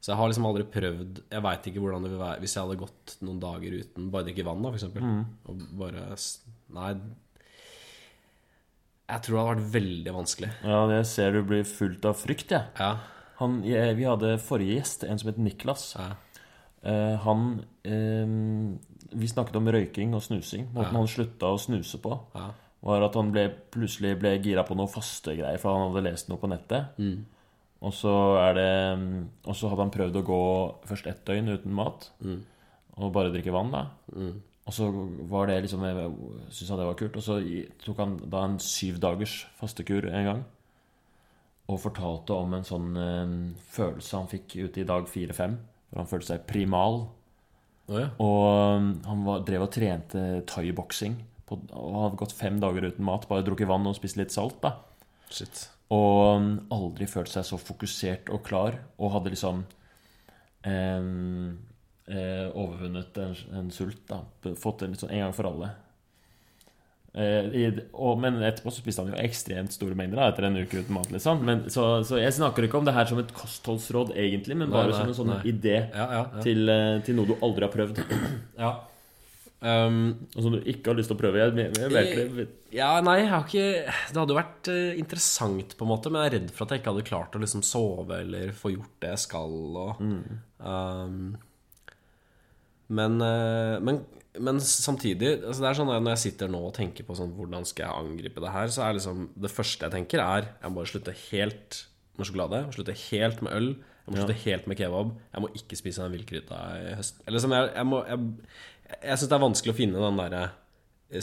så 0.01 0.13
jeg 0.13 0.17
har 0.17 0.29
liksom 0.31 0.45
aldri 0.47 0.63
prøvd 0.71 1.19
Jeg 1.29 1.43
veit 1.45 1.65
ikke 1.69 1.81
hvordan 1.83 2.05
det 2.05 2.09
vil 2.13 2.21
være 2.21 2.41
hvis 2.41 2.55
jeg 2.55 2.63
hadde 2.63 2.79
gått 2.79 3.15
noen 3.21 3.41
dager 3.41 3.75
uten 3.83 4.07
bare 4.13 4.25
drikke 4.29 4.45
vann, 4.47 4.63
da, 4.63 4.71
for 4.71 4.79
eksempel. 4.79 5.09
Og 5.51 5.65
bare 5.83 6.07
Nei. 6.77 6.91
Jeg 9.11 9.25
tror 9.25 9.35
det 9.35 9.41
hadde 9.41 9.55
vært 9.57 9.73
veldig 9.75 10.13
vanskelig. 10.15 10.53
ja, 10.63 10.83
jeg 10.95 11.07
ser 11.11 11.35
du 11.35 11.41
blir 11.43 11.65
fullt 11.67 12.05
av 12.07 12.15
frykt, 12.15 12.53
jeg. 12.55 12.71
Ja. 12.79 12.93
Han, 13.41 13.59
jeg, 13.65 13.95
vi 13.97 14.05
hadde 14.07 14.35
forrige 14.41 14.77
gjest, 14.77 15.03
en 15.09 15.17
som 15.21 15.31
het 15.31 15.39
Niklas. 15.41 15.87
Ja. 15.97 16.11
Eh, 16.83 17.15
han 17.25 17.43
eh, 17.83 18.33
Vi 19.17 19.27
snakket 19.29 19.57
om 19.59 19.67
røyking 19.73 20.13
og 20.17 20.21
snusing. 20.23 20.69
Måten 20.75 20.95
han 21.01 21.09
slutta 21.09 21.49
å 21.51 21.59
snuse 21.61 21.99
på, 22.01 22.13
Ja. 22.37 22.51
var 22.81 23.03
at 23.05 23.13
han 23.19 23.31
ble, 23.33 23.47
plutselig 23.73 24.15
ble 24.21 24.31
gira 24.41 24.63
på 24.65 24.73
noe 24.77 24.87
fastegreier, 24.89 25.59
for 25.61 25.75
han 25.75 25.91
hadde 25.91 26.05
lest 26.07 26.29
noe 26.31 26.39
på 26.41 26.49
nettet. 26.49 26.95
Og 27.81 27.93
så 27.97 28.13
er 28.37 28.53
det 28.53 28.69
Og 29.45 29.55
så 29.57 29.69
hadde 29.69 29.81
han 29.87 29.91
prøvd 29.93 30.15
å 30.21 30.23
gå 30.25 30.41
først 30.89 31.07
ett 31.09 31.25
døgn 31.25 31.49
uten 31.49 31.73
mat. 31.73 32.09
Og 32.97 33.11
bare 33.13 33.31
drikke 33.33 33.51
vann, 33.53 33.71
da. 33.71 33.85
Og 34.67 34.73
så 34.73 34.87
var 35.29 35.47
det 35.47 35.63
liksom 35.63 35.81
Jeg 35.83 36.11
syntes 36.53 36.69
han 36.69 36.77
det 36.79 36.85
var 36.85 36.97
kult. 36.99 37.17
Og 37.17 37.23
så 37.23 37.39
tok 37.85 37.97
han 37.97 38.17
da 38.29 38.43
en 38.45 38.59
syv 38.59 38.99
dagers 39.01 39.45
fastekur 39.59 40.05
en 40.11 40.25
gang. 40.25 40.43
Og 41.71 41.79
fortalte 41.79 42.35
om 42.35 42.55
en 42.57 42.67
sånn 42.67 42.93
eh, 42.99 43.33
følelse 43.71 44.17
han 44.17 44.29
fikk 44.31 44.57
ute 44.59 44.81
i 44.83 44.87
dag 44.87 45.07
fire-fem. 45.09 45.57
For 45.91 46.01
han 46.01 46.09
følte 46.09 46.33
seg 46.33 46.47
primal. 46.49 47.03
Oh, 47.91 47.97
ja. 47.99 48.07
Og 48.23 48.77
um, 48.77 48.89
han 49.07 49.25
var, 49.27 49.43
drev 49.47 49.67
og 49.67 49.73
trente 49.75 50.23
thaiboksing. 50.51 51.17
Og 51.51 51.97
hadde 51.97 52.19
gått 52.21 52.35
fem 52.35 52.59
dager 52.63 52.87
uten 52.87 53.07
mat. 53.07 53.27
Bare 53.29 53.45
drukket 53.47 53.69
vann 53.71 53.87
og 53.89 53.97
spist 53.97 54.19
litt 54.19 54.33
salt. 54.35 54.59
da 54.63 54.77
Shit. 55.31 55.65
Og 55.91 56.19
um, 56.37 56.49
aldri 56.71 57.07
følt 57.11 57.31
seg 57.31 57.47
så 57.47 57.59
fokusert 57.59 58.31
og 58.31 58.43
klar. 58.47 58.79
Og 58.99 59.13
hadde 59.15 59.33
liksom 59.33 59.63
eh, 60.67 62.47
overvunnet 62.51 63.19
en, 63.23 63.35
en 63.59 63.71
sult. 63.75 64.03
da 64.11 64.23
Fått 64.59 64.83
det 64.83 64.93
litt 64.93 65.03
sånn 65.03 65.15
en 65.15 65.25
gang 65.27 65.35
for 65.35 65.51
alle. 65.51 65.73
Eh, 67.11 67.47
i, 67.59 67.63
og, 67.91 68.21
men 68.23 68.37
etterpå 68.39 68.71
så 68.71 68.79
spiste 68.79 69.03
han 69.03 69.11
jo 69.11 69.17
ekstremt 69.19 69.73
store 69.75 69.97
mengder 69.99 70.21
da, 70.21 70.29
etter 70.31 70.45
en 70.47 70.61
uke 70.61 70.79
uten 70.79 70.95
mat. 70.95 71.09
liksom 71.11 71.41
men, 71.43 71.65
så, 71.73 72.05
så 72.07 72.21
jeg 72.21 72.37
snakker 72.37 72.63
ikke 72.63 72.79
om 72.79 72.87
det 72.87 72.93
her 72.95 73.09
som 73.09 73.19
et 73.19 73.33
kostholdsråd, 73.35 74.13
egentlig, 74.15 74.55
men 74.61 74.71
bare 74.71 74.93
nei, 74.93 74.99
som 75.01 75.11
en 75.11 75.17
sånn 75.17 75.33
nei. 75.33 75.41
idé 75.51 75.75
Ja, 75.89 76.05
ja. 76.05 76.21
ja. 76.21 76.45
til, 76.45 76.63
eh, 76.71 77.01
til 77.03 77.19
noe 77.19 77.27
du 77.27 77.35
aldri 77.43 77.67
har 77.67 77.73
prøvd. 77.73 77.99
ja. 78.63 78.71
Um, 79.61 80.15
Og 80.33 80.41
som 80.41 80.55
du 80.55 80.63
ikke 80.71 80.89
har 80.89 80.97
lyst 80.97 81.11
til 81.11 81.19
å 81.19 81.21
prøve. 81.21 81.37
Jeg, 81.37 81.67
jeg, 81.77 81.91
jeg, 81.93 82.45
Ja, 82.73 82.95
nei, 83.05 83.19
jeg 83.19 83.27
har 83.29 83.43
ikke 83.45 83.65
Det 83.85 84.17
hadde 84.17 84.33
jo 84.33 84.37
vært 84.39 84.69
eh, 84.73 84.95
interessant, 84.97 85.75
på 85.77 85.85
en 85.85 85.91
måte, 85.91 86.09
men 86.09 86.23
jeg 86.23 86.31
er 86.31 86.35
redd 86.39 86.55
for 86.55 86.65
at 86.65 86.73
jeg 86.73 86.81
ikke 86.81 86.95
hadde 86.95 87.09
klart 87.11 87.37
å 87.37 87.43
liksom 87.43 87.61
sove 87.67 88.23
eller 88.23 88.55
få 88.57 88.71
gjort 88.73 88.95
det 89.03 89.11
jeg 89.11 89.23
skal. 89.27 89.53
Og, 89.83 90.01
um, 90.01 91.35
men, 92.89 93.21
men, 93.85 94.01
men 94.39 94.59
samtidig 94.63 95.43
altså 95.43 95.59
Det 95.59 95.69
er 95.69 95.75
sånn 95.81 95.89
at 95.91 96.01
Når 96.05 96.13
jeg 96.15 96.21
sitter 96.31 96.47
nå 96.47 96.59
og 96.69 96.73
tenker 96.77 97.03
på 97.03 97.15
sånn, 97.17 97.33
hvordan 97.35 97.65
skal 97.67 97.87
jeg 97.89 98.05
angripe 98.05 98.39
det 98.39 98.51
her, 98.53 98.67
så 98.71 98.85
er 98.87 98.93
liksom 98.95 99.25
det 99.35 99.51
første 99.51 99.83
jeg 99.87 99.91
tenker, 99.91 100.19
er 100.23 100.47
jeg 100.61 100.71
må 100.71 100.79
bare 100.79 100.91
slutte 100.93 101.15
helt 101.31 101.81
med 102.17 102.27
sjokolade. 102.29 102.61
Jeg 102.61 102.67
må 102.69 102.75
slutte 102.77 102.95
helt 103.11 103.41
med 103.43 103.51
øl. 103.57 103.69
Jeg 103.75 104.07
må 104.07 104.17
slutte 104.21 104.37
helt 104.45 104.67
med 104.67 104.77
kebab. 104.79 105.11
Jeg 105.33 105.41
må 105.43 105.49
ikke 105.55 105.77
spise 105.79 106.01
den 106.03 106.15
villkrydda 106.15 106.59
i 106.79 106.95
høst. 106.99 107.19
Eller 107.27 107.39
sånn, 107.43 107.53
jeg, 107.55 107.69
jeg, 107.75 107.85
må- 107.91 108.05
jeg, 108.07 108.19
jeg 109.01 109.17
syns 109.21 109.29
det 109.31 109.37
er 109.37 109.43
vanskelig 109.45 109.73
å 109.73 109.77
finne 109.81 110.01
den 110.05 110.17
derre 110.21 110.43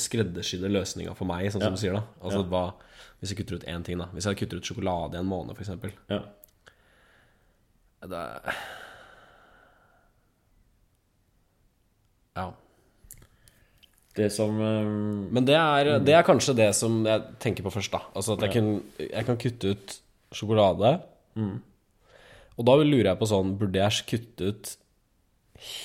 skreddersydde 0.04 0.68
løsninga 0.72 1.14
for 1.16 1.24
meg, 1.28 1.48
sånn 1.52 1.62
som 1.64 1.72
du 1.76 1.80
sier. 1.80 1.96
da 1.96 2.02
Altså 2.20 2.42
hva, 2.48 2.64
Hvis 3.20 3.30
jeg 3.32 3.38
kutter 3.40 3.56
ut 3.60 3.64
én 3.72 3.84
ting, 3.84 3.98
da. 3.98 4.06
Hvis 4.12 4.26
jeg 4.28 4.36
kutter 4.42 4.60
ut 4.60 4.68
sjokolade 4.68 5.16
i 5.16 5.22
en 5.22 5.28
måned, 5.32 5.56
f.eks. 5.56 5.72
ja. 6.12 6.20
Det 8.04 8.20
er 8.24 8.54
Ja. 12.36 12.50
Det 14.18 14.28
som 14.34 14.56
eh, 14.58 14.88
Men 15.36 15.46
det 15.46 15.54
er, 15.58 15.92
det 16.02 16.16
er 16.18 16.26
kanskje 16.26 16.56
det 16.58 16.72
som 16.76 17.00
jeg 17.06 17.38
tenker 17.42 17.66
på 17.66 17.72
først, 17.74 17.92
da. 17.94 18.00
Altså 18.18 18.34
at 18.34 18.42
jeg, 18.46 18.56
kan, 18.56 18.70
jeg 19.04 19.28
kan 19.28 19.38
kutte 19.40 19.72
ut 19.76 19.96
sjokolade. 20.34 20.92
Og 22.58 22.66
da 22.66 22.74
lurer 22.80 23.12
jeg 23.12 23.20
på 23.20 23.28
sånn 23.30 23.52
Burde 23.60 23.78
jeg 23.78 24.06
kutte 24.10 24.50
ut 24.50 24.72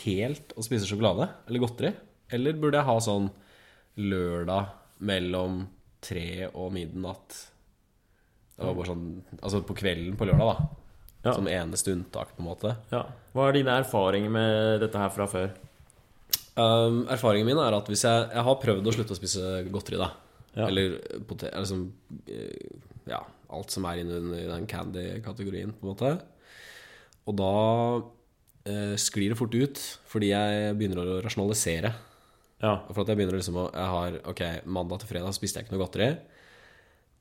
helt 0.04 0.54
å 0.58 0.64
spise 0.66 0.90
sjokolade 0.90 1.28
eller 1.48 1.62
godteri? 1.62 1.94
Eller 2.34 2.58
burde 2.58 2.80
jeg 2.82 2.90
ha 2.90 2.96
sånn 3.06 3.30
lørdag 4.02 4.72
mellom 5.06 5.64
tre 6.04 6.48
og 6.50 6.72
midnatt? 6.74 7.38
Det 8.54 8.66
var 8.66 8.78
bare 8.78 8.90
sånn 8.92 9.06
Altså 9.40 9.62
på 9.66 9.76
kvelden 9.78 10.18
på 10.18 10.28
lørdag, 10.30 10.50
da. 10.50 10.82
Ja. 11.24 11.34
Som 11.38 11.48
eneste 11.48 11.94
unntak, 11.94 12.34
på 12.36 12.42
en 12.44 12.50
måte. 12.50 12.74
ja. 12.92 13.06
Hva 13.34 13.46
er 13.48 13.56
dine 13.56 13.78
erfaringer 13.80 14.34
med 14.34 14.82
dette 14.84 15.00
her 15.00 15.14
fra 15.14 15.26
før? 15.30 15.54
Um, 16.54 17.04
erfaringen 17.10 17.48
min 17.50 17.58
er 17.58 17.74
at 17.74 17.88
hvis 17.90 18.04
jeg, 18.06 18.26
jeg 18.30 18.46
har 18.46 18.60
prøvd 18.62 18.86
å 18.90 18.94
slutte 18.94 19.16
å 19.16 19.18
spise 19.18 19.54
godteri, 19.74 19.98
da. 20.02 20.12
Ja. 20.54 20.68
Eller 20.68 21.00
potet... 21.26 21.50
Eller 21.50 21.66
som 21.66 21.88
eh, 22.30 22.76
Ja, 23.10 23.24
alt 23.54 23.74
som 23.74 23.88
er 23.90 24.04
innunder 24.04 24.52
den 24.52 24.68
candy-kategorien, 24.70 25.74
på 25.74 25.88
en 25.88 25.92
måte. 25.96 26.12
Og 27.26 27.38
da 27.40 27.54
eh, 28.70 28.94
sklir 29.02 29.34
det 29.34 29.40
fort 29.40 29.56
ut, 29.58 29.82
fordi 30.12 30.30
jeg 30.30 30.76
begynner 30.78 31.02
å 31.02 31.22
rasjonalisere. 31.26 31.94
Ja. 32.64 32.78
For 32.92 33.02
at 33.02 33.12
jeg 33.12 33.20
begynner 33.20 33.36
liksom 33.36 33.58
å 33.60 33.66
Jeg 33.74 33.90
har 33.92 34.14
Ok, 34.32 34.42
mandag 34.72 35.02
til 35.02 35.10
fredag 35.10 35.36
spiste 35.36 35.60
jeg 35.60 35.68
ikke 35.68 35.76
noe 35.76 35.84
godteri. 35.84 36.12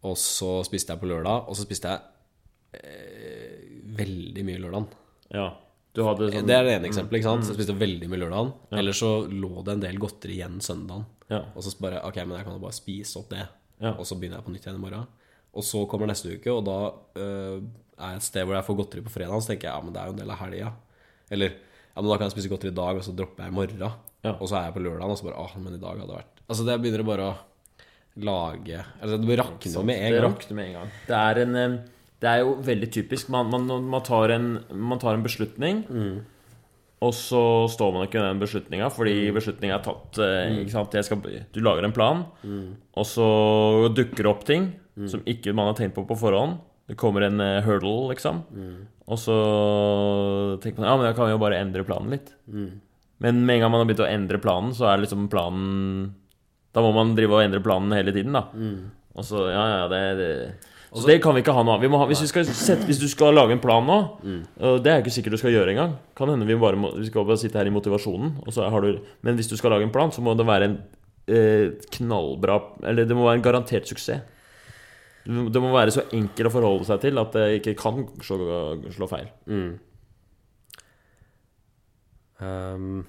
Og 0.07 0.14
så 0.18 0.61
spiste 0.66 0.95
jeg 0.95 1.03
på 1.03 1.09
lørdag, 1.09 1.49
og 1.49 1.57
så 1.57 1.64
spiste 1.64 1.90
jeg 1.90 2.83
eh, 2.83 3.76
veldig 3.97 4.45
mye 4.49 4.62
lørdagen. 4.66 4.91
ja. 5.35 5.51
Sånn 5.93 6.47
Det 6.49 6.55
er 6.57 6.64
det 6.64 6.76
ene 6.78 6.88
eksempelet. 6.88 7.20
ikke 7.20 7.28
sant? 7.28 7.45
Så 7.45 7.53
jeg 7.53 7.61
spiste 7.61 7.76
veldig 7.76 8.09
mye 8.09 8.20
lørdagen. 8.22 8.53
Eller 8.80 8.97
så 8.97 9.11
lå 9.28 9.64
det 9.66 9.74
en 9.74 9.82
del 9.82 9.99
godteri 10.01 10.38
igjen 10.38 10.61
søndagen. 10.64 11.05
Ja. 11.28 11.43
Og 11.55 11.64
så 11.66 11.74
bare 11.80 12.01
Ok, 12.09 12.16
men 12.24 12.38
jeg 12.38 12.47
kan 12.47 12.57
jo 12.57 12.62
bare 12.62 12.76
spise 12.76 13.18
opp 13.20 13.28
det. 13.32 13.45
Ja. 13.82 13.93
Og 13.99 14.07
så 14.09 14.16
begynner 14.16 14.40
jeg 14.40 14.47
på 14.47 14.55
nytt 14.55 14.64
igjen 14.64 14.78
i 14.80 14.84
morgen. 14.86 15.05
Og 15.53 15.66
så 15.68 15.82
kommer 15.90 16.09
neste 16.09 16.32
uke, 16.32 16.49
og 16.49 16.64
da 16.64 16.78
øh, 17.20 17.61
er 17.99 18.14
jeg 18.14 18.22
et 18.22 18.24
sted 18.24 18.47
hvor 18.49 18.57
jeg 18.57 18.64
får 18.64 18.78
godteri 18.78 19.05
på 19.05 19.12
fredag. 19.12 19.43
Så 19.43 19.53
tenker 19.53 19.68
jeg 19.68 19.76
ja, 19.76 19.84
men 19.84 19.93
det 19.93 20.01
er 20.01 20.09
jo 20.09 20.16
en 20.16 20.22
del 20.22 20.32
av 20.32 20.40
helga. 20.40 20.72
Eller 21.32 21.53
ja, 21.53 22.01
men 22.01 22.09
da 22.09 22.16
kan 22.16 22.28
jeg 22.28 22.36
spise 22.38 22.53
godteri 22.53 22.72
i 22.72 22.78
dag, 22.80 22.97
og 22.97 23.05
så 23.05 23.12
dropper 23.16 23.45
jeg 23.45 23.53
i 23.53 23.57
morgen. 23.59 23.84
Ja. 24.24 24.36
Og 24.38 24.47
så 24.49 24.57
er 24.57 24.70
jeg 24.70 24.76
på 24.78 24.84
lørdagen, 24.86 25.12
og 25.12 25.18
så 25.20 25.28
bare 25.28 25.45
ah, 25.45 25.57
men 25.61 25.76
i 25.76 25.82
dag 25.82 25.99
hadde 25.99 26.09
det 26.09 26.20
vært 26.22 26.40
Altså, 26.47 26.64
det 26.66 26.76
begynner 26.80 27.05
bare 27.07 27.26
å 27.26 27.32
lage 28.22 28.78
Altså, 29.01 29.16
det 29.18 29.38
rakner 29.40 29.74
jo 29.76 29.82
med 29.88 29.99
en 29.99 30.05
gang. 30.05 30.14
Det 30.14 30.24
rakner 30.26 30.59
med 30.59 30.68
en 30.70 30.76
gang. 30.78 30.95
Det 31.09 31.18
er, 31.18 31.40
en, 31.43 31.57
eh, 31.57 31.76
det 32.23 32.29
er 32.31 32.43
jo 32.45 32.53
veldig 32.62 32.89
typisk. 32.95 33.29
Man, 33.35 33.49
man, 33.51 33.66
man, 33.91 34.03
tar, 34.07 34.31
en, 34.31 34.53
man 34.79 35.01
tar 35.03 35.16
en 35.18 35.25
beslutning, 35.27 35.83
og 37.03 37.11
så 37.18 37.41
står 37.68 37.93
man 37.97 38.05
ikke 38.07 38.20
ved 38.23 38.29
den 38.31 38.43
beslutninga, 38.45 38.89
fordi 38.95 39.14
beslutninga 39.35 39.75
er 39.81 39.83
tatt. 39.83 40.18
eh? 40.23 40.53
Jeg 40.95 41.05
skal, 41.09 41.18
du 41.53 41.59
lager 41.61 41.85
en 41.89 41.93
plan, 41.97 42.25
og 42.95 43.05
så 43.11 43.27
dukker 43.93 44.23
det 44.23 44.31
opp 44.31 44.45
ting 44.47 44.70
som 45.11 45.20
ikke 45.27 45.55
man 45.57 45.66
har 45.73 45.75
tenkt 45.75 45.97
på 45.97 46.07
på 46.07 46.14
forhånd. 46.20 46.61
Det 46.87 46.97
kommer 47.01 47.23
en 47.27 47.41
eh, 47.41 47.62
hurdle, 47.64 48.11
liksom. 48.14 48.43
Og 49.09 49.18
så 49.18 49.35
tenker 50.62 50.79
man 50.83 50.89
ja, 50.91 50.97
men 50.97 51.07
da 51.09 51.12
kan 51.16 51.27
vi 51.27 51.33
jo 51.35 51.41
bare 51.43 51.59
endre 51.59 51.85
planen 51.87 52.11
litt. 52.14 52.31
Men 53.23 53.45
med 53.47 53.57
en 53.57 53.61
gang 53.64 53.70
man 53.73 53.81
har 53.83 53.87
begynt 53.91 54.05
å 54.07 54.11
endre 54.11 54.39
planen, 54.43 54.73
så 54.75 54.89
er 54.93 55.03
liksom 55.03 55.29
planen 55.31 56.12
Da 56.75 56.81
må 56.83 56.93
man 56.97 57.14
drive 57.18 57.35
og 57.37 57.43
endre 57.45 57.61
planen 57.62 57.93
hele 57.93 58.12
tiden, 58.14 58.33
da. 58.33 58.47
Og 59.14 59.25
så, 59.29 59.43
ja, 59.53 59.64
ja, 59.77 59.89
det, 59.93 60.03
det 60.16 60.31
så 60.93 61.09
det 61.09 61.22
kan 61.24 61.32
vi 61.32 61.40
ikke 61.40 61.55
ha 61.57 61.62
nå. 61.64 61.78
Vi 61.80 61.88
må 61.88 61.97
ha, 62.03 62.07
hvis, 62.11 62.20
vi 62.20 62.28
skal 62.28 62.45
sette, 62.49 62.84
hvis 62.84 63.01
du 63.01 63.07
skal 63.09 63.32
lage 63.32 63.55
en 63.57 63.62
plan 63.62 63.86
nå 63.88 63.99
og 64.61 64.82
Det 64.84 64.90
er 64.93 65.01
ikke 65.01 65.14
sikkert 65.14 65.38
du 65.38 65.40
skal 65.40 65.55
gjøre 65.55 65.72
engang. 65.72 65.95
Kan 66.18 66.28
hende 66.28 66.49
vi 66.49 66.59
bare 66.61 66.76
må, 66.76 66.90
vi 66.99 67.07
skal 67.09 67.24
bare 67.24 67.40
sitte 67.40 67.57
her 67.57 67.70
i 67.70 67.72
motivasjonen. 67.72 68.34
Og 68.45 68.53
så 68.53 68.68
har 68.68 68.84
du, 68.84 68.99
men 69.24 69.38
hvis 69.38 69.49
du 69.49 69.57
skal 69.57 69.72
lage 69.72 69.88
en 69.88 69.95
plan, 69.95 70.12
så 70.12 70.24
må 70.24 70.34
det 70.36 70.45
være 70.47 70.68
en 70.68 70.76
eh, 71.32 71.72
knallbra 71.97 72.59
Eller 72.90 73.09
det 73.09 73.16
må 73.16 73.24
være 73.24 73.40
en 73.40 73.47
garantert 73.47 73.88
suksess. 73.88 74.20
Det 75.24 75.62
må 75.62 75.70
være 75.72 75.95
så 75.95 76.05
enkelt 76.12 76.51
å 76.51 76.53
forholde 76.53 76.86
seg 76.88 77.01
til 77.05 77.20
at 77.22 77.36
det 77.38 77.49
ikke 77.61 77.76
kan 77.78 78.05
slå, 78.26 78.38
slå 78.90 79.09
feil. 79.09 79.28
Ehm, 82.43 83.05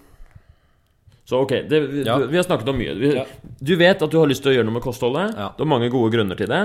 Så 1.26 1.40
ok, 1.40 1.52
det, 1.70 1.80
vi, 1.88 2.02
Ja. 2.04 2.18
vi 2.28 2.36
har 2.36 2.44
snakket 2.44 2.68
om 2.68 2.78
mye. 2.78 2.94
Vi, 3.00 3.14
Ja. 3.16 3.24
Du 3.64 3.76
vet 3.80 4.02
at 4.04 4.12
du 4.12 4.18
har 4.20 4.28
lyst 4.28 4.44
til 4.44 4.52
å 4.52 4.56
gjøre 4.58 4.66
noe 4.68 4.74
med 4.76 4.84
kostholdet. 4.84 5.36
Ja. 5.40 5.50
Det 5.56 5.64
er 5.64 5.70
mange 5.72 5.90
gode 5.90 6.12
grunner 6.12 6.36
til 6.36 6.48
det. 6.52 6.62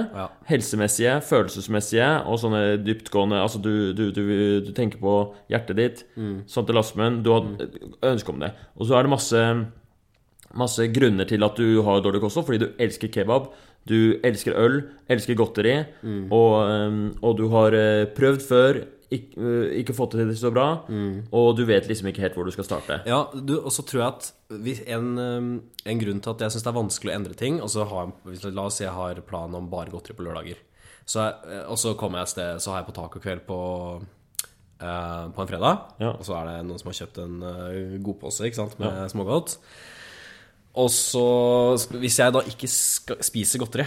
Helsemessige, 0.51 1.21
følelsesmessige 1.23 2.09
og 2.27 2.41
sånne 2.43 2.63
dyptgående 2.83 3.39
Altså 3.39 3.61
du, 3.63 3.93
du, 3.95 4.11
du, 4.11 4.61
du 4.67 4.73
tenker 4.75 4.99
på 4.99 5.15
hjertet 5.49 5.77
ditt. 5.79 6.03
Mm. 6.17 6.43
Svante 6.51 6.75
Lasmen, 6.75 7.23
du 7.23 7.31
har 7.37 7.47
et 7.63 7.79
ønske 8.03 8.35
om 8.35 8.41
det. 8.43 8.51
Og 8.77 8.87
så 8.91 8.99
er 8.99 9.03
det 9.07 9.11
masse 9.15 9.45
Masse 10.59 10.87
grunner 10.89 11.27
til 11.29 11.43
at 11.45 11.59
du 11.61 11.83
har 11.85 12.01
dårlig 12.01 12.23
kosthold, 12.23 12.47
fordi 12.49 12.63
du 12.63 12.71
elsker 12.81 13.11
kebab. 13.13 13.51
Du 13.87 14.17
elsker 14.25 14.57
øl, 14.57 14.79
elsker 15.13 15.37
godteri, 15.37 15.75
Mm. 16.03 16.33
og, 16.33 17.19
og 17.23 17.37
du 17.37 17.49
har 17.53 17.75
eh, 17.77 18.07
prøvd 18.17 18.41
før, 18.49 18.79
ikke, 19.09 19.41
eh, 19.41 19.79
ikke 19.81 19.97
fått 19.97 20.17
det 20.19 20.27
til 20.29 20.41
så 20.43 20.51
bra, 20.53 20.67
og 21.33 21.49
du 21.57 21.65
vet 21.69 21.89
liksom 21.89 22.11
ikke 22.11 22.27
helt 22.27 22.37
hvor 22.37 22.49
du 22.49 22.53
skal 22.53 22.67
starte. 22.67 23.01
Ja, 23.09 23.23
og 23.33 23.71
så 23.73 23.85
tror 23.89 24.03
jeg 24.03 24.09
at 24.09 24.31
en, 24.87 25.11
um, 25.19 25.51
en 25.85 26.03
grunn 26.03 26.21
til 26.25 26.35
at 26.35 26.45
jeg 26.45 26.55
syns 26.55 26.67
det 26.67 26.73
er 26.73 26.81
vanskelig 26.81 27.13
å 27.13 27.17
endre 27.17 27.37
ting 27.39 27.61
og 27.65 27.73
så 27.73 27.87
har, 27.89 28.13
hvis, 28.29 28.45
La 28.53 28.67
oss 28.69 28.81
si 28.81 28.85
jeg 28.85 28.95
har 28.97 29.21
plan 29.29 29.55
om 29.57 29.69
bare 29.73 29.93
godteri 29.93 30.17
på 30.17 30.27
lørdager. 30.27 30.61
Så 31.09 31.25
jeg, 31.25 31.61
og 31.73 31.81
så 31.81 31.95
kommer 31.97 32.21
jeg 32.21 32.29
et 32.29 32.35
sted, 32.35 32.61
så 32.61 32.73
har 32.73 32.83
jeg 32.83 32.91
på 32.91 32.97
tacokveld 32.99 33.45
på 33.49 33.61
eh, 34.81 35.25
på 35.33 35.45
en 35.45 35.49
fredag. 35.49 35.87
Ja. 36.03 36.13
Og 36.13 36.27
så 36.27 36.37
er 36.37 36.51
det 36.51 36.59
noen 36.69 36.81
som 36.81 36.91
har 36.91 36.99
kjøpt 37.01 37.23
en 37.25 37.39
uh, 37.45 37.95
godpose 38.05 38.49
ikke 38.49 38.61
sant, 38.61 38.77
med 38.83 39.07
smågodt. 39.13 39.57
Og 40.79 40.91
så, 40.93 41.25
hvis 41.99 42.19
jeg 42.21 42.35
da 42.35 42.45
ikke 42.47 42.69
skal 42.71 43.19
spise 43.25 43.59
godteri 43.59 43.87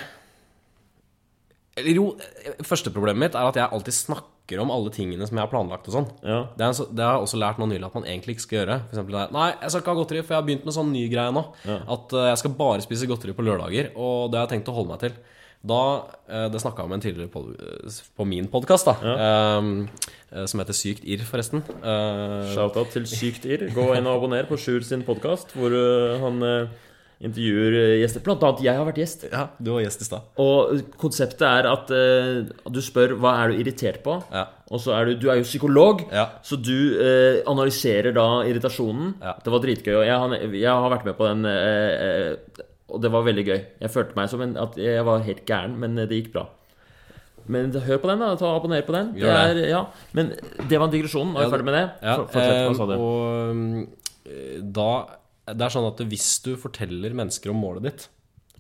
Eller 1.78 1.96
jo, 1.96 2.08
eh, 2.18 2.58
første 2.68 2.92
problemet 2.92 3.22
mitt 3.22 3.38
er 3.38 3.48
at 3.48 3.60
jeg 3.60 3.72
alltid 3.72 3.96
snakker 3.96 4.41
om 4.60 4.72
alle 4.74 4.92
tingene 4.92 5.24
som 5.24 5.38
jeg 5.38 5.46
har 5.46 5.52
planlagt 5.52 5.88
og 5.88 5.94
sånn. 5.96 6.08
Ja. 6.28 6.40
Det, 6.58 6.68
det 6.92 7.06
har 7.06 7.16
jeg 7.16 7.28
også 7.28 7.40
lært 7.40 7.62
nå 7.62 7.68
nylig 7.72 7.88
at 7.88 7.96
man 7.96 8.08
egentlig 8.10 8.36
ikke 8.36 8.44
skal 8.44 8.58
gjøre. 8.60 8.78
For 8.84 8.98
eksempel 8.98 9.16
det 9.16 9.22
er, 9.24 9.32
Nei, 9.38 9.50
jeg 9.54 9.72
skal 9.72 9.84
ikke 9.84 9.94
ha 9.94 10.00
godteri, 10.02 10.24
for 10.26 10.36
jeg 10.36 10.42
har 10.42 10.48
begynt 10.50 10.66
med 10.68 10.76
sånn 10.76 10.92
ny 10.92 11.04
greie 11.14 11.36
nå. 11.38 11.44
At 11.96 12.16
uh, 12.18 12.26
jeg 12.28 12.42
skal 12.42 12.58
bare 12.60 12.84
spise 12.84 13.08
godteri 13.08 13.38
på 13.38 13.46
lørdager, 13.48 13.94
og 13.96 14.34
det 14.34 14.42
har 14.42 14.50
jeg 14.50 14.58
tenkt 14.58 14.74
å 14.74 14.76
holde 14.76 14.92
meg 14.92 15.06
til. 15.06 15.16
Da, 15.72 15.80
uh, 16.28 16.46
Det 16.52 16.62
snakka 16.66 16.84
jeg 16.84 16.90
om 16.92 16.98
en 16.98 17.06
tidligere 17.08 17.32
på, 17.32 17.46
på 18.20 18.28
min 18.28 18.52
podkast, 18.52 18.92
da. 18.92 19.16
eh, 19.16 20.46
som 20.50 20.64
heter 20.64 20.76
Sykt 20.76 21.08
irr, 21.08 21.24
forresten. 21.28 21.64
Uh, 21.80 22.52
Shout-out 22.52 22.92
til 22.92 23.08
Sykt 23.08 23.48
irr. 23.48 23.70
Gå 23.72 23.92
inn 23.96 24.10
og 24.10 24.20
abonner 24.20 24.50
på 24.50 24.60
Sjur 24.60 24.84
sin 24.84 25.08
podkast, 25.08 25.56
hvor 25.56 25.76
han 26.26 26.42
intervjuer 27.22 27.76
uh, 27.78 27.96
gjester. 28.02 28.24
Blant 28.26 28.44
annet 28.48 28.64
jeg 28.66 28.76
har 28.80 28.86
vært 28.88 29.00
gjest. 29.02 29.26
ja, 29.32 29.44
du 29.62 29.72
var 29.76 29.82
gjest 29.86 30.02
i 30.02 30.08
stad. 30.08 30.22
Og 30.42 30.82
konseptet 31.02 31.42
er 31.48 31.68
at 31.72 31.92
uh, 31.94 32.72
du 32.74 32.80
spør 32.82 33.14
hva 33.22 33.36
er 33.44 33.52
du 33.54 33.62
irritert 33.62 34.02
på, 34.06 34.18
Ja. 34.34 34.48
og 34.72 34.80
så 34.82 34.96
er 34.98 35.06
du 35.12 35.16
Du 35.22 35.30
er 35.30 35.38
jo 35.42 35.44
psykolog, 35.48 36.02
Ja. 36.12 36.28
så 36.44 36.58
du 36.58 36.74
uh, 36.98 37.42
analyserer 37.52 38.12
da 38.18 38.28
irritasjonen. 38.50 39.16
Ja. 39.22 39.36
Det 39.44 39.52
var 39.54 39.60
dritgøy, 39.66 39.96
og 40.00 40.06
jeg, 40.06 40.18
har- 40.18 40.56
jeg 40.66 40.70
har 40.72 40.90
vært 40.98 41.06
med 41.06 41.18
på 41.18 41.28
den, 41.30 41.46
uh, 41.46 42.66
og 42.92 43.02
det 43.02 43.12
var 43.14 43.24
veldig 43.24 43.46
gøy. 43.48 43.60
Jeg 43.86 43.90
følte 43.94 44.16
meg 44.18 44.28
som 44.30 44.42
en, 44.42 44.58
at 44.58 44.76
jeg 44.78 45.06
var 45.08 45.22
helt 45.24 45.46
gæren, 45.48 45.78
men 45.80 45.96
det 45.96 46.10
gikk 46.12 46.34
bra. 46.34 46.48
Men 47.52 47.72
hør 47.74 47.98
på 48.04 48.08
den, 48.12 48.20
da. 48.22 48.36
Ta 48.38 48.50
Abonner 48.56 48.84
på 48.86 48.94
den. 48.94 49.14
Det 49.18 49.24
er, 49.28 49.58
ja. 49.70 49.86
Men 50.14 50.34
det 50.70 50.78
var 50.80 50.92
digresjonen. 50.94 51.34
Nå 51.34 51.40
er 51.42 51.48
vi 51.50 51.52
ferdig 51.56 51.66
med 51.66 51.74
det. 51.74 51.86
Ja, 52.06 52.16
For- 52.18 52.28
Fortsett. 52.36 52.68
Hva 52.68 52.76
sa 52.78 52.86
du? 52.86 52.94
eh, 52.94 54.60
Og 54.62 54.74
da 54.78 54.90
Det 55.48 55.66
er 55.66 55.74
sånn 55.74 55.88
at 55.90 56.02
hvis 56.06 56.28
du 56.46 56.52
forteller 56.62 57.16
mennesker 57.18 57.52
om 57.54 57.62
målet 57.64 57.88
ditt, 57.88 58.08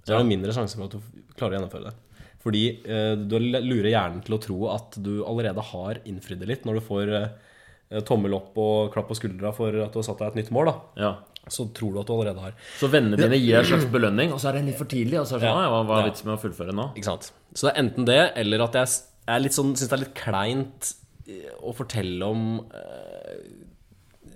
så 0.01 0.15
er 0.15 0.23
det 0.23 0.31
mindre 0.31 0.53
sjanse 0.55 0.77
for 0.79 0.89
at 0.89 0.95
du 0.97 1.35
klarer 1.37 1.55
å 1.55 1.59
gjennomføre 1.59 1.91
det. 1.91 1.95
Fordi 2.41 2.61
eh, 2.89 3.13
du 3.21 3.35
lurer 3.37 3.91
hjernen 3.91 4.23
til 4.25 4.33
å 4.33 4.41
tro 4.41 4.59
at 4.73 4.95
du 4.97 5.19
allerede 5.29 5.61
har 5.71 5.99
innfridd 6.09 6.41
det 6.41 6.47
litt 6.49 6.63
når 6.65 6.79
du 6.79 6.85
får 6.87 7.11
eh, 7.19 7.99
tommel 8.07 8.33
opp 8.33 8.57
og 8.57 8.89
klapp 8.95 9.11
på 9.11 9.17
skuldra 9.19 9.51
for 9.53 9.75
at 9.83 9.93
du 9.93 9.99
har 10.01 10.07
satt 10.07 10.23
deg 10.23 10.31
et 10.33 10.39
nytt 10.41 10.49
mål. 10.57 10.71
da 10.71 11.03
Ja. 11.05 11.11
Så 11.51 11.67
tror 11.73 11.93
du 11.93 11.99
at 12.01 12.09
du 12.09 12.13
allerede 12.15 12.41
har. 12.41 12.57
Så 12.77 12.89
vennene 12.93 13.17
dine 13.17 13.37
gir 13.37 13.57
en 13.59 13.65
slags 13.65 13.87
belønning, 13.93 14.33
og 14.33 14.41
så 14.41 14.49
er 14.51 14.59
det 14.59 14.65
litt 14.71 14.77
for 14.81 14.89
tidlig. 14.89 15.17
Og 15.21 15.25
så 15.29 15.37
er 15.37 15.41
det 15.41 15.47
sånn, 15.49 15.57
Ja. 15.57 15.61
«Nei, 15.61 15.69
hva, 15.73 15.79
hva 15.89 15.99
er 16.01 16.09
vitsen 16.09 16.29
med 16.29 16.35
å 16.37 16.41
fullføre 16.41 16.75
nå? 16.77 16.85
Ikke 16.97 17.09
sant? 17.09 17.31
Så 17.53 17.65
det 17.67 17.71
er 17.75 17.79
enten 17.81 18.05
det, 18.09 18.19
eller 18.41 18.65
at 18.65 18.77
jeg 18.77 18.91
er 19.37 19.47
sånn, 19.53 19.71
syns 19.77 19.89
det 19.89 19.97
er 19.97 20.03
litt 20.05 20.13
kleint 20.17 20.91
eh, 21.27 21.49
å 21.61 21.73
fortelle 21.77 22.29
om 22.29 22.43
eh, 22.77 23.39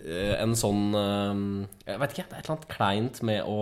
en 0.06 0.54
sånn 0.58 0.94
eh, 0.94 1.44
Jeg 1.88 2.02
vet 2.02 2.14
ikke, 2.14 2.26
det 2.30 2.36
er 2.36 2.42
et 2.42 2.46
eller 2.46 2.56
annet 2.56 2.72
kleint 2.72 3.22
med 3.26 3.50
å 3.50 3.60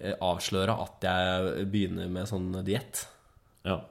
eh, 0.00 0.14
avsløre 0.14 0.76
at 0.84 1.04
jeg 1.04 1.66
begynner 1.72 2.12
med 2.12 2.30
sånn 2.30 2.50
diett. 2.66 3.04
Ja. 3.66 3.82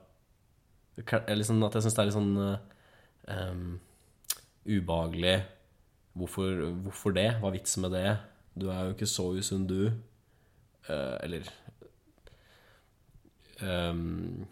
Liksom 0.97 1.61
At 1.65 1.77
jeg 1.77 1.85
syns 1.85 1.97
det 1.97 2.03
er 2.03 2.09
litt 2.09 2.17
sånn 2.17 2.35
um, 2.37 3.67
ubehagelig. 4.69 5.39
Hvorfor, 6.13 6.59
hvorfor 6.85 7.15
det? 7.17 7.29
Hva 7.41 7.49
er 7.49 7.55
vitsen 7.57 7.85
med 7.85 7.95
det? 7.97 8.09
Du 8.53 8.67
er 8.69 8.85
jo 8.85 8.93
ikke 8.93 9.09
så 9.09 9.31
usunn, 9.33 9.65
du. 9.65 9.87
Uh, 10.85 11.15
eller 11.23 11.47
um, 13.63 14.43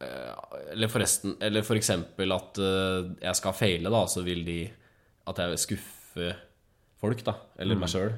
uh, 0.00 0.60
Eller 0.70 0.86
forresten 0.86 1.34
Eller 1.42 1.64
for 1.66 1.74
eksempel 1.74 2.30
at 2.30 2.60
uh, 2.62 3.10
jeg 3.18 3.40
skal 3.40 3.56
feile, 3.58 3.90
da, 3.90 4.04
så 4.06 4.22
vil 4.22 4.44
de 4.46 4.60
At 5.26 5.42
jeg 5.42 5.50
vil 5.50 5.58
skuffe 6.12 6.34
folk, 7.02 7.22
da. 7.26 7.34
Eller 7.58 7.74
meg 7.80 7.88
sjøl. 7.90 8.12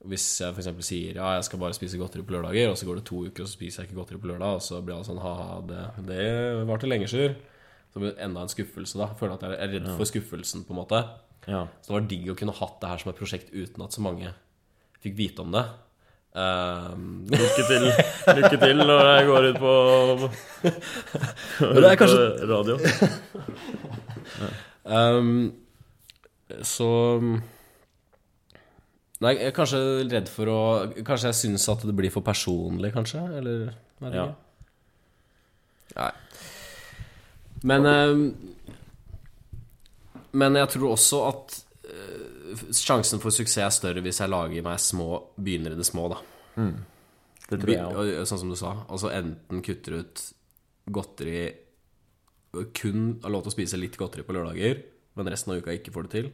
Hvis 0.00 0.24
jeg 0.40 0.54
f.eks. 0.56 0.68
sier 0.86 1.16
ja, 1.18 1.34
jeg 1.36 1.44
skal 1.44 1.58
bare 1.60 1.74
spise 1.76 1.98
godteri 2.00 2.22
på 2.24 2.32
lørdager, 2.32 2.70
og 2.72 2.76
så 2.80 2.86
går 2.88 2.96
det 3.00 3.04
to 3.08 3.18
uker, 3.26 3.42
og 3.44 3.48
så 3.48 3.52
spiser 3.52 3.82
jeg 3.82 3.90
ikke 3.90 3.98
godteri 4.00 4.20
på 4.22 4.30
lørdag, 4.30 4.54
og 4.56 4.62
så 4.64 4.78
blir 4.80 4.94
alle 4.96 5.04
sånn 5.04 5.20
ha-ha, 5.20 5.58
det, 5.68 5.82
det 6.08 6.22
varte 6.68 6.88
lenge, 6.88 7.08
Sjur. 7.10 7.34
Så 7.92 8.00
blir 8.00 8.14
det 8.14 8.22
enda 8.24 8.40
en 8.46 8.48
skuffelse, 8.52 8.96
da. 9.00 9.10
Føler 9.18 9.34
at 9.36 9.42
jeg 9.44 9.58
er 9.60 9.72
redd 9.74 9.88
for 9.98 10.08
skuffelsen, 10.08 10.64
på 10.64 10.72
en 10.72 10.78
måte. 10.80 11.02
ja. 11.50 11.66
Så 11.82 11.90
det 11.92 11.96
var 11.98 12.08
digg 12.08 12.30
å 12.32 12.36
kunne 12.38 12.54
hatt 12.56 12.78
det 12.80 12.88
her 12.94 13.02
som 13.02 13.10
et 13.12 13.18
prosjekt 13.20 13.52
uten 13.52 13.84
at 13.84 13.92
så 13.92 14.00
mange 14.04 14.32
fikk 15.04 15.16
vite 15.18 15.42
om 15.44 15.52
det. 15.52 15.64
Um, 16.30 17.26
Lykke 17.26 17.64
til, 17.66 17.86
lykke 18.38 18.58
til 18.62 18.76
når 18.86 19.08
jeg 19.10 19.26
går 19.26 19.46
ut 19.50 19.56
på, 19.58 19.72
kanskje- 21.98 22.28
på 22.38 22.50
radio. 22.54 22.76
um, 24.84 25.52
så 26.66 26.86
Nei, 29.20 29.34
jeg 29.36 29.50
er 29.50 29.56
kanskje 29.56 29.80
redd 30.08 30.30
for 30.32 30.48
å 30.48 30.60
Kanskje 31.04 31.28
jeg 31.28 31.38
syns 31.42 31.66
at 31.68 31.82
det 31.84 31.92
blir 31.96 32.12
for 32.14 32.24
personlig, 32.24 32.92
kanskje? 32.94 33.20
Eller 33.36 33.66
hva 34.00 34.12
Ja. 34.14 34.24
ikke. 34.30 34.36
Nei. 35.98 36.12
Men 37.68 37.86
um, 37.86 38.22
Men 40.32 40.56
jeg 40.56 40.70
tror 40.72 40.94
også 40.94 41.20
at 41.28 41.56
uh, 41.90 42.62
sjansen 42.72 43.20
for 43.20 43.34
suksess 43.34 43.66
er 43.66 43.74
større 43.74 44.04
hvis 44.04 44.22
jeg 44.22 44.30
lager 44.32 44.62
meg 44.64 44.78
små 44.80 45.08
Begynner 45.36 45.74
i 45.74 45.80
det 45.80 45.86
små, 45.88 46.08
da. 46.14 46.20
Det 47.50 47.58
tror 47.58 47.72
jeg 47.74 47.84
òg. 47.84 48.12
Sånn 48.30 48.40
som 48.44 48.50
du 48.52 48.56
sa. 48.58 48.72
Altså 48.88 49.10
enten 49.12 49.60
kutter 49.66 50.00
ut 50.00 50.22
godteri 50.90 51.42
Kun 52.78 53.18
har 53.22 53.30
lov 53.34 53.44
til 53.44 53.52
å 53.52 53.56
spise 53.58 53.78
litt 53.78 53.98
godteri 54.00 54.24
på 54.26 54.34
lørdager, 54.34 54.80
men 55.18 55.30
resten 55.32 55.54
av 55.54 55.60
uka 55.60 55.74
ikke 55.74 55.92
får 55.94 56.06
det 56.06 56.14
til. 56.16 56.30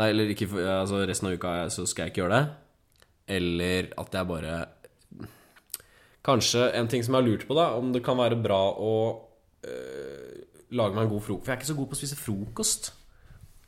Nei, 0.00 0.08
eller 0.08 0.30
ikke 0.32 0.48
altså 0.56 1.02
resten 1.08 1.28
av 1.28 1.36
uka 1.36 1.56
så 1.72 1.84
skal 1.88 2.06
jeg 2.06 2.14
ikke 2.14 2.22
gjøre 2.24 2.38
det. 2.38 2.46
Eller 3.36 3.92
at 4.00 4.16
jeg 4.16 4.28
bare 4.28 4.54
Kanskje 6.22 6.68
en 6.78 6.86
ting 6.90 7.02
som 7.02 7.16
jeg 7.16 7.22
har 7.22 7.26
lurt 7.26 7.44
på, 7.48 7.54
da, 7.58 7.72
om 7.74 7.88
det 7.94 8.04
kan 8.06 8.18
være 8.18 8.38
bra 8.38 8.60
å 8.78 8.92
øh, 9.66 10.42
lage 10.70 10.94
meg 10.94 11.08
en 11.08 11.10
god 11.10 11.24
frokost 11.26 11.42
For 11.42 11.50
jeg 11.50 11.56
er 11.56 11.60
ikke 11.60 11.70
så 11.72 11.78
god 11.80 11.88
på 11.90 11.96
å 11.96 11.98
spise 11.98 12.18
frokost. 12.18 12.92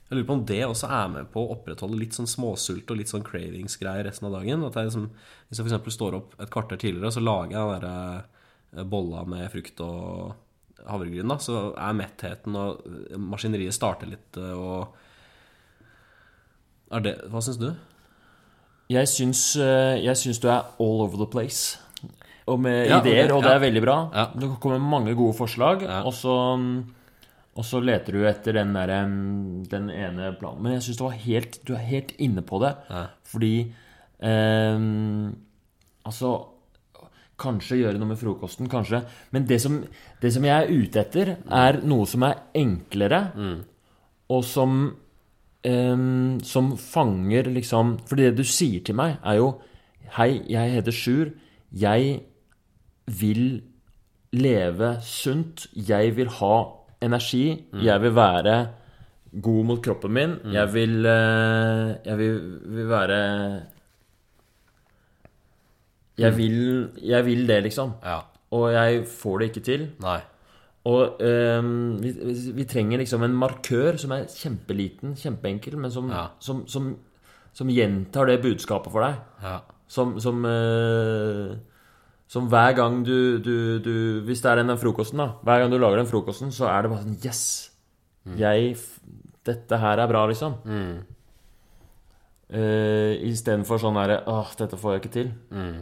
Jeg 0.05 0.19
lurer 0.19 0.29
på 0.29 0.37
om 0.37 0.45
det 0.47 0.61
også 0.63 0.91
er 0.93 1.09
med 1.11 1.33
på 1.33 1.43
å 1.43 1.57
opprettholde 1.57 1.99
litt 1.99 2.15
sånn 2.15 2.31
småsult 2.31 2.93
og 2.93 3.01
litt 3.01 3.11
sånn 3.11 3.27
cravings-greier 3.27 4.07
resten 4.07 4.29
av 4.29 4.37
dagen. 4.37 4.63
At 4.69 4.79
jeg 4.79 4.91
liksom, 4.91 5.09
hvis 5.49 5.61
jeg 5.61 5.67
f.eks. 5.67 5.97
står 5.97 6.19
opp 6.21 6.37
et 6.39 6.53
kvarter 6.55 6.79
tidligere, 6.79 7.11
så 7.17 7.25
lager 7.25 7.57
jeg 7.57 7.73
den 7.73 7.89
derre 7.89 8.87
bolla 8.91 9.25
med 9.27 9.51
frukt 9.51 9.83
og 9.83 10.44
havregryn, 10.85 11.31
da, 11.31 11.39
så 11.41 11.71
er 11.79 11.97
mettheten 11.97 12.57
og 12.59 12.85
maskineriet 13.21 13.77
starter 13.77 14.11
litt, 14.11 14.39
øh, 14.41 14.55
og 14.61 15.01
det, 17.05 17.17
hva 17.33 17.41
syns 17.43 17.59
du? 17.59 17.71
Jeg 18.93 19.09
syns, 19.11 19.41
eh, 19.57 19.97
jeg 20.05 20.21
syns 20.21 20.39
du 20.43 20.49
er 20.53 20.61
all 20.79 21.01
over 21.07 21.17
the 21.17 21.29
place. 21.31 21.79
Og 22.47 22.61
med 22.61 22.91
Ja, 22.91 23.01
ideer, 23.01 23.33
og 23.33 23.43
det 23.43 23.51
ja. 23.51 23.57
er 23.57 23.63
veldig 23.65 23.83
bra. 23.83 23.97
Ja. 24.13 24.27
Det 24.37 24.51
kommer 24.61 24.79
mange 24.79 25.15
gode 25.17 25.35
forslag, 25.35 25.83
og, 26.05 26.13
så, 26.13 26.35
og 27.57 27.65
så 27.65 27.81
leter 27.81 28.13
du 28.13 28.27
etter 28.29 28.53
den, 28.59 28.75
der, 28.77 28.93
mm, 29.09 29.65
den 29.73 29.89
ene 29.91 30.35
planen. 30.39 30.61
Men 30.63 30.77
jeg 30.77 30.85
syns 30.85 31.01
du, 31.01 31.09
du 31.65 31.73
er 31.75 31.87
helt 31.89 32.13
inne 32.21 32.45
på 32.45 32.61
det. 32.63 32.75
Fordi 33.33 33.55
eh, 34.21 34.79
Altså 36.05 36.35
Kanskje 37.41 37.81
gjøre 37.81 37.99
noe 37.99 38.13
med 38.13 38.19
frokosten, 38.21 38.69
kanskje. 38.71 39.01
Men 39.35 39.47
det 39.49 39.61
som, 39.63 39.81
det 40.23 40.31
som 40.35 40.45
jeg 40.47 40.55
er 40.55 40.71
ute 40.71 41.01
etter, 41.03 41.33
er 41.51 41.81
noe 41.83 42.07
som 42.07 42.23
er 42.29 42.45
enklere, 42.55 43.21
og 44.31 44.45
som 44.47 44.77
um, 45.67 46.39
Som 46.45 46.71
fanger 46.81 47.51
liksom 47.53 47.99
For 48.09 48.17
det 48.17 48.31
du 48.39 48.45
sier 48.45 48.81
til 48.87 48.97
meg, 48.97 49.19
er 49.25 49.37
jo 49.41 49.51
Hei, 50.15 50.45
jeg 50.49 50.77
heter 50.77 50.95
Sjur. 50.95 51.33
Jeg 51.75 52.21
vil 53.19 53.63
leve 54.33 54.95
sunt. 55.03 55.67
Jeg 55.75 56.15
vil 56.17 56.31
ha 56.39 56.57
energi. 57.03 57.65
Jeg 57.83 58.03
vil 58.03 58.15
være 58.15 58.57
god 59.43 59.65
mot 59.67 59.83
kroppen 59.83 60.13
min. 60.15 60.37
Jeg 60.55 60.71
vil 60.75 61.01
uh, 61.03 61.95
Jeg 62.07 62.19
vil, 62.19 62.39
vil 62.77 62.89
være 62.89 63.21
jeg 66.19 66.37
vil, 66.37 66.57
jeg 67.03 67.25
vil 67.27 67.47
det, 67.49 67.63
liksom. 67.65 67.95
Ja. 68.05 68.21
Og 68.55 68.69
jeg 68.73 69.05
får 69.11 69.39
det 69.41 69.49
ikke 69.51 69.65
til. 69.67 69.85
Nei. 70.05 70.21
Og 70.87 71.21
ehm, 71.25 71.97
vi, 72.03 72.11
vi- 72.55 72.67
trenger 72.69 72.99
liksom 73.01 73.23
en 73.25 73.35
markør 73.41 73.97
som 73.99 74.13
er 74.13 74.27
kjempeliten, 74.29 75.15
kjempeenkel, 75.17 75.77
men 75.81 75.91
som, 75.91 76.11
Ja. 76.13 76.27
som, 76.39 76.67
som, 76.69 76.91
som 77.57 77.69
gjentar 77.73 78.27
det 78.29 78.43
budskapet 78.43 78.93
for 78.93 79.01
deg. 79.07 79.17
Ja. 79.43 79.61
Som, 79.89 80.19
som, 80.21 80.45
eh, 80.45 81.57
som 82.29 82.49
hver 82.53 82.75
gang 82.77 83.03
du, 83.05 83.39
du, 83.39 83.79
du 83.85 84.21
Hvis 84.27 84.41
det 84.43 84.51
er 84.53 84.63
den 84.63 84.77
frokosten, 84.81 85.19
da. 85.19 85.27
Hver 85.45 85.61
gang 85.65 85.71
du 85.73 85.79
lager 85.79 85.97
den 86.03 86.07
frokosten, 86.11 86.53
så 86.53 86.69
er 86.69 86.83
det 86.83 86.91
bare 86.93 87.03
sånn 87.05 87.19
Yes! 87.25 87.43
Jeg 88.41 88.77
Dette 89.45 89.77
her 89.77 89.99
er 90.01 90.09
bra, 90.09 90.23
liksom. 90.31 90.55
Mm. 90.65 91.03
Uh, 92.55 93.13
Istedenfor 93.29 93.81
sånn 93.81 93.97
herre 93.99 94.19
Åh, 94.31 94.51
dette 94.61 94.77
får 94.79 94.95
jeg 94.95 95.03
ikke 95.03 95.13
til. 95.17 95.31
Mm. 95.51 95.79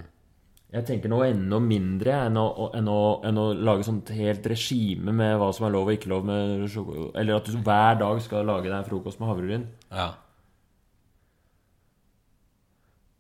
Jeg 0.72 0.86
tenker 0.88 1.10
noe 1.12 1.26
enda 1.28 1.58
mindre 1.60 2.14
enn 2.30 2.38
å, 2.40 2.46
enn 2.78 2.86
å, 2.88 3.00
enn 3.28 3.40
å 3.40 3.46
lage 3.52 3.84
sånt 3.84 4.08
helt 4.16 4.46
regime 4.48 5.12
med 5.12 5.34
hva 5.40 5.50
som 5.52 5.66
er 5.68 5.74
lov 5.74 5.90
og 5.90 5.98
ikke 5.98 6.08
lov 6.08 6.24
med 6.24 6.62
sjokolade 6.72 7.10
Eller 7.20 7.36
at 7.36 7.50
du 7.50 7.58
hver 7.58 7.98
dag 8.00 8.22
skal 8.24 8.48
lage 8.48 8.70
deg 8.70 8.78
en 8.78 8.88
frokost 8.88 9.20
med 9.20 9.28
havregryn. 9.32 9.66
ja. 9.92 10.12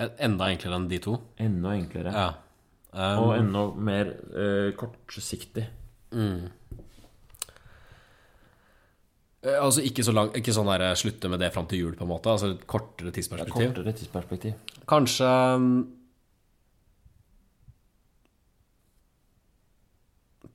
Enda 0.02 0.48
enklere 0.50 0.74
enn 0.80 0.88
de 0.90 0.98
to? 0.98 1.12
Enda 1.38 1.76
enklere. 1.78 2.10
Ja. 2.10 2.30
Um, 2.90 3.20
Og 3.22 3.28
enda 3.36 3.60
mer 3.76 4.08
uh, 4.34 4.72
kortsiktig. 4.74 5.62
Mm. 6.10 6.48
Altså 9.42 9.84
ikke, 9.86 10.02
så 10.02 10.14
lang, 10.14 10.32
ikke 10.38 10.54
sånn 10.54 10.68
der 10.72 10.96
slutte 10.98 11.30
med 11.30 11.40
det 11.42 11.52
fram 11.54 11.68
til 11.70 11.84
jul, 11.84 11.94
på 11.98 12.02
en 12.02 12.10
måte. 12.10 12.34
Altså 12.34 12.50
et 12.56 12.66
kortere 12.66 13.12
tidsperspektiv. 13.14 13.68
Kortere 13.72 13.94
tidsperspektiv. 14.00 14.74
Kanskje 14.90 15.30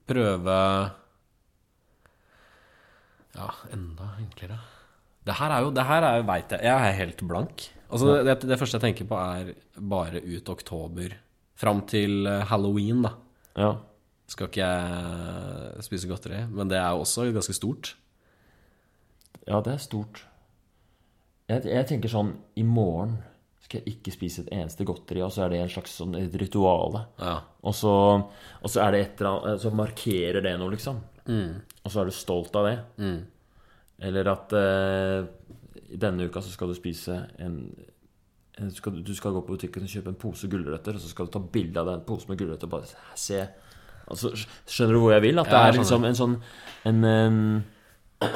Prøve 0.08 0.58
Ja, 3.38 3.48
enda 3.76 4.08
enklere. 4.22 4.58
Det 5.28 5.36
her 5.38 5.52
er 5.54 5.66
jo 5.66 5.72
Det 5.76 5.84
her 5.86 6.06
er 6.08 6.24
veit 6.26 6.52
jeg 6.56 6.64
Jeg 6.64 6.88
er 6.90 6.98
helt 7.02 7.28
blank. 7.28 7.68
Altså 7.92 8.18
det, 8.18 8.26
det, 8.42 8.50
det 8.50 8.60
første 8.60 8.80
jeg 8.80 8.84
tenker 8.84 9.08
på, 9.08 9.16
er 9.16 9.54
bare 9.80 10.20
ut 10.24 10.50
oktober. 10.50 11.14
Fram 11.56 11.82
til 11.88 12.28
eh, 12.28 12.44
halloween, 12.50 13.02
da. 13.06 13.14
Ja. 13.58 13.70
Skal 14.28 14.50
ikke 14.50 14.66
jeg 14.66 15.84
spise 15.86 16.10
godteri, 16.10 16.42
men 16.52 16.68
det 16.68 16.78
er 16.78 16.90
jo 16.92 17.06
også 17.06 17.30
ganske 17.32 17.56
stort. 17.56 17.96
ja, 19.48 19.62
det 19.64 19.74
er 19.74 19.78
stort. 19.78 20.26
Jeg, 21.48 21.64
jeg 21.64 21.88
tenker 21.88 22.12
sånn 22.12 22.34
I 22.60 22.64
morgen 22.68 23.18
skal 23.68 23.82
jeg 23.84 23.98
ikke 23.98 24.14
spise 24.16 24.42
et 24.46 24.52
eneste 24.56 24.86
godteri, 24.88 25.20
og 25.26 25.32
så 25.36 25.44
er 25.46 25.52
det 25.54 25.60
en 25.62 25.72
slags 25.76 25.98
sånn 26.00 26.16
et 26.16 26.36
rituale. 26.40 27.02
Ja. 27.20 27.34
Og 27.68 27.76
så, 27.76 27.92
og 28.24 28.72
så 28.72 28.82
er 28.86 28.96
det 28.96 29.02
et 29.04 29.20
eller 29.22 29.34
annet 29.44 29.64
Så 29.66 29.72
markerer 29.76 30.42
det 30.46 30.54
noe, 30.62 30.72
liksom. 30.72 31.02
Og 31.28 31.92
så 31.92 32.00
er 32.02 32.08
du 32.08 32.16
stolt 32.16 32.56
av 32.56 32.70
det. 32.70 32.78
Eller 34.08 34.30
at 34.32 34.54
eh, 34.56 35.28
denne 36.00 36.28
uka 36.30 36.40
så 36.46 36.52
skal 36.54 36.72
du 36.72 36.76
spise 36.78 37.16
en, 37.44 37.58
en 38.62 38.72
skal, 38.76 39.00
Du 39.04 39.12
skal 39.18 39.34
gå 39.36 39.42
på 39.44 39.56
butikken 39.58 39.84
og 39.88 39.92
kjøpe 39.92 40.12
en 40.14 40.20
pose 40.22 40.48
gulrøtter, 40.52 40.96
og 40.96 41.02
så 41.04 41.10
skal 41.12 41.28
du 41.28 41.34
ta 41.36 41.42
bilde 41.42 41.82
av 41.82 41.90
den 41.92 42.04
posen 42.08 42.32
med 42.32 42.40
gulrøtter 42.42 42.70
bare 42.72 42.88
se 43.18 43.42
altså, 44.08 44.32
Skjønner 44.70 44.94
du 44.96 45.02
hvor 45.04 45.16
jeg 45.16 45.26
vil? 45.28 45.42
At 45.44 45.50
det 45.52 45.58
Ja, 45.60 45.68
er 45.68 45.78
liksom 45.80 46.08
en 46.08 46.20
sånn 46.20 46.36
En 46.88 47.04
um, 47.04 47.64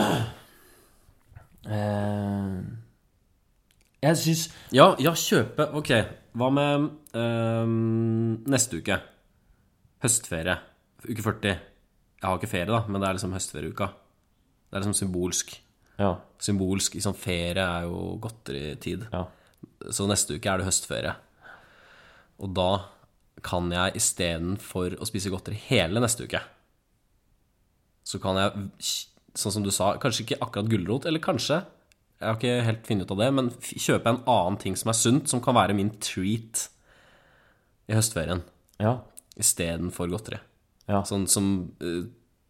eh, 1.78 2.56
Jeg 4.02 4.18
syns 4.18 4.48
Ja, 4.74 4.92
ja, 5.02 5.14
kjøpe 5.14 5.68
Ok, 5.78 5.92
hva 6.34 6.48
med 6.54 6.88
ehm, 7.18 8.40
neste 8.50 8.80
uke? 8.82 8.98
Høstferie. 10.02 10.56
Uke 11.06 11.22
40. 11.22 11.52
Jeg 12.22 12.26
har 12.26 12.40
ikke 12.40 12.50
ferie, 12.50 12.72
da, 12.72 12.80
men 12.88 13.02
det 13.02 13.10
er 13.10 13.18
liksom 13.18 13.36
høstferieuka. 13.36 13.92
Det 14.72 14.78
er 14.78 14.82
liksom 14.82 14.98
symbolsk. 14.98 15.54
Ja. 16.00 16.16
Symbolsk 16.42 16.96
i 16.98 17.04
sånn 17.06 17.18
ferie 17.18 17.62
er 17.62 17.86
jo 17.90 18.16
godteritid. 18.24 19.06
ja. 19.14 19.28
Så 19.94 20.06
neste 20.10 20.38
uke 20.38 20.50
er 20.50 20.62
det 20.62 20.68
høstferie. 20.68 21.14
Og 22.42 22.54
da 22.58 22.70
kan 23.46 23.70
jeg 23.74 23.98
istedenfor 23.98 24.98
å 25.02 25.08
spise 25.10 25.30
godteri 25.34 25.58
hele 25.68 26.02
neste 26.02 26.26
uke, 26.30 26.42
så 28.06 28.18
kan 28.22 28.38
jeg, 28.38 28.66
sånn 29.38 29.56
som 29.58 29.66
du 29.66 29.70
sa, 29.74 29.94
kanskje 30.02 30.26
ikke 30.26 30.40
akkurat 30.42 30.70
gulrot, 30.70 31.06
eller 31.10 31.22
kanskje 31.22 31.62
Jeg 32.22 32.28
har 32.30 32.38
ikke 32.38 32.66
helt 32.68 32.86
funnet 32.88 33.08
ut 33.10 33.12
av 33.16 33.22
det, 33.24 33.30
men 33.34 33.48
kjøper 33.66 34.06
jeg 34.06 34.14
en 34.14 34.24
annen 34.30 34.58
ting 34.62 34.76
som 34.78 34.92
er 34.94 34.98
sunt, 35.00 35.30
som 35.32 35.42
kan 35.42 35.56
være 35.58 35.74
min 35.74 35.90
treat 36.04 36.68
i 37.90 37.96
høstferien, 37.98 38.44
Ja. 38.80 39.00
istedenfor 39.42 40.08
godteri. 40.12 40.38
Ja. 40.88 41.02
Sånn 41.08 41.26
som 41.30 41.48
uh, 41.82 42.04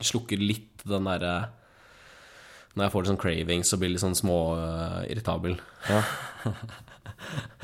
slukker 0.03 0.39
litt 0.41 0.83
den 0.87 1.05
derre 1.05 1.33
Når 2.75 2.85
jeg 2.85 2.91
får 2.93 3.01
litt 3.03 3.09
sånn 3.11 3.19
craving, 3.21 3.63
så 3.67 3.77
blir 3.77 3.89
jeg 3.89 3.95
litt 3.97 4.03
sånn 4.05 4.15
småirritabel. 4.19 5.57
ja. 5.89 6.03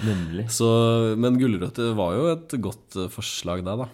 Nemlig. 0.06 0.48
Så, 0.54 0.68
men 1.18 1.38
gulrøtter 1.40 1.96
var 1.98 2.14
jo 2.14 2.26
et 2.34 2.54
godt 2.62 2.98
eh, 3.00 3.08
forslag 3.10 3.64
der, 3.66 3.80
da. 3.86 3.88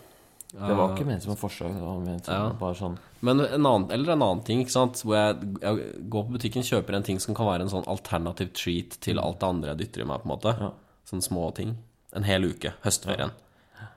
Det 0.53 0.75
var 0.77 0.91
ikke 0.93 1.05
ment 1.07 1.23
som 1.23 1.31
et 1.33 1.39
forslag. 1.41 1.73
Ment 2.05 2.27
Ja. 2.29 2.49
bare 2.59 2.75
sånn 2.77 2.97
Men 3.21 3.39
en 3.41 3.65
annen, 3.65 3.87
eller 3.91 4.13
en 4.13 4.21
annen 4.21 4.43
ting, 4.45 4.59
ikke 4.61 4.71
sant? 4.75 5.01
hvor 5.01 5.15
jeg, 5.17 5.39
jeg 5.61 6.09
går 6.09 6.27
på 6.27 6.35
butikken 6.35 6.61
kjøper 6.67 6.93
en 6.95 7.03
ting 7.07 7.19
som 7.19 7.33
kan 7.33 7.47
være 7.47 7.61
en 7.65 7.69
sånn 7.71 7.87
alternativ 7.89 8.51
treat 8.53 8.99
til 9.01 9.17
alt 9.19 9.39
det 9.39 9.47
andre 9.49 9.69
jeg 9.73 9.77
dytter 9.81 10.01
i 10.03 10.05
meg, 10.05 10.21
på 10.21 10.29
en 10.29 10.33
måte. 10.37 10.53
Ja. 10.59 10.69
Sånne 11.09 11.25
små 11.25 11.47
ting. 11.55 11.77
En 12.13 12.23
hel 12.27 12.45
uke. 12.45 12.73
Høstferien. 12.83 13.31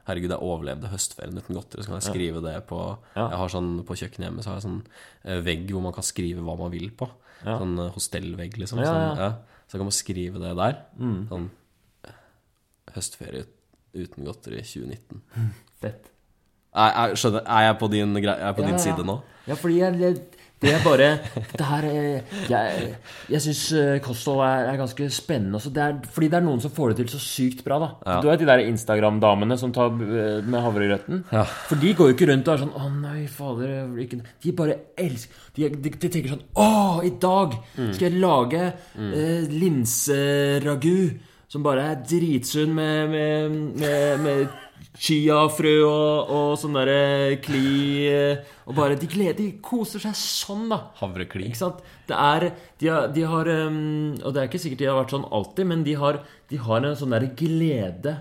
Herregud, 0.07 0.31
jeg 0.31 0.41
overlevde 0.41 0.89
høstferien 0.89 1.37
uten 1.37 1.55
godteri. 1.59 1.83
Så 1.83 1.91
kan 1.91 2.01
jeg 2.01 2.09
skrive 2.15 2.41
det 2.43 2.55
på 2.71 2.79
Jeg 3.17 3.39
har 3.43 3.49
sånn 3.53 3.85
På 3.85 3.95
kjøkkenet 3.99 4.29
hjemme 4.31 4.43
så 4.43 4.53
har 4.53 4.61
jeg 4.61 4.67
sånn 4.69 4.81
eh, 5.25 5.41
vegg 5.43 5.69
hvor 5.75 5.83
man 5.83 5.93
kan 5.93 6.07
skrive 6.07 6.41
hva 6.47 6.57
man 6.59 6.71
vil 6.73 6.89
på. 6.95 7.09
Sånn 7.43 7.77
eh, 7.83 7.91
hostellvegg, 7.93 8.57
liksom. 8.63 8.79
Sånn. 8.81 9.37
Så 9.67 9.77
kan 9.81 9.89
man 9.91 9.93
skrive 9.93 10.39
det 10.41 10.55
der. 10.57 10.79
Sånn 10.97 11.51
eh, 12.07 12.17
Høstferie 12.97 13.45
uten 13.97 14.25
godteri 14.29 14.63
2019. 14.63 15.21
fett. 15.83 16.13
Er, 16.77 16.97
er, 17.07 17.15
skjønner, 17.17 17.45
er 17.49 17.69
jeg 17.71 17.79
på 17.81 17.89
din, 17.93 18.17
jeg 18.21 18.57
på 18.57 18.65
Ja, 18.67 18.71
din 18.73 18.79
side 18.83 19.05
nå? 19.09 19.21
Ja, 19.49 19.55
fordi 19.57 19.79
jeg, 19.81 20.01
jeg, 20.03 20.17
det 20.61 20.71
er 20.73 20.81
bare 20.85 21.07
Det 21.53 21.65
her 21.69 21.85
er, 21.85 22.05
Jeg, 22.49 22.87
jeg 23.31 23.43
syns 23.45 23.63
kosthold 24.05 24.41
er, 24.45 24.71
er 24.73 24.79
ganske 24.81 25.09
spennende. 25.13 25.61
Det 25.61 25.83
er, 25.85 25.99
fordi 26.15 26.29
det 26.33 26.39
er 26.41 26.45
noen 26.47 26.63
som 26.65 26.73
får 26.73 26.93
det 26.95 26.97
til 27.03 27.11
så 27.13 27.21
sykt 27.21 27.61
bra, 27.67 27.77
da. 27.83 27.89
Ja. 28.09 28.17
Du 28.25 28.29
vet 28.31 28.41
de 28.41 28.49
der 28.49 28.63
Instagram-damene 28.65 29.59
som 29.61 29.73
tar 29.77 29.93
eh, 29.93 30.41
med 30.45 30.65
havregrøten? 30.65 31.23
Ja. 31.33 31.45
For 31.69 31.77
de 31.81 31.93
går 31.97 32.11
jo 32.11 32.17
ikke 32.17 32.29
rundt 32.33 32.49
og 32.49 32.57
er 32.57 32.65
sånn 32.65 32.75
Å 32.77 32.91
nei, 32.97 33.27
fader 33.31 34.01
ikke 34.07 34.21
De 34.45 34.55
bare 34.57 34.79
elsker 34.97 35.49
de, 35.61 35.69
de, 35.77 35.93
de 35.93 36.13
tenker 36.17 36.35
sånn 36.35 36.45
Å, 36.57 36.69
i 37.05 37.13
dag 37.23 37.57
skal 37.93 38.09
jeg 38.09 38.21
lage 38.25 38.67
eh, 38.67 39.49
linseragu 39.53 40.99
som 41.47 41.63
bare 41.63 41.85
er 41.93 42.01
dritsunn 42.03 42.73
med, 42.75 43.13
med, 43.13 43.53
med, 43.79 44.25
med 44.25 44.47
chiafrø 44.97 45.73
og, 45.87 46.31
og 46.33 46.53
sånn 46.61 46.77
derre 46.79 47.37
kli 47.45 48.07
eh, 48.09 48.45
Og 48.67 48.77
bare 48.79 48.97
de 48.99 49.09
gleder 49.11 49.37
De 49.39 49.49
koser 49.65 50.01
seg 50.03 50.15
sånn, 50.17 50.65
da. 50.73 50.79
Havrekli. 51.01 51.47
Ikke 51.51 51.61
sant? 51.61 51.83
Det 52.09 52.17
er 52.17 52.47
De 52.81 52.89
har, 52.93 53.11
de 53.13 53.27
har 53.29 53.51
um, 53.69 54.15
Og 54.23 54.33
det 54.33 54.41
er 54.43 54.49
ikke 54.49 54.63
sikkert 54.63 54.83
de 54.83 54.89
har 54.91 54.99
vært 55.03 55.13
sånn 55.17 55.29
alltid, 55.37 55.69
men 55.69 55.85
de 55.87 55.95
har, 56.01 56.21
de 56.51 56.61
har 56.65 56.81
en 56.89 56.97
sånn 56.99 57.13
derre 57.13 57.29
glede 57.37 58.17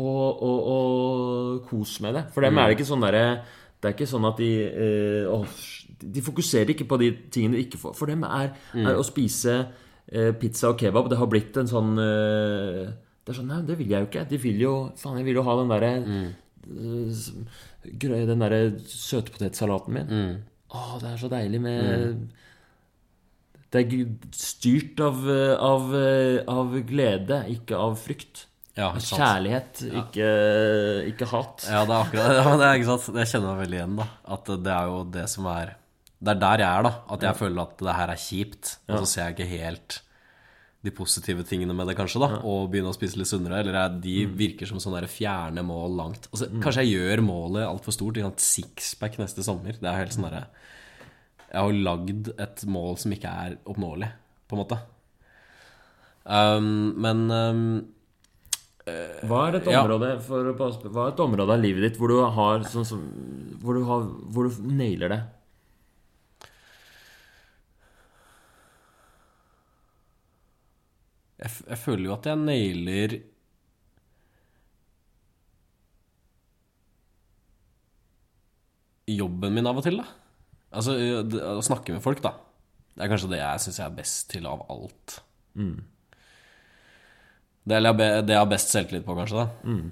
og, 0.00 0.42
og, 0.48 0.58
og 0.74 1.68
kos 1.68 1.98
med 2.04 2.16
det. 2.18 2.24
For 2.34 2.46
dem 2.46 2.58
er 2.58 2.70
det 2.72 2.78
ikke 2.78 2.88
sånn 2.88 3.04
derre 3.04 3.24
Det 3.78 3.90
er 3.90 3.96
ikke 3.98 4.10
sånn 4.14 4.28
at 4.30 4.40
de 4.40 4.50
eh, 4.64 5.30
åh, 5.30 5.62
De 6.00 6.24
fokuserer 6.24 6.72
ikke 6.74 6.88
på 6.88 6.98
de 7.04 7.12
tingene 7.32 7.58
de 7.60 7.66
ikke 7.68 7.80
får. 7.84 7.94
For 8.00 8.10
dem 8.10 8.24
er, 8.28 8.52
er 8.80 8.96
å 8.96 9.04
spise 9.06 9.58
eh, 10.08 10.32
pizza 10.40 10.72
og 10.72 10.80
kebab, 10.80 11.08
det 11.12 11.20
har 11.20 11.28
blitt 11.30 11.56
en 11.60 11.68
sånn 11.70 11.94
eh, 12.00 12.88
Det 13.24 13.32
er 13.32 13.38
sånn, 13.40 13.48
nei, 13.48 13.62
det 13.64 13.78
vil 13.80 13.88
jeg 13.94 14.04
jo 14.04 14.08
ikke. 14.10 14.24
De 14.28 14.38
vil 14.42 14.58
jo 14.60 14.72
Faen, 15.00 15.16
jeg 15.20 15.24
vil 15.30 15.38
jo 15.40 15.44
ha 15.46 15.54
den 15.60 15.70
derre 15.72 15.92
mm. 16.04 16.26
s- 17.10 17.32
Den 17.84 18.42
derre 18.44 18.58
søtpotetsalaten 18.88 19.96
min. 19.96 20.10
Å, 20.74 20.82
det 21.00 21.12
er 21.14 21.20
så 21.22 21.30
deilig 21.32 21.60
med 21.64 22.26
Det 23.74 23.80
er 23.82 23.94
styrt 24.36 25.00
av, 25.02 25.22
eh, 25.30 25.54
av, 25.58 25.88
eh, 25.98 26.42
av 26.50 26.74
glede, 26.86 27.40
ikke 27.56 27.74
av 27.78 27.96
frykt. 27.98 28.44
Ja, 28.76 28.88
ikke. 28.94 29.16
Kjærlighet, 29.18 29.80
ikke, 30.02 30.28
ikke 31.12 31.26
hat. 31.30 31.64
Ja, 31.70 31.84
det 31.86 31.94
er 31.94 32.04
akkurat 32.04 32.28
det. 32.30 32.38
Ja, 32.44 32.54
det 32.60 32.68
er 32.68 32.78
ikke 32.80 32.90
sant. 32.92 33.18
Jeg 33.22 33.30
kjenner 33.32 33.52
meg 33.54 33.60
veldig 33.64 33.78
igjen, 33.80 33.96
da. 34.00 34.06
At 34.36 34.50
det 34.66 34.72
er 34.76 34.88
jo 34.92 35.00
det 35.16 35.26
som 35.30 35.46
er 35.50 35.74
Det 36.24 36.32
er 36.34 36.40
der 36.42 36.62
jeg 36.64 36.70
er, 36.70 36.82
da. 36.88 36.92
At 37.14 37.26
jeg 37.28 37.38
føler 37.38 37.62
at 37.66 37.76
det 37.86 37.94
her 37.98 38.12
er 38.14 38.20
kjipt. 38.24 38.72
Og 38.88 38.98
så 39.02 39.06
ser 39.10 39.28
jeg 39.28 39.36
ikke 39.36 39.50
helt 39.58 40.00
de 40.84 40.92
positive 40.92 41.42
tingene 41.48 41.72
med 41.76 41.88
det, 41.88 41.96
kanskje, 41.96 42.20
da. 42.20 42.40
Og 42.44 42.66
begynne 42.70 42.90
å 42.92 42.96
spise 42.96 43.16
litt 43.16 43.26
sunnere. 43.30 43.62
Eller 43.62 43.74
er- 43.80 43.98
de 44.04 44.26
virker 44.26 44.68
som 44.68 44.78
sånne 44.78 45.00
der 45.00 45.08
fjerne 45.08 45.64
mål 45.64 45.96
langt. 45.96 46.28
Altså, 46.30 46.50
Kanskje 46.60 46.84
jeg 46.84 46.94
gjør 46.98 47.22
målet 47.24 47.64
altfor 47.66 47.92
stort. 47.96 48.14
ikke 48.20 48.28
sant? 48.28 48.44
Sixpack 48.44 49.16
neste 49.18 49.42
sommer. 49.42 49.72
Det 49.80 49.88
er 49.88 49.96
helt 50.04 50.12
sånn 50.12 50.28
derre 50.28 50.46
Jeg 51.54 51.62
har 51.62 51.72
lagd 51.72 52.28
et 52.38 52.64
mål 52.66 52.98
som 52.98 53.12
ikke 53.12 53.30
er 53.30 53.56
oppnåelig, 53.64 54.10
på 54.50 54.56
en 54.58 54.64
måte. 54.64 54.78
Um, 56.26 56.94
men 57.00 57.30
um, 57.30 57.86
Hva 58.86 59.48
er 59.48 59.56
et 59.58 59.66
Ja. 59.70 59.82
område 59.84 60.20
for 60.24 60.44
å 60.50 60.54
passe 60.56 60.80
Hva 60.88 61.06
er 61.08 61.12
et 61.12 61.20
område 61.20 61.52
av 61.52 61.60
livet 61.60 61.82
ditt 61.84 61.98
hvor 62.00 62.08
du 62.08 62.18
har 62.20 62.60
sånn 62.68 62.84
så, 62.88 62.96
Hvor 63.60 63.74
du, 63.76 63.84
har, 63.84 64.02
hvor 64.32 64.48
du 64.48 64.62
nailer 64.72 65.08
det? 65.12 65.20
Jeg, 71.44 71.52
jeg 71.68 71.78
føler 71.84 72.08
jo 72.08 72.14
at 72.16 72.26
jeg 72.30 72.40
nailer 72.42 73.16
jobben 79.06 79.54
min 79.54 79.66
av 79.68 79.78
og 79.78 79.84
til, 79.84 79.98
da. 80.00 80.06
Altså 80.74 80.94
det- 81.28 81.42
å 81.42 81.62
snakke 81.62 81.92
med 81.92 82.02
folk, 82.02 82.22
da. 82.22 82.32
Det 82.94 83.04
er 83.04 83.08
kanskje 83.08 83.30
det 83.30 83.38
jeg 83.38 83.60
syns 83.60 83.78
jeg 83.78 83.86
er 83.86 83.96
best 83.96 84.30
til 84.30 84.46
av 84.46 84.64
alt. 84.70 85.20
Det 87.66 87.72
er 87.76 87.80
jeg 87.80 87.96
det 88.26 88.28
jeg 88.34 88.38
har 88.38 88.46
best 88.50 88.68
selvtillit 88.72 89.04
på, 89.04 89.14
kanskje, 89.16 89.36
da. 89.36 89.48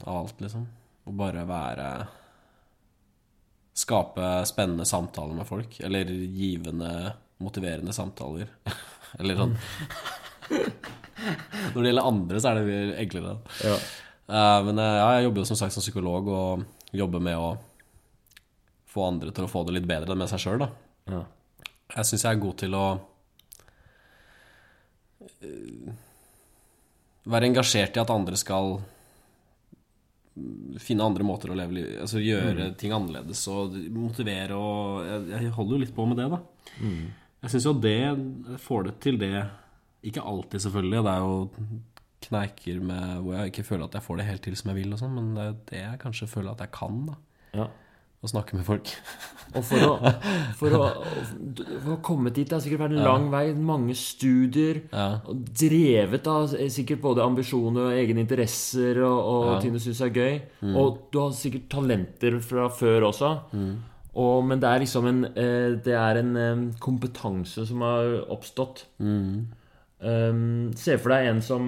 Av 0.07 0.17
alt, 0.25 0.41
liksom. 0.41 0.67
Å 1.07 1.17
bare 1.17 1.47
være 1.47 2.09
Skape 3.75 4.45
spennende 4.47 4.85
samtaler 4.85 5.35
med 5.35 5.47
folk. 5.47 5.81
Eller 5.81 6.05
givende, 6.05 7.15
motiverende 7.41 7.93
samtaler. 7.93 8.47
eller 9.19 9.35
sånn 9.35 9.57
Når 11.73 11.77
det 11.79 11.91
gjelder 11.91 12.09
andre, 12.09 12.41
så 12.41 12.51
er 12.51 12.59
det 12.59 12.65
mye 12.69 12.97
enklere. 13.03 13.37
Ja. 13.65 13.77
Eh, 14.33 14.65
men 14.67 14.79
eh, 14.79 14.97
ja, 14.99 15.09
jeg 15.17 15.27
jobber 15.29 15.43
jo 15.43 15.51
som 15.51 15.59
sagt 15.61 15.75
som 15.75 15.85
psykolog 15.85 16.31
og 16.33 16.97
jobber 16.97 17.23
med 17.25 17.39
å 17.41 17.53
få 18.93 19.07
andre 19.09 19.33
til 19.33 19.47
å 19.47 19.51
få 19.51 19.65
det 19.67 19.77
litt 19.79 19.89
bedre 19.89 20.17
med 20.19 20.31
seg 20.31 20.45
sjøl. 20.45 20.67
Ja. 21.11 21.25
Jeg 21.93 22.09
syns 22.09 22.25
jeg 22.25 22.37
er 22.37 22.41
god 22.41 22.59
til 22.63 22.77
å 22.77 22.87
eh, 25.43 25.93
være 27.33 27.51
engasjert 27.51 27.97
i 27.97 28.03
at 28.03 28.13
andre 28.13 28.39
skal 28.41 28.77
mm, 30.37 30.79
finne 30.83 31.07
andre 31.07 31.27
måter 31.27 31.53
å 31.53 31.57
leve 31.59 31.77
livet 31.77 32.01
Altså 32.03 32.23
gjøre 32.23 32.73
ting 32.81 32.95
annerledes 32.97 33.45
og 33.53 33.77
motivere 33.95 34.57
og 34.59 35.05
Jeg, 35.07 35.27
jeg 35.35 35.53
holder 35.59 35.77
jo 35.77 35.83
litt 35.85 35.95
på 35.95 36.07
med 36.09 36.19
det, 36.19 36.31
da. 36.33 36.41
Jeg 37.43 37.53
syns 37.53 37.69
jo 37.69 37.75
det 37.85 37.99
får 38.63 38.89
det 38.89 38.97
til 39.05 39.21
det 39.21 39.37
Ikke 40.03 40.23
alltid, 40.27 40.61
selvfølgelig. 40.67 41.05
Det 41.07 41.13
er 41.13 41.19
jo 41.27 41.37
kneiker 42.23 42.81
med 42.87 43.23
hvor 43.23 43.35
jeg 43.39 43.51
ikke 43.53 43.65
føler 43.67 43.85
at 43.89 43.95
jeg 43.99 44.03
får 44.07 44.19
det 44.21 44.27
helt 44.31 44.43
til 44.47 44.57
som 44.59 44.71
jeg 44.73 44.79
vil, 44.83 44.93
og 44.95 45.01
sånn, 45.03 45.15
men 45.19 45.31
det 45.37 45.43
er 45.43 45.49
jo 45.53 45.61
det 45.71 45.81
jeg 45.83 46.03
kanskje 46.03 46.29
føler 46.31 46.53
at 46.55 46.61
jeg 46.67 46.71
kan, 46.75 47.07
da. 47.11 47.17
ja. 47.59 47.71
Å 48.23 48.29
snakke 48.31 48.55
med 48.55 48.63
folk. 48.63 48.87
Og 49.59 49.65
for 49.67 49.83
å, 49.83 50.11
for 50.61 50.75
å, 50.79 50.85
for 51.83 51.89
å 51.91 51.97
komme 52.07 52.31
dit 52.31 52.47
Det 52.47 52.55
har 52.55 52.61
sikkert 52.63 52.85
vært 52.85 52.95
en 52.95 53.03
lang 53.03 53.25
vei. 53.33 53.41
Mange 53.59 53.97
studier. 53.99 54.79
Ja. 54.93 55.19
Drevet 55.59 56.29
av 56.31 56.55
sikkert 56.71 57.03
både 57.03 57.25
ambisjoner 57.27 57.89
og 57.89 57.97
egne 57.99 58.23
interesser 58.23 59.01
og, 59.03 59.19
og 59.27 59.49
ting 59.65 59.75
du 59.75 59.81
syns 59.83 60.05
er 60.07 60.15
gøy. 60.15 60.39
Og 60.71 61.01
du 61.11 61.19
har 61.19 61.35
sikkert 61.35 61.67
talenter 61.75 62.39
fra 62.47 62.69
før 62.71 63.09
også. 63.11 63.33
Og, 64.15 64.37
men 64.47 64.63
det 64.63 64.71
er 64.71 64.85
liksom 64.85 65.11
en 65.11 65.21
eh, 65.33 65.75
Det 65.83 65.99
er 65.99 66.23
en 66.23 66.33
eh, 66.39 66.63
kompetanse 66.87 67.67
som 67.67 67.83
har 67.83 68.21
oppstått. 68.31 68.85
Um, 70.03 70.73
se 70.75 70.97
for 70.99 71.15
deg 71.15 71.29
en 71.31 71.43
som 71.45 71.67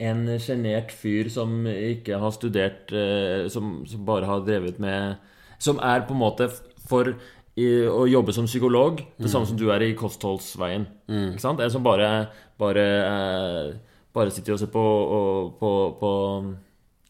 en 0.00 0.18
sjenert 0.40 0.92
fyr 0.92 1.30
som 1.32 1.64
ikke 1.64 2.18
har 2.20 2.32
studert 2.36 2.92
uh, 2.92 3.48
som, 3.52 3.78
som 3.88 4.02
bare 4.04 4.28
har 4.28 4.42
drevet 4.44 4.76
med 4.80 5.16
Som 5.60 5.80
er 5.84 6.04
på 6.08 6.12
en 6.12 6.20
måte 6.20 6.48
for 6.88 7.08
i, 7.56 7.66
å 7.88 8.06
jobbe 8.08 8.32
som 8.32 8.46
psykolog, 8.48 9.00
det 9.20 9.28
samme 9.28 9.48
som 9.48 9.56
du 9.58 9.66
er 9.74 9.82
i 9.84 9.90
kostholdsveien. 9.98 10.86
Ikke 11.34 11.42
sant? 11.42 11.60
En 11.60 11.72
som 11.72 11.84
bare 11.84 12.28
Bare, 12.60 12.84
uh, 13.08 14.04
bare 14.12 14.32
sitter 14.32 14.52
og 14.54 14.60
ser 14.60 14.68
på, 14.72 14.80
og, 14.80 15.54
på, 15.60 15.70
på 16.00 16.10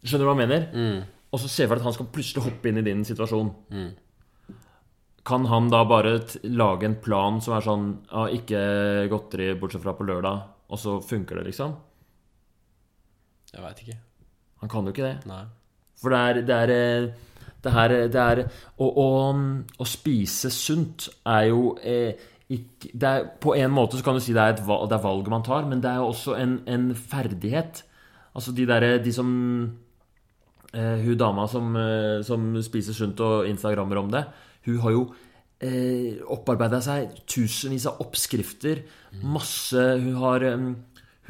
Skjønner 0.05 0.25
du 0.25 0.31
hva 0.31 0.37
jeg 0.39 0.45
mener? 0.47 0.69
Og 1.31 1.43
så 1.43 1.51
ser 1.51 1.67
vi 1.69 1.77
at 1.77 1.83
han 1.83 1.95
skal 1.95 2.09
plutselig 2.15 2.43
hoppe 2.47 2.71
inn 2.71 2.79
i 2.81 2.87
din 2.87 3.03
situasjon. 3.07 3.51
Kan 5.27 5.47
han 5.51 5.69
da 5.73 5.85
bare 5.85 6.17
lage 6.49 6.89
en 6.89 6.97
plan 7.03 7.41
som 7.45 7.55
er 7.57 7.65
sånn 7.65 7.89
ja, 8.09 8.25
Ikke 8.33 8.61
godteri 9.13 9.51
bortsett 9.61 9.85
fra 9.85 9.93
på 9.97 10.07
lørdag, 10.09 10.47
og 10.73 10.81
så 10.81 10.97
funker 11.05 11.41
det, 11.41 11.51
liksom? 11.51 11.75
Jeg 13.51 13.65
veit 13.65 13.83
ikke. 13.85 13.99
Han 14.63 14.71
kan 14.73 14.87
jo 14.87 14.95
ikke 14.95 15.09
det. 15.09 15.17
Nei. 15.29 15.43
For 16.01 16.15
det 16.15 16.21
er 16.21 16.41
Det 16.47 16.57
er, 16.57 16.73
eh, 16.77 17.11
det 17.61 17.73
her, 17.73 17.95
det 18.09 18.21
er 18.21 18.43
å, 18.81 18.87
å, 18.89 19.09
å 19.77 19.87
spise 19.89 20.49
sunt 20.55 21.11
er 21.29 21.51
jo 21.51 21.75
eh, 21.85 22.17
ikke 22.51 22.91
er, 22.97 23.27
På 23.41 23.55
en 23.55 23.71
måte 23.75 23.99
så 23.99 24.07
kan 24.07 24.17
du 24.17 24.23
si 24.25 24.35
det 24.35 24.43
er, 24.43 24.57
et, 24.57 24.65
det 24.65 24.97
er 24.97 25.05
valget 25.05 25.33
man 25.33 25.47
tar, 25.47 25.69
men 25.69 25.83
det 25.83 25.91
er 25.91 26.01
jo 26.01 26.11
også 26.11 26.35
en, 26.41 26.59
en 26.67 26.91
ferdighet. 26.97 27.85
Altså 28.35 28.55
de 28.57 28.67
derre 28.67 28.99
De 29.05 29.13
som 29.13 29.31
eh, 30.73 30.97
Hun 31.05 31.19
dama 31.19 31.47
som, 31.51 31.75
eh, 31.77 32.23
som 32.27 32.55
spiser 32.63 32.97
sunt 32.97 33.21
og 33.27 33.49
instagrammer 33.51 34.01
om 34.03 34.11
det, 34.15 34.25
hun 34.67 34.79
har 34.85 34.95
jo 34.97 35.03
eh, 35.61 36.21
opparbeida 36.31 36.81
seg 36.85 37.15
tusenvis 37.29 37.89
av 37.91 38.01
oppskrifter. 38.05 38.85
Masse 39.23 39.85
Hun 40.01 40.17
har 40.21 40.47
um, 40.53 40.71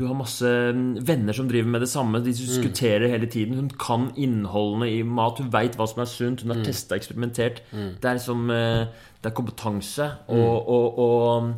hun 0.01 0.09
har 0.09 0.17
masse 0.17 0.49
mm, 0.49 1.03
venner 1.05 1.37
som 1.37 1.49
driver 1.49 1.69
med 1.69 1.83
det 1.85 1.91
samme. 1.93 2.23
De 2.25 2.33
diskuterer 2.33 3.11
hele 3.13 3.27
tiden. 3.29 3.59
Hun 3.59 3.69
kan 3.69 4.07
innholdene 4.17 4.89
i 4.89 5.03
mat. 5.05 5.43
Hun 5.43 5.51
veit 5.53 5.77
hva 5.77 5.85
som 5.91 6.01
er 6.01 6.09
sunt. 6.09 6.41
Hun 6.41 6.55
har 6.55 6.63
testet 6.63 6.73
testa, 6.73 6.97
eksperimentert. 6.97 7.61
Det 8.01 8.09
er 8.09 8.23
som, 8.23 8.49
eh, 8.51 8.87
Det 9.21 9.29
er 9.29 9.37
kompetanse 9.37 10.07
og, 10.29 10.69
og, 10.73 10.99
og, 10.99 11.53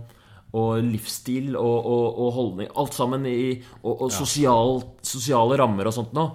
og 0.59 0.83
livsstil 0.83 1.55
og, 1.55 1.87
og, 1.87 2.19
og 2.19 2.33
holdning. 2.33 2.69
Alt 2.75 2.95
sammen 2.95 3.27
i 3.27 3.63
Og, 3.83 4.03
og 4.03 4.11
sosial, 4.11 4.83
sosiale 5.03 5.59
rammer 5.61 5.87
og 5.87 5.95
sånt 5.95 6.13
noe. 6.13 6.31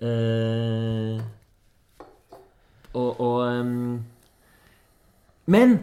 Eh, 0.00 1.20
og 2.96 3.20
og 3.20 3.36
Men 5.52 5.78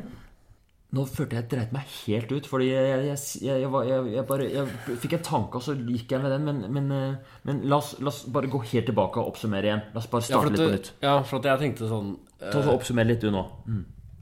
nå 0.93 1.07
følte 1.09 1.39
jeg 1.39 1.49
dreit 1.49 1.71
meg 1.73 1.89
helt 2.03 2.29
ut, 2.35 2.47
fordi 2.49 2.67
jeg, 2.69 3.05
jeg, 3.07 3.21
jeg, 3.47 3.69
jeg, 4.13 4.25
bare 4.29 4.65
fikk 5.01 5.15
en 5.17 5.23
tanke, 5.25 5.57
og 5.57 5.65
så 5.65 5.73
gikk 5.73 6.13
jeg 6.13 6.21
med 6.21 6.35
den. 6.35 6.45
Men, 6.45 6.59
men, 6.75 6.91
eh, 6.93 7.39
men 7.49 7.63
la, 7.65 7.79
oss, 7.79 7.95
la 8.03 8.11
oss 8.11 8.21
bare 8.29 8.51
gå 8.51 8.61
helt 8.73 8.89
tilbake 8.91 9.21
og 9.21 9.33
oppsummere 9.33 9.71
igjen. 9.71 9.83
La 9.95 10.03
oss 10.03 10.11
bare 10.11 10.27
starte 10.27 10.51
ja, 10.51 10.53
litt 10.53 10.61
på 10.61 10.75
nytt. 10.75 10.91
ja, 11.07 11.15
for 11.25 11.41
at 11.41 11.49
jeg 11.49 11.63
tenkte 11.63 11.89
sånn 11.89 12.13
eh, 12.13 12.51
Ta 12.53 12.61
så 12.61 12.75
Oppsummer 12.75 13.09
litt, 13.09 13.25
du 13.25 13.33
nå. 13.33 13.41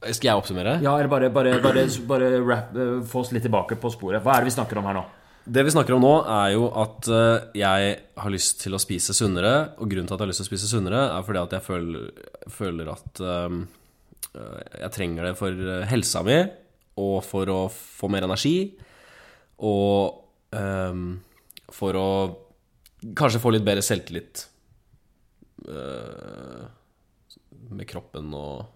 Skal 0.01 0.31
jeg 0.31 0.39
oppsummere? 0.39 0.77
Ja, 0.81 0.95
eller 0.95 1.11
bare, 1.11 1.27
bare, 1.33 1.57
bare, 1.61 1.83
bare 2.09 2.29
rap, 2.39 2.71
eh, 2.73 2.93
få 3.05 3.25
oss 3.25 3.33
litt 3.35 3.43
tilbake 3.45 3.75
på 3.81 3.91
sporet. 3.93 4.23
Hva 4.23 4.37
er 4.37 4.45
det 4.45 4.53
vi 4.53 4.55
snakker 4.55 4.79
om 4.79 4.87
her 4.89 4.97
nå? 4.97 5.03
Det 5.51 5.65
vi 5.65 5.73
snakker 5.73 5.97
om 5.97 6.03
nå, 6.05 6.13
er 6.29 6.55
jo 6.55 6.71
at 6.77 7.11
eh, 7.11 7.51
jeg 7.57 7.93
har 8.23 8.33
lyst 8.33 8.63
til 8.63 8.77
å 8.77 8.81
spise 8.81 9.13
sunnere. 9.17 9.75
Og 9.81 9.91
grunnen 9.91 10.07
til 10.07 10.15
at 10.15 10.21
jeg 10.21 10.25
har 10.25 10.31
lyst 10.31 10.43
til 10.45 10.47
å 10.47 10.51
spise 10.53 10.71
sunnere, 10.71 11.03
er 11.17 11.27
fordi 11.27 11.43
at 11.43 11.55
jeg 11.57 11.67
føler, 11.67 12.09
føler 12.55 12.95
at 12.95 13.23
eh, 13.27 13.61
jeg 14.36 14.91
trenger 14.95 15.29
det 15.29 15.38
for 15.39 15.51
eh, 15.51 15.88
helsa 15.91 16.23
mi, 16.25 16.38
og 17.01 17.17
for 17.25 17.51
å 17.51 17.59
få 17.71 18.09
mer 18.11 18.27
energi. 18.27 18.71
Og 19.61 20.21
um, 20.55 21.07
for 21.71 21.97
å 21.97 22.11
kanskje 23.17 23.41
få 23.41 23.53
litt 23.53 23.65
bedre 23.65 23.84
selvtillit 23.86 24.43
uh, 25.69 26.65
med 27.71 27.88
kroppen 27.89 28.34
og 28.38 28.67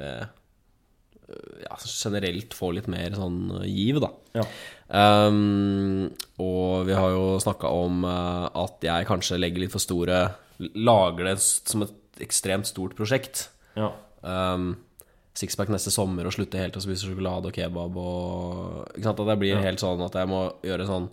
med 0.00 0.22
eh, 0.22 1.64
ja, 1.64 1.76
generelt 1.88 2.54
få 2.56 2.70
litt 2.76 2.88
mer 2.92 3.16
sånn 3.16 3.40
giv, 3.64 4.00
da. 4.04 4.10
Ja. 4.36 4.46
Um, 5.26 6.10
og 6.42 6.86
vi 6.88 6.96
har 6.96 7.14
jo 7.14 7.36
snakka 7.42 7.72
om 7.72 8.04
uh, 8.06 8.46
at 8.52 8.84
jeg 8.86 9.08
kanskje 9.08 9.40
legger 9.40 9.64
litt 9.64 9.74
for 9.74 9.82
store 9.82 10.26
Lager 10.56 11.26
det 11.28 11.34
som 11.44 11.82
et 11.84 12.22
ekstremt 12.24 12.64
stort 12.64 12.94
prosjekt. 12.96 13.50
Ja. 13.76 13.90
Um, 14.24 14.70
sixpack 15.36 15.70
neste 15.72 15.92
sommer 15.92 16.28
og 16.28 16.34
slutte 16.34 16.60
helt 16.60 16.76
å 16.78 16.82
spise 16.84 17.08
sjokolade 17.08 17.50
og 17.50 17.56
kebab 17.56 17.98
og? 18.00 19.00
At 19.00 19.22
det 19.28 19.38
blir 19.40 19.60
helt 19.62 19.82
sånn 19.82 20.02
at 20.06 20.16
jeg 20.16 20.30
må 20.30 20.46
gjøre 20.66 20.88
sånn 20.88 21.10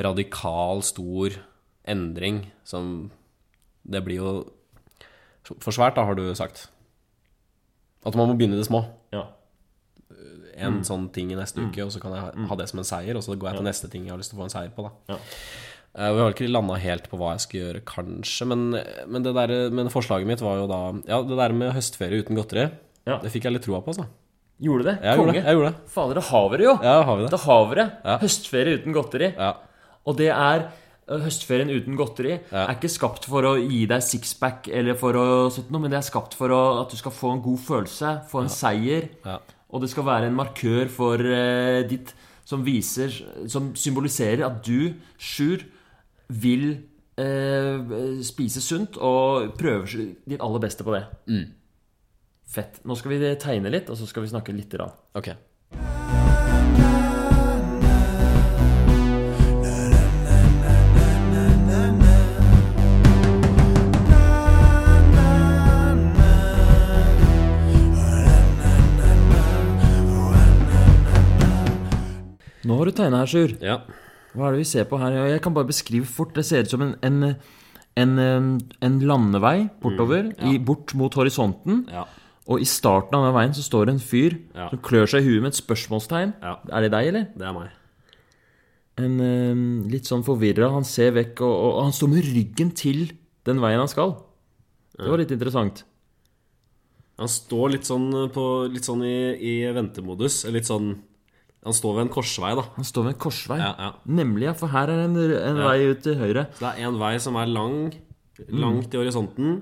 radikal, 0.00 0.84
stor 0.86 1.36
endring 1.88 2.44
som 2.64 3.10
Det 3.82 4.02
blir 4.04 4.20
jo 4.20 4.32
for 5.58 5.74
svært, 5.74 5.96
da, 5.96 6.04
har 6.06 6.14
du 6.14 6.28
sagt. 6.36 6.68
At 8.06 8.14
man 8.14 8.28
må 8.30 8.36
begynne 8.38 8.54
i 8.54 8.60
det 8.60 8.68
små. 8.68 8.84
Ja. 9.10 9.24
En 10.60 10.82
sånn 10.86 11.08
ting 11.14 11.32
i 11.32 11.38
neste 11.38 11.64
uke, 11.64 11.82
og 11.86 11.90
så 11.94 12.02
kan 12.02 12.14
jeg 12.14 12.46
ha 12.50 12.58
det 12.60 12.68
som 12.70 12.82
en 12.82 12.86
seier, 12.86 13.16
og 13.16 13.24
så 13.24 13.34
går 13.34 13.48
jeg 13.50 13.58
til 13.58 13.66
neste 13.66 13.90
ting 13.90 14.04
jeg 14.06 14.12
har 14.12 14.20
lyst 14.20 14.34
til 14.34 14.38
å 14.38 14.42
få 14.42 14.46
en 14.46 14.52
seier 14.52 14.74
på, 14.76 14.84
da. 14.86 15.14
Ja. 15.14 15.18
Eh, 15.96 16.12
Vi 16.14 16.20
har 16.22 16.36
ikke 16.36 16.50
landa 16.50 16.76
helt 16.78 17.08
på 17.10 17.18
hva 17.18 17.32
jeg 17.34 17.44
skal 17.46 17.60
gjøre, 17.60 17.82
kanskje, 17.88 18.46
men, 18.52 18.68
men, 19.08 19.24
det 19.26 19.34
der, 19.34 19.54
men 19.74 19.90
forslaget 19.90 20.28
mitt 20.28 20.44
var 20.44 20.60
jo 20.60 20.68
da 20.70 20.80
Ja, 21.08 21.22
det 21.26 21.40
der 21.40 21.56
med 21.56 21.74
høstferie 21.74 22.22
uten 22.22 22.38
godteri, 22.38 22.68
Ja. 23.10 23.20
det 23.22 23.32
fikk 23.34 23.48
jeg 23.48 23.56
litt 23.56 23.66
troa 23.66 23.80
på, 23.84 23.94
altså. 23.94 24.06
Gjorde 24.60 24.90
det? 24.90 24.96
Jeg 25.00 25.16
gjorde 25.16 25.32
det. 25.32 25.40
Jeg 25.40 25.56
gjorde 25.56 25.70
det. 25.72 25.90
Fader, 25.94 26.18
da 26.20 26.22
har 26.28 26.46
vi 26.52 26.60
det 26.60 26.64
jo! 26.66 26.76
Ja, 26.84 26.94
har 27.08 27.16
vi 27.16 27.24
det? 27.24 27.30
Da 27.32 27.40
har 27.46 27.62
vi 27.70 27.78
det. 27.78 27.88
Ja. 28.04 28.16
Høstferie 28.20 28.80
uten 28.80 28.96
godteri. 28.96 29.30
Ja. 29.38 29.54
Og 30.04 30.16
det 30.18 30.28
er 30.34 30.66
Høstferien 31.10 31.70
uten 31.72 31.96
godteri 31.98 32.36
Ja. 32.52 32.66
er 32.68 32.76
ikke 32.76 32.90
skapt 32.92 33.24
for 33.26 33.42
å 33.42 33.56
gi 33.58 33.86
deg 33.90 34.02
sixpack 34.04 34.68
eller 34.68 34.94
for 34.94 35.16
å 35.18 35.50
sånt 35.50 35.70
noe, 35.72 35.80
men 35.82 35.90
det 35.90 35.98
er 35.98 36.06
skapt 36.06 36.36
for 36.38 36.52
å, 36.54 36.60
at 36.84 36.92
du 36.92 36.96
skal 37.00 37.10
få 37.10 37.32
en 37.34 37.42
god 37.42 37.58
følelse, 37.58 38.12
få 38.30 38.44
en 38.44 38.52
seier. 38.52 39.08
Ja. 39.24 39.38
Og 39.70 39.82
det 39.82 39.90
skal 39.90 40.06
være 40.06 40.28
en 40.30 40.36
markør 40.38 40.88
for 40.90 41.18
uh, 41.18 41.82
ditt 41.86 42.14
som 42.44 42.64
viser 42.66 43.12
Som 43.46 43.68
symboliserer 43.78 44.42
at 44.42 44.56
du, 44.66 44.94
Sjur, 45.18 45.62
vil 46.28 46.80
uh, 47.20 48.22
spise 48.26 48.62
sunt 48.62 48.98
og 48.98 49.54
prøver 49.58 50.14
ditt 50.26 50.40
aller 50.42 50.62
beste 50.62 50.86
på 50.86 50.94
det. 50.96 51.04
Fett. 52.50 52.80
Nå 52.82 52.96
skal 52.98 53.12
vi 53.14 53.34
tegne 53.38 53.70
litt, 53.70 53.90
og 53.92 53.98
så 53.98 54.08
skal 54.10 54.24
vi 54.24 54.32
snakke 54.32 54.50
litt. 54.50 54.72
grann. 54.74 54.90
Ok. 55.14 55.30
Nå 72.60 72.76
har 72.76 72.86
du 72.86 72.92
tegna 72.94 73.22
her, 73.22 73.30
Sjur. 73.30 73.54
Ja. 73.62 73.80
Hva 74.34 74.48
er 74.48 74.54
det 74.54 74.60
vi 74.60 74.68
ser 74.68 74.90
på 74.90 74.98
her? 74.98 75.14
Jeg 75.30 75.42
kan 75.42 75.54
bare 75.54 75.70
beskrive 75.70 76.06
fort. 76.06 76.34
Det 76.34 76.44
ser 76.46 76.66
ut 76.66 76.74
som 76.74 76.82
en, 76.82 76.96
en, 77.02 77.34
en, 77.98 78.58
en 78.82 78.98
landevei 79.06 79.68
bortover, 79.82 80.32
i, 80.46 80.58
bort 80.58 80.94
mot 80.98 81.14
horisonten. 81.14 81.84
Ja. 81.90 82.04
Og 82.50 82.62
i 82.62 82.66
starten 82.66 83.14
av 83.14 83.28
den 83.28 83.36
veien 83.36 83.52
så 83.54 83.62
står 83.62 83.86
det 83.86 83.92
en 83.94 84.02
fyr 84.02 84.38
Ja. 84.56 84.68
som 84.72 84.80
klør 84.82 85.06
seg 85.12 85.22
i 85.22 85.28
huet 85.30 85.44
med 85.44 85.52
et 85.52 85.60
spørsmålstegn. 85.60 86.32
Ja. 86.42 86.56
Er 86.74 86.82
det 86.86 86.90
deg, 86.96 87.10
eller? 87.12 87.28
Det 87.36 87.46
er 87.46 87.54
meg. 87.54 87.76
En 89.00 89.20
eh, 89.22 89.60
litt 89.92 90.08
sånn 90.10 90.24
forvirra. 90.26 90.72
Han 90.74 90.84
ser 90.84 91.14
vekk, 91.16 91.44
og, 91.46 91.54
og 91.68 91.84
han 91.86 91.94
står 91.94 92.10
med 92.16 92.26
ryggen 92.34 92.72
til 92.76 93.06
den 93.46 93.62
veien 93.62 93.80
han 93.80 93.88
skal. 93.92 94.16
Det 94.98 95.08
var 95.08 95.22
litt 95.22 95.30
interessant. 95.32 95.84
Han 97.20 97.28
står 97.30 97.70
litt 97.76 97.86
sånn, 97.88 98.10
på, 98.34 98.44
litt 98.72 98.84
sånn 98.88 99.04
i, 99.06 99.14
i 99.36 99.54
ventemodus. 99.76 100.42
Litt 100.52 100.68
sånn 100.68 100.94
Han 101.60 101.74
står 101.76 101.92
ved 101.98 102.06
en 102.06 102.12
korsvei, 102.14 102.54
da. 102.56 102.62
Han 102.78 102.86
står 102.88 103.04
ved 103.04 103.12
en 103.14 103.20
korsvei. 103.20 103.58
Ja, 103.60 103.72
ja. 103.76 103.88
Nemlig, 104.08 104.46
ja, 104.48 104.54
for 104.56 104.72
her 104.72 104.88
er 104.88 105.02
en, 105.04 105.16
en 105.20 105.58
vei 105.60 105.90
ut 105.90 105.98
til 106.06 106.14
høyre. 106.16 106.46
Så 106.56 106.64
det 106.64 106.70
er 106.72 106.86
en 106.88 106.96
vei 107.00 107.10
som 107.20 107.36
er 107.36 107.50
lang, 107.52 107.90
langt 108.48 108.96
i 108.96 109.00
horisonten, 109.00 109.58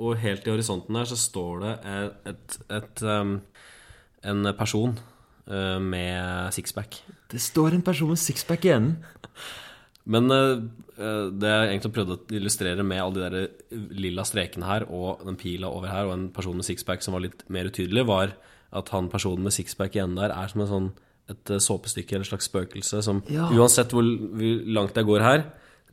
og 0.00 0.18
helt 0.22 0.46
i 0.46 0.52
horisonten 0.52 0.96
der 0.96 1.08
så 1.08 1.18
står 1.20 1.64
det 1.64 1.72
et, 1.92 2.28
et, 2.32 2.58
et 2.78 3.02
um, 3.04 3.34
en 4.24 4.52
person 4.56 4.94
uh, 5.48 5.78
med 5.80 6.54
sixpack. 6.56 7.02
Det 7.30 7.40
står 7.40 7.76
en 7.76 7.84
person 7.84 8.12
med 8.12 8.20
sixpack 8.20 8.64
i 8.64 8.72
enden. 8.74 8.96
Men 10.10 10.32
uh, 10.32 10.62
uh, 10.96 11.28
det 11.36 11.52
jeg 11.52 11.68
egentlig 11.74 11.92
prøvde 11.96 12.16
å 12.16 12.38
illustrere 12.40 12.86
med 12.86 13.02
alle 13.02 13.18
de 13.18 13.28
der 13.28 13.92
lilla 14.00 14.24
strekene 14.24 14.68
her, 14.68 14.88
og 14.88 15.22
den 15.26 15.38
pila 15.40 15.70
over 15.70 15.92
her, 15.92 16.08
og 16.08 16.16
en 16.16 16.26
person 16.34 16.56
med 16.56 16.68
sixpack 16.68 17.04
som 17.04 17.16
var 17.16 17.26
litt 17.26 17.44
mer 17.52 17.70
utydelig, 17.70 18.06
var 18.08 18.34
at 18.76 18.92
han 18.94 19.10
personen 19.12 19.44
med 19.44 19.54
sixpack 19.54 19.96
i 19.96 20.02
enden 20.02 20.20
der 20.20 20.32
er 20.34 20.50
som 20.50 20.64
en 20.64 20.74
sånn 20.74 20.90
et 21.30 21.50
såpestykke 21.62 22.16
eller 22.16 22.26
et 22.26 22.30
slags 22.32 22.48
spøkelse 22.48 23.00
som 23.06 23.20
Ja. 23.30 23.44
Uansett 23.54 23.92
hvor, 23.94 24.02
hvor 24.02 24.64
langt 24.74 24.96
jeg 24.98 25.06
går 25.06 25.22
her, 25.22 25.44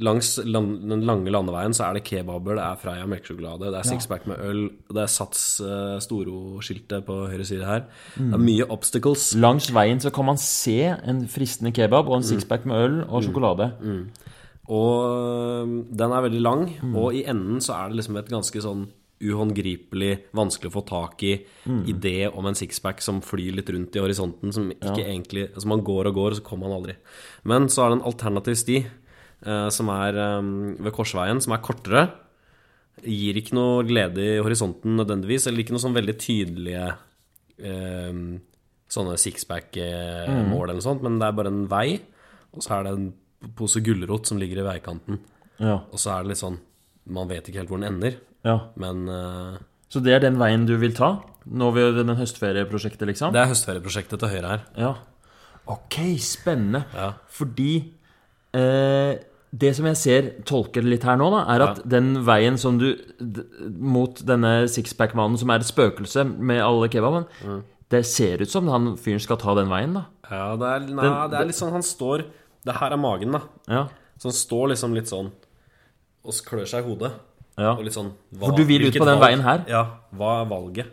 langs 0.04 0.36
land, 0.46 0.84
den 0.90 1.06
lange 1.08 1.32
landeveien, 1.34 1.74
så 1.74 1.88
er 1.88 1.98
det 1.98 2.04
kebaber, 2.08 2.58
det 2.60 2.66
er 2.66 2.80
Freia 2.82 3.08
melkesjokolade, 3.10 3.72
det 3.74 3.80
er 3.80 3.88
sixpack 3.88 4.28
med 4.30 4.42
øl, 4.46 4.62
det 4.94 5.04
er 5.04 5.12
Sats 5.12 5.44
uh, 5.64 5.98
Storo-skiltet 6.04 7.06
på 7.08 7.18
høyre 7.32 7.48
side 7.48 7.66
her. 7.66 7.88
Det 8.18 8.38
er 8.38 8.44
mye 8.44 8.68
obstacles. 8.74 9.32
Langs 9.40 9.72
veien 9.74 10.02
så 10.04 10.14
kan 10.14 10.30
man 10.30 10.42
se 10.42 10.80
en 10.94 11.26
fristende 11.32 11.74
kebab 11.76 12.12
og 12.12 12.20
en 12.20 12.28
sixpack 12.28 12.68
med 12.70 12.86
øl 12.86 13.00
og 13.08 13.26
sjokolade. 13.26 13.72
Og 14.68 15.76
den 15.96 16.14
er 16.14 16.24
veldig 16.28 16.44
lang, 16.44 16.70
og 16.92 17.16
i 17.16 17.26
enden 17.30 17.64
så 17.64 17.78
er 17.80 17.90
det 17.90 18.02
liksom 18.02 18.20
et 18.20 18.32
ganske 18.34 18.64
sånn 18.64 18.88
uhåndgripelig, 19.24 20.12
vanskelig 20.38 20.70
å 20.70 20.76
få 20.76 20.84
tak 20.86 21.24
i 21.26 21.34
idé 21.90 22.28
om 22.30 22.46
en 22.46 22.58
sixpack 22.58 23.02
som 23.02 23.22
flyr 23.26 23.56
litt 23.58 23.72
rundt 23.74 23.96
i 23.98 24.04
horisonten, 24.04 24.54
som 24.54 24.70
ikke 24.70 25.06
egentlig 25.06 25.48
Altså 25.48 25.72
man 25.72 25.84
går 25.86 26.12
og 26.12 26.20
går, 26.20 26.32
og 26.32 26.40
så 26.40 26.46
kommer 26.46 26.68
man 26.68 26.78
aldri. 26.78 26.98
Men 27.48 27.68
så 27.70 27.84
er 27.84 27.90
det 27.90 27.98
en 28.00 28.08
alternativ 28.12 28.58
sti 28.62 28.78
eh, 28.84 28.92
som 29.44 29.92
er 29.94 30.18
øhm, 30.18 30.54
ved 30.82 30.94
korsveien, 30.96 31.42
som 31.44 31.54
er 31.54 31.64
kortere. 31.66 32.06
Gir 33.06 33.38
ikke 33.38 33.54
noe 33.54 33.86
glede 33.86 34.24
i 34.24 34.40
horisonten 34.42 34.98
nødvendigvis, 34.98 35.46
eller 35.48 35.62
ikke 35.62 35.76
noe 35.76 35.84
sånn 35.84 35.98
veldig 35.98 36.16
tydelige 36.22 36.88
øhm, 37.62 38.24
sånne 38.90 39.18
sixpack-mål 39.22 40.64
eller 40.64 40.80
noe 40.80 40.86
sånt, 40.86 41.04
men 41.06 41.20
det 41.20 41.28
er 41.28 41.38
bare 41.38 41.52
en 41.54 41.66
vei, 41.70 42.00
og 42.56 42.64
så 42.64 42.78
er 42.78 42.88
det 42.88 42.94
en 42.96 43.08
pose 43.58 43.82
gulrot 43.86 44.30
som 44.30 44.40
ligger 44.42 44.64
i 44.64 44.68
veikanten. 44.68 45.20
Ja. 45.62 45.82
Og 45.92 46.02
så 46.02 46.14
er 46.14 46.24
det 46.24 46.34
litt 46.34 46.42
sånn 46.44 46.60
Man 47.10 47.30
vet 47.32 47.48
ikke 47.50 47.64
helt 47.64 47.72
hvor 47.72 47.80
den 47.82 47.88
ender, 47.96 48.18
ja. 48.46 48.60
men 48.78 49.08
uh, 49.10 49.56
Så 49.90 50.04
det 50.06 50.12
er 50.14 50.20
den 50.22 50.36
veien 50.38 50.68
du 50.70 50.76
vil 50.78 50.94
ta? 50.94 51.16
Nå 51.48 51.70
ved 51.74 51.96
den 51.98 52.12
høstferieprosjektet, 52.20 53.08
liksom? 53.10 53.32
det 53.34 53.42
er 53.42 53.50
høstferieprosjektet 53.54 54.20
til 54.20 54.34
høyre 54.34 54.52
her. 54.52 54.66
Ja. 54.76 54.92
Ok, 55.72 55.98
spennende. 56.24 56.84
Ja. 56.94 57.14
Fordi 57.32 57.72
eh, 58.54 59.18
det 59.58 59.72
som 59.76 59.86
jeg 59.88 59.98
ser, 59.98 60.26
tolker 60.46 60.84
det 60.84 60.90
litt 60.92 61.04
her 61.08 61.16
nå, 61.18 61.30
da, 61.32 61.46
er 61.56 61.62
at 61.70 61.78
den 61.88 62.10
veien 62.28 62.58
som 62.60 62.78
du 62.78 62.90
Mot 63.80 64.20
denne 64.28 64.68
sixpack-mannen 64.70 65.38
som 65.40 65.50
er 65.50 65.60
et 65.64 65.70
spøkelse 65.70 66.26
med 66.38 66.60
alle 66.62 66.90
kebaben 66.92 67.26
Det 67.90 68.06
ser 68.06 68.42
ut 68.44 68.52
som 68.52 68.68
han 68.68 68.98
fyren 69.00 69.20
skal 69.24 69.38
ta 69.40 69.56
den 69.56 69.70
veien, 69.72 69.94
da. 69.96 70.06
Ja, 70.30 70.56
det 70.60 70.68
er, 70.68 70.80
nei, 70.94 71.08
det 71.32 71.40
er 71.40 71.46
litt 71.48 71.56
sånn 71.56 71.72
Han 71.72 71.82
står 71.88 72.26
Det 72.68 72.76
her 72.76 72.92
er 72.92 72.98
magen, 73.00 73.32
da. 73.32 73.42
Ja. 73.72 73.86
Så 74.20 74.28
han 74.30 74.36
står 74.36 74.68
liksom 74.74 74.94
litt 74.98 75.08
sånn 75.08 75.32
og 76.28 76.34
klør 76.44 76.66
seg 76.68 76.84
i 76.84 76.90
hodet. 76.90 77.14
ja. 77.58 77.72
Og 77.72 77.86
litt 77.88 77.94
sånn 77.96 78.10
hva, 78.36 78.50
For 78.50 78.58
du 78.58 78.66
vil 78.68 78.84
ut 78.90 78.92
på 78.98 79.06
den 79.08 79.16
valg- 79.16 79.24
veien 79.24 79.42
her? 79.46 79.64
Ja. 79.72 79.84
Hva 80.14 80.42
er 80.42 80.50
valget? 80.52 80.88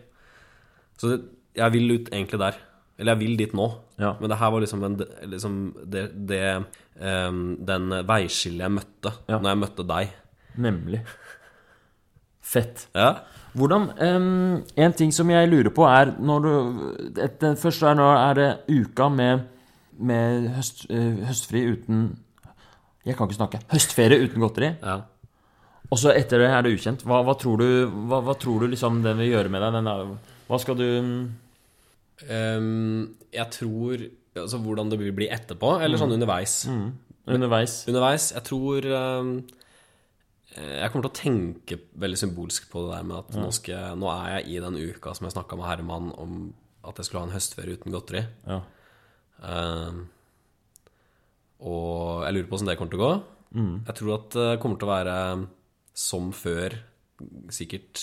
Så 0.97 1.11
det, 1.11 1.17
jeg 1.59 1.73
vil 1.75 1.91
ut 1.97 2.11
egentlig 2.13 2.39
der. 2.39 2.55
Eller 2.99 3.15
jeg 3.17 3.21
vil 3.25 3.37
dit 3.41 3.55
nå. 3.57 3.65
Ja. 3.99 4.13
Men 4.21 4.31
det 4.31 4.39
her 4.39 4.51
var 4.55 4.63
liksom, 4.63 4.83
en, 4.87 4.97
liksom 5.31 5.55
det, 5.91 6.05
det 6.31 6.43
um, 7.01 7.57
Den 7.67 7.89
veiskillet 8.07 8.63
jeg 8.67 8.75
møtte 8.77 9.13
Ja. 9.31 9.39
når 9.41 9.49
jeg 9.51 9.61
møtte 9.65 9.87
deg. 9.89 10.13
Nemlig. 10.63 11.01
Fett. 12.45 12.85
Ja. 12.95 13.09
Hvordan 13.55 13.89
um, 13.99 14.63
En 14.77 14.93
ting 14.95 15.13
som 15.15 15.31
jeg 15.33 15.49
lurer 15.51 15.73
på, 15.75 15.87
er 15.89 16.13
når 16.19 16.45
du 16.45 16.53
et, 17.23 17.39
det 17.41 17.55
Første 17.63 17.89
er 17.91 17.99
nå 17.99 18.07
er 18.13 18.39
det 18.39 18.49
uka 18.69 19.09
med, 19.11 19.47
med 19.99 20.49
høst, 20.57 20.85
eh, 20.91 21.23
høstfri 21.29 21.65
uten 21.73 22.05
Jeg 23.07 23.17
kan 23.19 23.27
ikke 23.29 23.39
snakke. 23.41 23.61
Høstferie 23.73 24.23
uten 24.27 24.43
godteri. 24.45 24.75
ja. 24.83 25.01
Og 25.93 25.99
så 26.01 26.11
etter 26.17 26.41
det 26.41 26.47
er 26.49 26.63
det 26.65 26.71
ukjent. 26.75 27.03
Hva, 27.07 27.19
hva 27.23 27.35
tror 27.39 27.61
du 27.61 27.67
hva, 28.09 28.19
hva 28.25 28.33
tror 28.41 28.63
du 28.65 28.71
liksom 28.73 29.03
den 29.05 29.19
vil 29.21 29.29
gjøre 29.35 29.51
med 29.53 29.61
deg? 29.63 29.75
Den 29.77 29.91
er, 29.93 30.07
hva 30.49 30.59
skal 30.59 30.79
du 30.81 30.87
Ehm, 32.23 33.17
jeg 33.35 33.51
tror 33.51 34.05
Altså 34.35 34.59
hvordan 34.59 34.91
det 34.91 34.99
blir 34.99 35.31
etterpå, 35.31 35.77
eller 35.79 35.99
sånn 36.01 36.15
underveis. 36.17 36.65
underveis 37.31 37.85
Underveis, 37.87 38.33
jeg 38.35 38.43
tror 38.49 38.87
um, 38.91 39.29
Jeg 40.57 40.91
kommer 40.91 41.07
til 41.07 41.13
å 41.13 41.19
tenke 41.21 41.79
veldig 42.03 42.19
symbolsk 42.19 42.67
på 42.73 42.83
det 42.83 42.97
der 42.97 43.07
med 43.07 43.21
at 43.21 43.37
nå, 43.39 43.53
skal 43.55 43.95
nå 43.99 44.11
er 44.11 44.41
jeg 44.41 44.57
i 44.57 44.65
den 44.65 44.79
uka 44.91 45.15
som 45.15 45.29
jeg 45.29 45.37
snakka 45.37 45.59
med 45.59 45.69
Herman 45.71 46.11
om 46.19 46.35
at 46.85 46.99
jeg 46.99 47.07
skulle 47.07 47.23
ha 47.23 47.29
en 47.31 47.35
høstferie 47.37 47.79
uten 47.79 47.95
godteri. 47.95 48.21
Ja. 48.45 48.59
Um, 49.41 50.03
og 51.65 52.27
jeg 52.27 52.37
lurer 52.37 52.49
på 52.51 52.59
åssen 52.59 52.69
det 52.69 52.77
kommer 52.77 52.93
til 52.93 53.01
å 53.01 53.07
gå. 53.07 53.15
Jeg 53.89 53.97
tror 54.01 54.13
at 54.19 54.37
det 54.37 54.59
kommer 54.61 54.81
til 54.81 54.89
å 54.89 54.93
være 54.93 55.17
som 55.97 56.29
før, 56.37 56.77
sikkert 57.55 58.03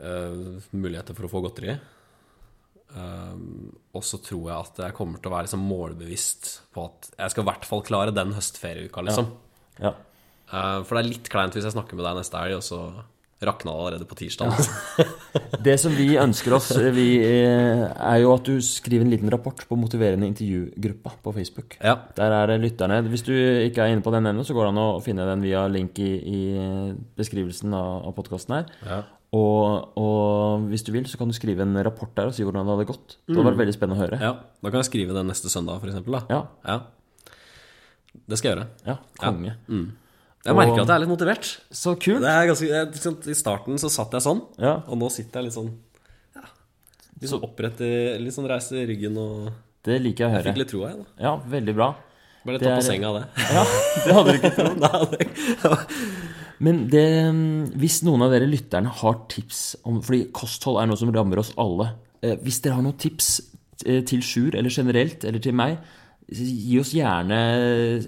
uh, 0.00 0.62
muligheter 0.72 1.18
for 1.18 1.28
å 1.28 1.32
få 1.34 1.42
godteri. 1.44 1.76
Ehm, 2.98 3.72
og 3.96 4.04
så 4.04 4.20
tror 4.20 4.48
jeg 4.50 4.56
at 4.56 4.80
jeg 4.86 4.96
kommer 4.96 5.20
til 5.20 5.30
å 5.30 5.34
være 5.36 5.48
liksom 5.48 5.64
målbevisst 5.68 6.50
på 6.74 6.88
at 6.90 7.12
jeg 7.16 7.34
skal 7.34 7.44
i 7.44 7.48
hvert 7.50 7.68
fall 7.68 7.86
klare 7.86 8.14
den 8.14 8.34
høstferieuka, 8.36 9.04
liksom. 9.08 9.32
ja. 9.80 9.94
Eh, 10.52 10.78
for 10.84 10.96
det 10.96 11.02
er 11.02 11.10
litt 11.14 11.32
kleint 11.32 11.56
hvis 11.56 11.66
jeg 11.68 11.76
snakker 11.76 11.96
med 11.96 12.06
deg 12.08 12.20
neste 12.20 12.40
helg, 12.42 12.58
og 12.60 12.66
så 12.66 12.82
rakna 13.42 13.72
allerede 13.74 14.06
på 14.06 14.14
tirsdag. 14.20 14.52
Det 15.66 15.74
som 15.80 15.94
vi 15.96 16.12
ønsker 16.20 16.54
oss, 16.54 16.68
vi, 16.94 17.06
eh, 17.26 17.80
er 17.90 18.20
jo 18.22 18.34
at 18.36 18.46
du 18.46 18.60
skriver 18.62 19.06
en 19.06 19.10
liten 19.10 19.32
rapport 19.32 19.64
på 19.66 19.78
motiverende 19.78 20.28
intervjugruppa 20.30 21.16
på 21.24 21.32
Facebook. 21.34 21.74
Ja. 21.80 21.96
Der 22.18 22.36
er 22.36 22.52
det 22.52 22.60
lytterne. 22.62 23.00
Hvis 23.08 23.24
du 23.26 23.32
ikke 23.34 23.82
er 23.82 23.94
inne 23.94 24.04
på 24.04 24.12
den 24.14 24.30
ennå, 24.30 24.44
så 24.46 24.54
går 24.54 24.68
det 24.68 24.74
an 24.74 24.84
å 24.84 25.02
finne 25.02 25.26
den 25.26 25.42
via 25.42 25.64
link 25.70 25.98
i, 26.02 26.12
i 26.22 26.42
beskrivelsen 27.18 27.74
av, 27.74 28.06
av 28.06 28.14
podkasten 28.18 28.60
her. 28.60 28.70
Ja. 29.32 29.38
Og, 29.38 29.92
og 29.96 30.66
hvis 30.68 30.82
du 30.84 30.90
vil, 30.92 31.06
så 31.08 31.16
kan 31.16 31.28
du 31.30 31.32
skrive 31.32 31.64
en 31.64 31.72
rapport 31.86 32.10
der 32.18 32.28
og 32.28 32.34
si 32.36 32.44
hvordan 32.44 32.66
det 32.68 32.74
hadde 32.74 32.84
gått. 32.90 33.14
Det 33.24 33.32
hadde 33.36 33.46
vært 33.48 33.60
veldig 33.62 33.74
spennende 33.78 33.96
å 33.96 34.02
høre. 34.04 34.18
ja. 34.20 34.32
Da 34.60 34.70
kan 34.70 34.82
jeg 34.82 34.88
skrive 34.90 35.14
det 35.16 35.22
neste 35.24 35.48
søndag, 35.48 35.80
for 35.80 35.88
eksempel. 35.88 36.18
Da. 36.18 36.22
Ja, 36.28 36.42
Ja. 36.68 36.80
Det 38.28 38.36
skal 38.38 38.50
jeg 38.50 38.58
gjøre. 38.58 38.66
ja 38.86 38.96
konge. 39.18 39.54
Jeg 40.44 40.54
merker 40.58 40.82
at 40.82 40.88
jeg 40.90 40.94
er 40.96 41.00
litt 41.00 41.08
motivert. 41.08 41.48
Så 41.72 41.94
kult. 41.96 42.20
Det 42.20 42.28
er 42.28 42.46
ganske, 42.50 42.68
jeg, 42.68 43.30
I 43.32 43.36
starten 43.38 43.78
så 43.80 43.88
satt 43.88 44.12
jeg 44.12 44.20
sånn, 44.26 44.42
Ja. 44.60 44.74
og 44.86 44.98
nå 45.00 45.08
sitter 45.10 45.40
jeg 45.40 45.48
litt 45.48 45.56
sånn 45.56 45.70
ja, 46.36 46.42
Litt 47.22 47.30
sånn 47.30 47.42
opprett 47.46 47.80
Litt 48.20 48.34
sånn 48.36 48.48
reist 48.50 48.72
i 48.76 48.84
ryggen 48.84 49.16
og 49.16 49.48
Det 49.82 49.96
liker 50.02 50.26
jeg 50.26 50.28
å 50.28 50.36
høre. 50.36 50.52
Fikk 50.52 50.60
litt 50.60 50.68
troa 50.74 50.90
jeg. 50.92 50.98
da. 50.98 51.24
Ja, 51.24 51.32
veldig 51.56 51.74
bra. 51.74 51.88
Ble 52.44 52.52
litt 52.58 52.62
tatt 52.66 52.82
på 52.82 52.84
senga 52.84 53.08
av 53.08 53.20
det. 53.22 53.24
Ja, 53.54 53.64
Det 54.04 54.12
hadde 54.18 54.28
du 54.28 54.38
ikke 54.38 54.54
trodd. 54.58 55.88
Men 56.62 56.84
det, 56.90 57.06
hvis 57.80 58.02
noen 58.06 58.22
av 58.22 58.32
dere 58.34 58.46
lytterne 58.46 58.92
har 59.00 59.24
tips 59.32 59.62
om 59.88 59.98
Fordi 60.04 60.28
kosthold 60.34 60.78
er 60.78 60.90
noe 60.90 61.00
som 61.00 61.10
rammer 61.14 61.42
oss 61.42 61.50
alle. 61.60 61.88
Eh, 62.22 62.36
Hvis 62.44 62.60
dere 62.62 62.78
har 62.78 62.86
noen 62.86 62.98
tips 63.02 63.32
eh, 63.84 64.02
til 64.06 64.22
Sjur, 64.22 64.54
eller 64.54 64.70
generelt, 64.70 65.26
eller 65.26 65.42
til 65.42 65.56
meg, 65.58 65.80
gi 66.32 66.78
oss 66.80 66.94
gjerne 66.94 67.38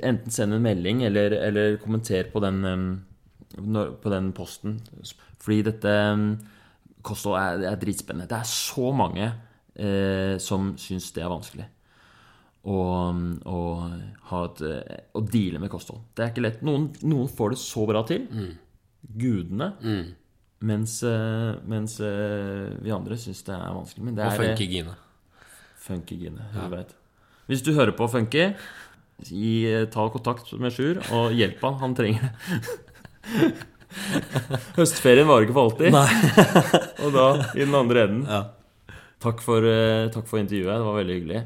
enten 0.07 0.32
send 0.32 0.55
en 0.55 0.62
melding 0.64 1.02
eller, 1.05 1.34
eller 1.48 1.76
kommenter 1.82 2.30
på 2.30 2.40
den, 2.44 2.62
eh, 2.70 3.90
på 4.00 4.14
den 4.14 4.30
posten. 4.36 4.78
Fordi 5.42 5.62
dette 5.66 5.98
eh, 5.98 6.26
kosthold 7.05 7.40
er, 7.40 7.68
er 7.74 7.80
dritspennende. 7.82 8.30
Det 8.30 8.38
er 8.38 8.52
så 8.55 8.94
mange 8.94 9.32
eh, 9.74 10.36
som 10.38 10.76
syns 10.80 11.11
det 11.16 11.26
er 11.26 11.34
vanskelig 11.34 11.74
og, 12.64 13.94
ha 14.30 14.42
et, 14.48 14.60
og, 15.12 15.24
deale 15.28 15.60
med 15.60 15.72
kosthold. 15.72 16.00
Det 16.16 16.24
er 16.24 16.32
ikke 16.32 16.44
lett. 16.46 16.62
Noen, 16.64 16.88
noen 17.04 17.28
får 17.28 17.54
det 17.54 17.60
så 17.60 17.84
bra 17.88 18.04
til. 18.08 18.24
Gudene. 19.04 19.72
Mens, 20.64 21.02
eh, 21.04 21.50
mens 21.68 21.98
eh, 22.00 22.70
vi 22.80 22.92
andre 22.94 23.18
syns 23.20 23.42
det 23.44 23.52
er 23.52 23.74
vanskelig. 23.76 24.04
Men 24.06 24.16
det 24.16 24.24
Og 24.24 24.32
er 24.32 24.40
funky 24.40 24.68
Gine. 24.70 24.94
funky 25.84 26.16
Gine. 26.22 26.46
vet. 26.72 26.94
Hvis 27.50 27.60
du 27.60 27.74
hører 27.76 27.92
på 27.92 28.08
Funky, 28.08 28.54
gi, 29.28 29.66
eh, 29.68 29.84
ta 29.92 30.06
kontakt 30.08 30.48
med 30.56 30.72
Sjur 30.72 31.02
og 31.12 31.34
hjelp 31.36 31.60
han. 31.66 31.74
Han 31.82 31.96
trenger 31.98 32.30
det. 32.30 33.52
Høstferien 34.78 35.28
varer 35.28 35.44
ikke 35.46 35.54
for 35.54 35.68
alltid. 35.68 35.94
og 37.04 37.12
da 37.14 37.26
i 37.52 37.62
den 37.66 37.76
andre 37.76 38.06
enden. 38.08 38.24
Ja. 38.24 38.40
Takk 39.24 39.44
for, 39.44 39.64
eh, 39.68 40.08
takk 40.14 40.26
for 40.30 40.40
intervjuet. 40.40 40.72
Det 40.72 40.88
var 40.88 40.98
veldig 41.02 41.18
hyggelig. 41.20 41.44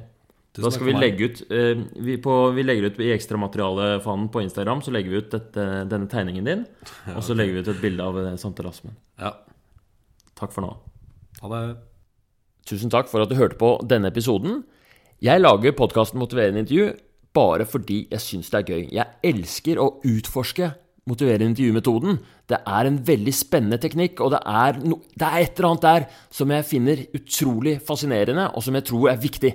Da 0.59 0.71
skal 0.75 0.89
vi 0.89 0.95
legge 0.97 1.29
ut 1.29 1.43
eh, 1.55 1.83
vi, 2.03 2.17
på, 2.23 2.37
vi 2.57 2.65
legger 2.65 2.89
ut 2.89 3.01
i 3.05 3.13
ekstramaterialefanen 3.15 4.29
på 4.35 4.43
Instagram 4.43 4.81
Så 4.83 4.95
legger 4.95 5.13
vi 5.13 5.21
ut 5.23 5.29
dette, 5.35 5.67
denne 5.91 6.09
tegningen 6.11 6.49
din. 6.49 6.65
Og 7.15 7.23
så 7.27 7.37
legger 7.39 7.59
vi 7.59 7.63
ut 7.63 7.71
et 7.75 7.83
bilde 7.83 8.07
av 8.07 8.19
eh, 8.25 8.35
Sante 8.41 8.67
Lasmen. 8.67 8.97
ja. 9.21 9.37
Takk 10.39 10.53
for 10.55 10.63
nå. 10.63 10.69
Ha 11.43 11.49
det. 11.51 11.63
Tusen 12.71 12.93
takk 12.95 13.09
for 13.11 13.25
at 13.25 13.31
du 13.31 13.35
hørte 13.35 13.59
på 13.59 13.73
denne 13.91 14.13
episoden. 14.13 14.61
Jeg 15.19 15.43
lager 15.43 15.75
podkasten 15.75 16.21
Motiverende 16.23 16.63
intervju 16.63 16.93
bare 17.35 17.67
fordi 17.67 18.05
jeg 18.13 18.23
syns 18.23 18.51
det 18.53 18.61
er 18.61 18.69
gøy. 18.71 18.85
Jeg 18.95 19.33
elsker 19.33 19.81
å 19.83 19.89
utforske 20.07 20.71
motiverende 21.09 21.53
intervjumetoden. 21.53 22.19
Det 22.49 22.61
er 22.61 22.89
en 22.89 23.01
veldig 23.07 23.35
spennende 23.35 23.79
teknikk, 23.81 24.21
og 24.25 24.35
det 24.35 24.41
er, 24.45 24.79
no, 24.85 25.01
det 25.19 25.27
er 25.27 25.43
et 25.43 25.59
eller 25.59 25.71
annet 25.71 25.87
der 25.87 26.07
som 26.39 26.53
jeg 26.53 26.69
finner 26.69 27.03
utrolig 27.17 27.79
fascinerende, 27.85 28.51
og 28.55 28.65
som 28.65 28.77
jeg 28.79 28.87
tror 28.91 29.11
er 29.13 29.21
viktig. 29.23 29.55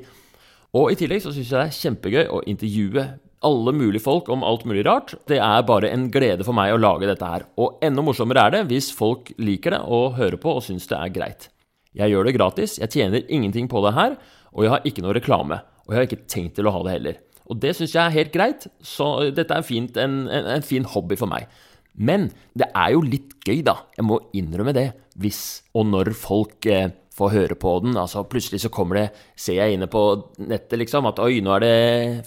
Og 0.74 0.90
i 0.90 0.98
tillegg 0.98 1.22
så 1.22 1.34
syns 1.34 1.52
jeg 1.52 1.60
det 1.60 1.66
er 1.68 1.78
kjempegøy 1.78 2.24
å 2.34 2.42
intervjue 2.50 3.06
alle 3.44 3.74
mulige 3.76 4.02
folk 4.02 4.30
om 4.34 4.46
alt 4.48 4.64
mulig 4.66 4.86
rart. 4.88 5.14
Det 5.30 5.38
er 5.38 5.66
bare 5.68 5.92
en 5.94 6.08
glede 6.12 6.46
for 6.48 6.56
meg 6.58 6.74
å 6.74 6.80
lage 6.80 7.10
dette 7.10 7.28
her. 7.28 7.46
Og 7.62 7.84
enda 7.84 8.02
morsommere 8.06 8.48
er 8.48 8.56
det 8.56 8.64
hvis 8.72 8.88
folk 8.96 9.34
liker 9.38 9.76
det 9.76 9.82
og 9.84 10.16
hører 10.18 10.40
på 10.42 10.56
og 10.58 10.64
syns 10.66 10.88
det 10.90 10.98
er 10.98 11.12
greit. 11.14 11.50
Jeg 11.94 12.10
gjør 12.10 12.26
det 12.26 12.34
gratis, 12.40 12.80
jeg 12.82 12.90
tjener 12.90 13.28
ingenting 13.30 13.68
på 13.70 13.84
det 13.86 13.94
her, 13.94 14.16
og 14.50 14.66
jeg 14.66 14.74
har 14.74 14.88
ikke 14.90 15.04
noe 15.06 15.14
reklame. 15.14 15.60
Og 15.86 15.94
jeg 15.94 16.00
har 16.00 16.08
ikke 16.08 16.32
tenkt 16.32 16.58
til 16.58 16.70
å 16.70 16.74
ha 16.74 16.82
det 16.88 16.96
heller. 16.96 17.22
Og 17.52 17.60
det 17.62 17.76
syns 17.78 17.94
jeg 17.94 18.02
er 18.02 18.16
helt 18.16 18.34
greit, 18.34 18.66
så 18.82 19.30
dette 19.36 19.54
er 19.54 19.68
fint, 19.68 20.00
en, 20.00 20.24
en, 20.26 20.50
en 20.56 20.66
fin 20.66 20.88
hobby 20.90 21.20
for 21.20 21.30
meg. 21.30 21.46
Men 21.94 22.32
det 22.58 22.72
er 22.74 22.96
jo 22.96 23.04
litt 23.06 23.36
gøy, 23.46 23.62
da. 23.68 23.84
Jeg 24.00 24.08
må 24.08 24.18
innrømme 24.34 24.74
det. 24.74 24.88
Hvis 25.22 25.62
og 25.78 25.86
når 25.92 26.16
folk 26.18 26.66
eh, 26.66 26.90
får 27.14 27.34
høre 27.34 27.57
på 27.59 27.74
den. 27.84 27.97
Altså 27.99 28.24
Plutselig 28.30 28.64
så 28.64 28.72
kommer 28.74 28.99
det, 28.99 29.07
ser 29.39 29.59
jeg 29.59 29.76
inne 29.76 29.89
på 29.91 30.03
nettet 30.43 30.80
liksom, 30.82 31.09
at 31.09 31.22
oi, 31.24 31.41
nå 31.45 31.57
er 31.57 31.66
det 31.66 31.76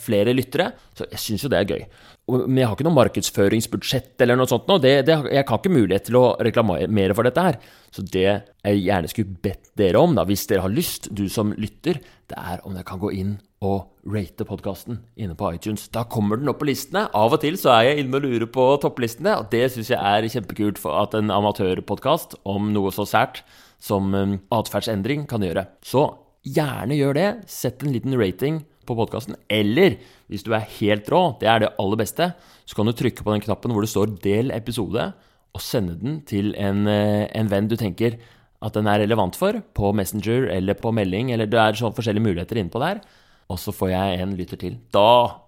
flere 0.02 0.34
lyttere. 0.36 0.70
Så 0.96 1.08
jeg 1.10 1.22
syns 1.22 1.46
jo 1.46 1.52
det 1.52 1.62
er 1.62 1.72
gøy. 1.72 1.88
Men 2.26 2.58
jeg 2.58 2.66
har 2.66 2.74
ikke 2.74 2.86
noe 2.88 2.98
markedsføringsbudsjett 2.98 4.22
eller 4.24 4.38
noe 4.38 4.50
sånt 4.50 4.66
nå. 4.70 4.80
Det, 4.82 4.94
det, 5.06 5.18
jeg 5.30 5.46
har 5.46 5.58
ikke 5.60 5.74
mulighet 5.74 6.08
til 6.08 6.18
å 6.18 6.28
reklamere 6.42 7.14
for 7.14 7.26
dette 7.26 7.44
her. 7.48 7.58
Så 7.94 8.02
det 8.02 8.26
jeg 8.26 8.80
gjerne 8.82 9.10
skulle 9.10 9.42
bedt 9.42 9.70
dere 9.78 10.02
om, 10.02 10.16
da, 10.18 10.24
hvis 10.26 10.46
dere 10.50 10.64
har 10.64 10.74
lyst, 10.74 11.10
du 11.14 11.28
som 11.30 11.54
lytter, 11.54 12.00
det 12.26 12.38
er 12.38 12.64
om 12.66 12.74
dere 12.74 12.86
kan 12.86 13.02
gå 13.02 13.12
inn 13.14 13.36
og 13.66 14.10
rate 14.12 14.44
podkasten 14.46 14.98
inne 15.16 15.36
på 15.38 15.52
iTunes. 15.54 15.86
Da 15.94 16.02
kommer 16.10 16.38
den 16.38 16.50
opp 16.50 16.60
på 16.60 16.68
listene. 16.68 17.06
Av 17.16 17.32
og 17.32 17.40
til 17.42 17.56
så 17.60 17.72
er 17.76 17.88
jeg 17.88 18.04
inne 18.04 18.18
og 18.18 18.26
lurer 18.26 18.50
på 18.52 18.66
topplistene, 18.82 19.38
og 19.40 19.48
det 19.54 19.68
syns 19.72 19.92
jeg 19.94 19.98
er 19.98 20.26
kjempekult 20.34 20.82
for 20.82 20.98
at 21.00 21.14
en 21.16 21.32
amatørpodkast 21.34 22.40
om 22.46 22.72
noe 22.74 22.92
så 22.94 23.06
sært 23.08 23.44
som 23.82 24.14
um, 24.14 24.38
atferdsendring 24.54 25.26
kan 25.30 25.44
gjøre. 25.44 25.66
Så 25.84 26.08
gjerne 26.46 26.96
gjør 26.98 27.18
det. 27.18 27.28
Sett 27.50 27.82
en 27.82 27.94
liten 27.94 28.16
rating 28.18 28.62
på 28.86 28.96
podkasten. 28.98 29.36
Eller 29.50 29.98
hvis 30.30 30.44
du 30.46 30.52
er 30.54 30.68
helt 30.78 31.08
rå, 31.12 31.22
det 31.40 31.50
er 31.50 31.64
det 31.64 31.74
aller 31.82 32.00
beste, 32.00 32.30
så 32.66 32.78
kan 32.78 32.88
du 32.88 32.94
trykke 32.96 33.26
på 33.26 33.34
den 33.34 33.44
knappen 33.44 33.74
hvor 33.74 33.84
det 33.84 33.92
står 33.92 34.14
'del 34.22 34.54
episode', 34.54 35.12
og 35.56 35.62
sende 35.62 35.96
den 35.96 36.20
til 36.28 36.54
en, 36.54 36.86
eh, 36.86 37.28
en 37.34 37.48
venn 37.48 37.68
du 37.68 37.76
tenker 37.76 38.18
at 38.62 38.74
den 38.74 38.86
er 38.86 39.00
relevant 39.00 39.36
for, 39.36 39.52
på 39.74 39.92
Messenger 39.92 40.50
eller 40.52 40.74
på 40.74 40.92
melding, 40.92 41.32
eller 41.32 41.46
det 41.46 41.58
er 41.58 41.72
sånn 41.72 41.94
forskjellige 41.96 42.24
muligheter 42.24 42.60
innpå 42.60 42.80
der. 42.80 43.00
Og 43.48 43.58
så 43.58 43.72
får 43.72 43.90
jeg 43.92 44.20
en 44.20 44.36
lytter 44.36 44.56
til. 44.56 44.78
Da, 44.92 45.40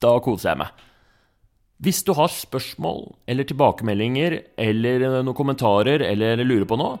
da 0.00 0.18
koser 0.24 0.52
jeg 0.52 0.62
meg. 0.62 0.70
Hvis 1.82 2.04
du 2.06 2.12
har 2.14 2.30
spørsmål 2.30 3.16
eller 3.26 3.44
tilbakemeldinger 3.44 4.38
eller 4.56 5.22
noen 5.22 5.34
kommentarer 5.34 6.04
eller 6.06 6.38
lurer 6.46 6.66
på 6.70 6.78
noe, 6.78 7.00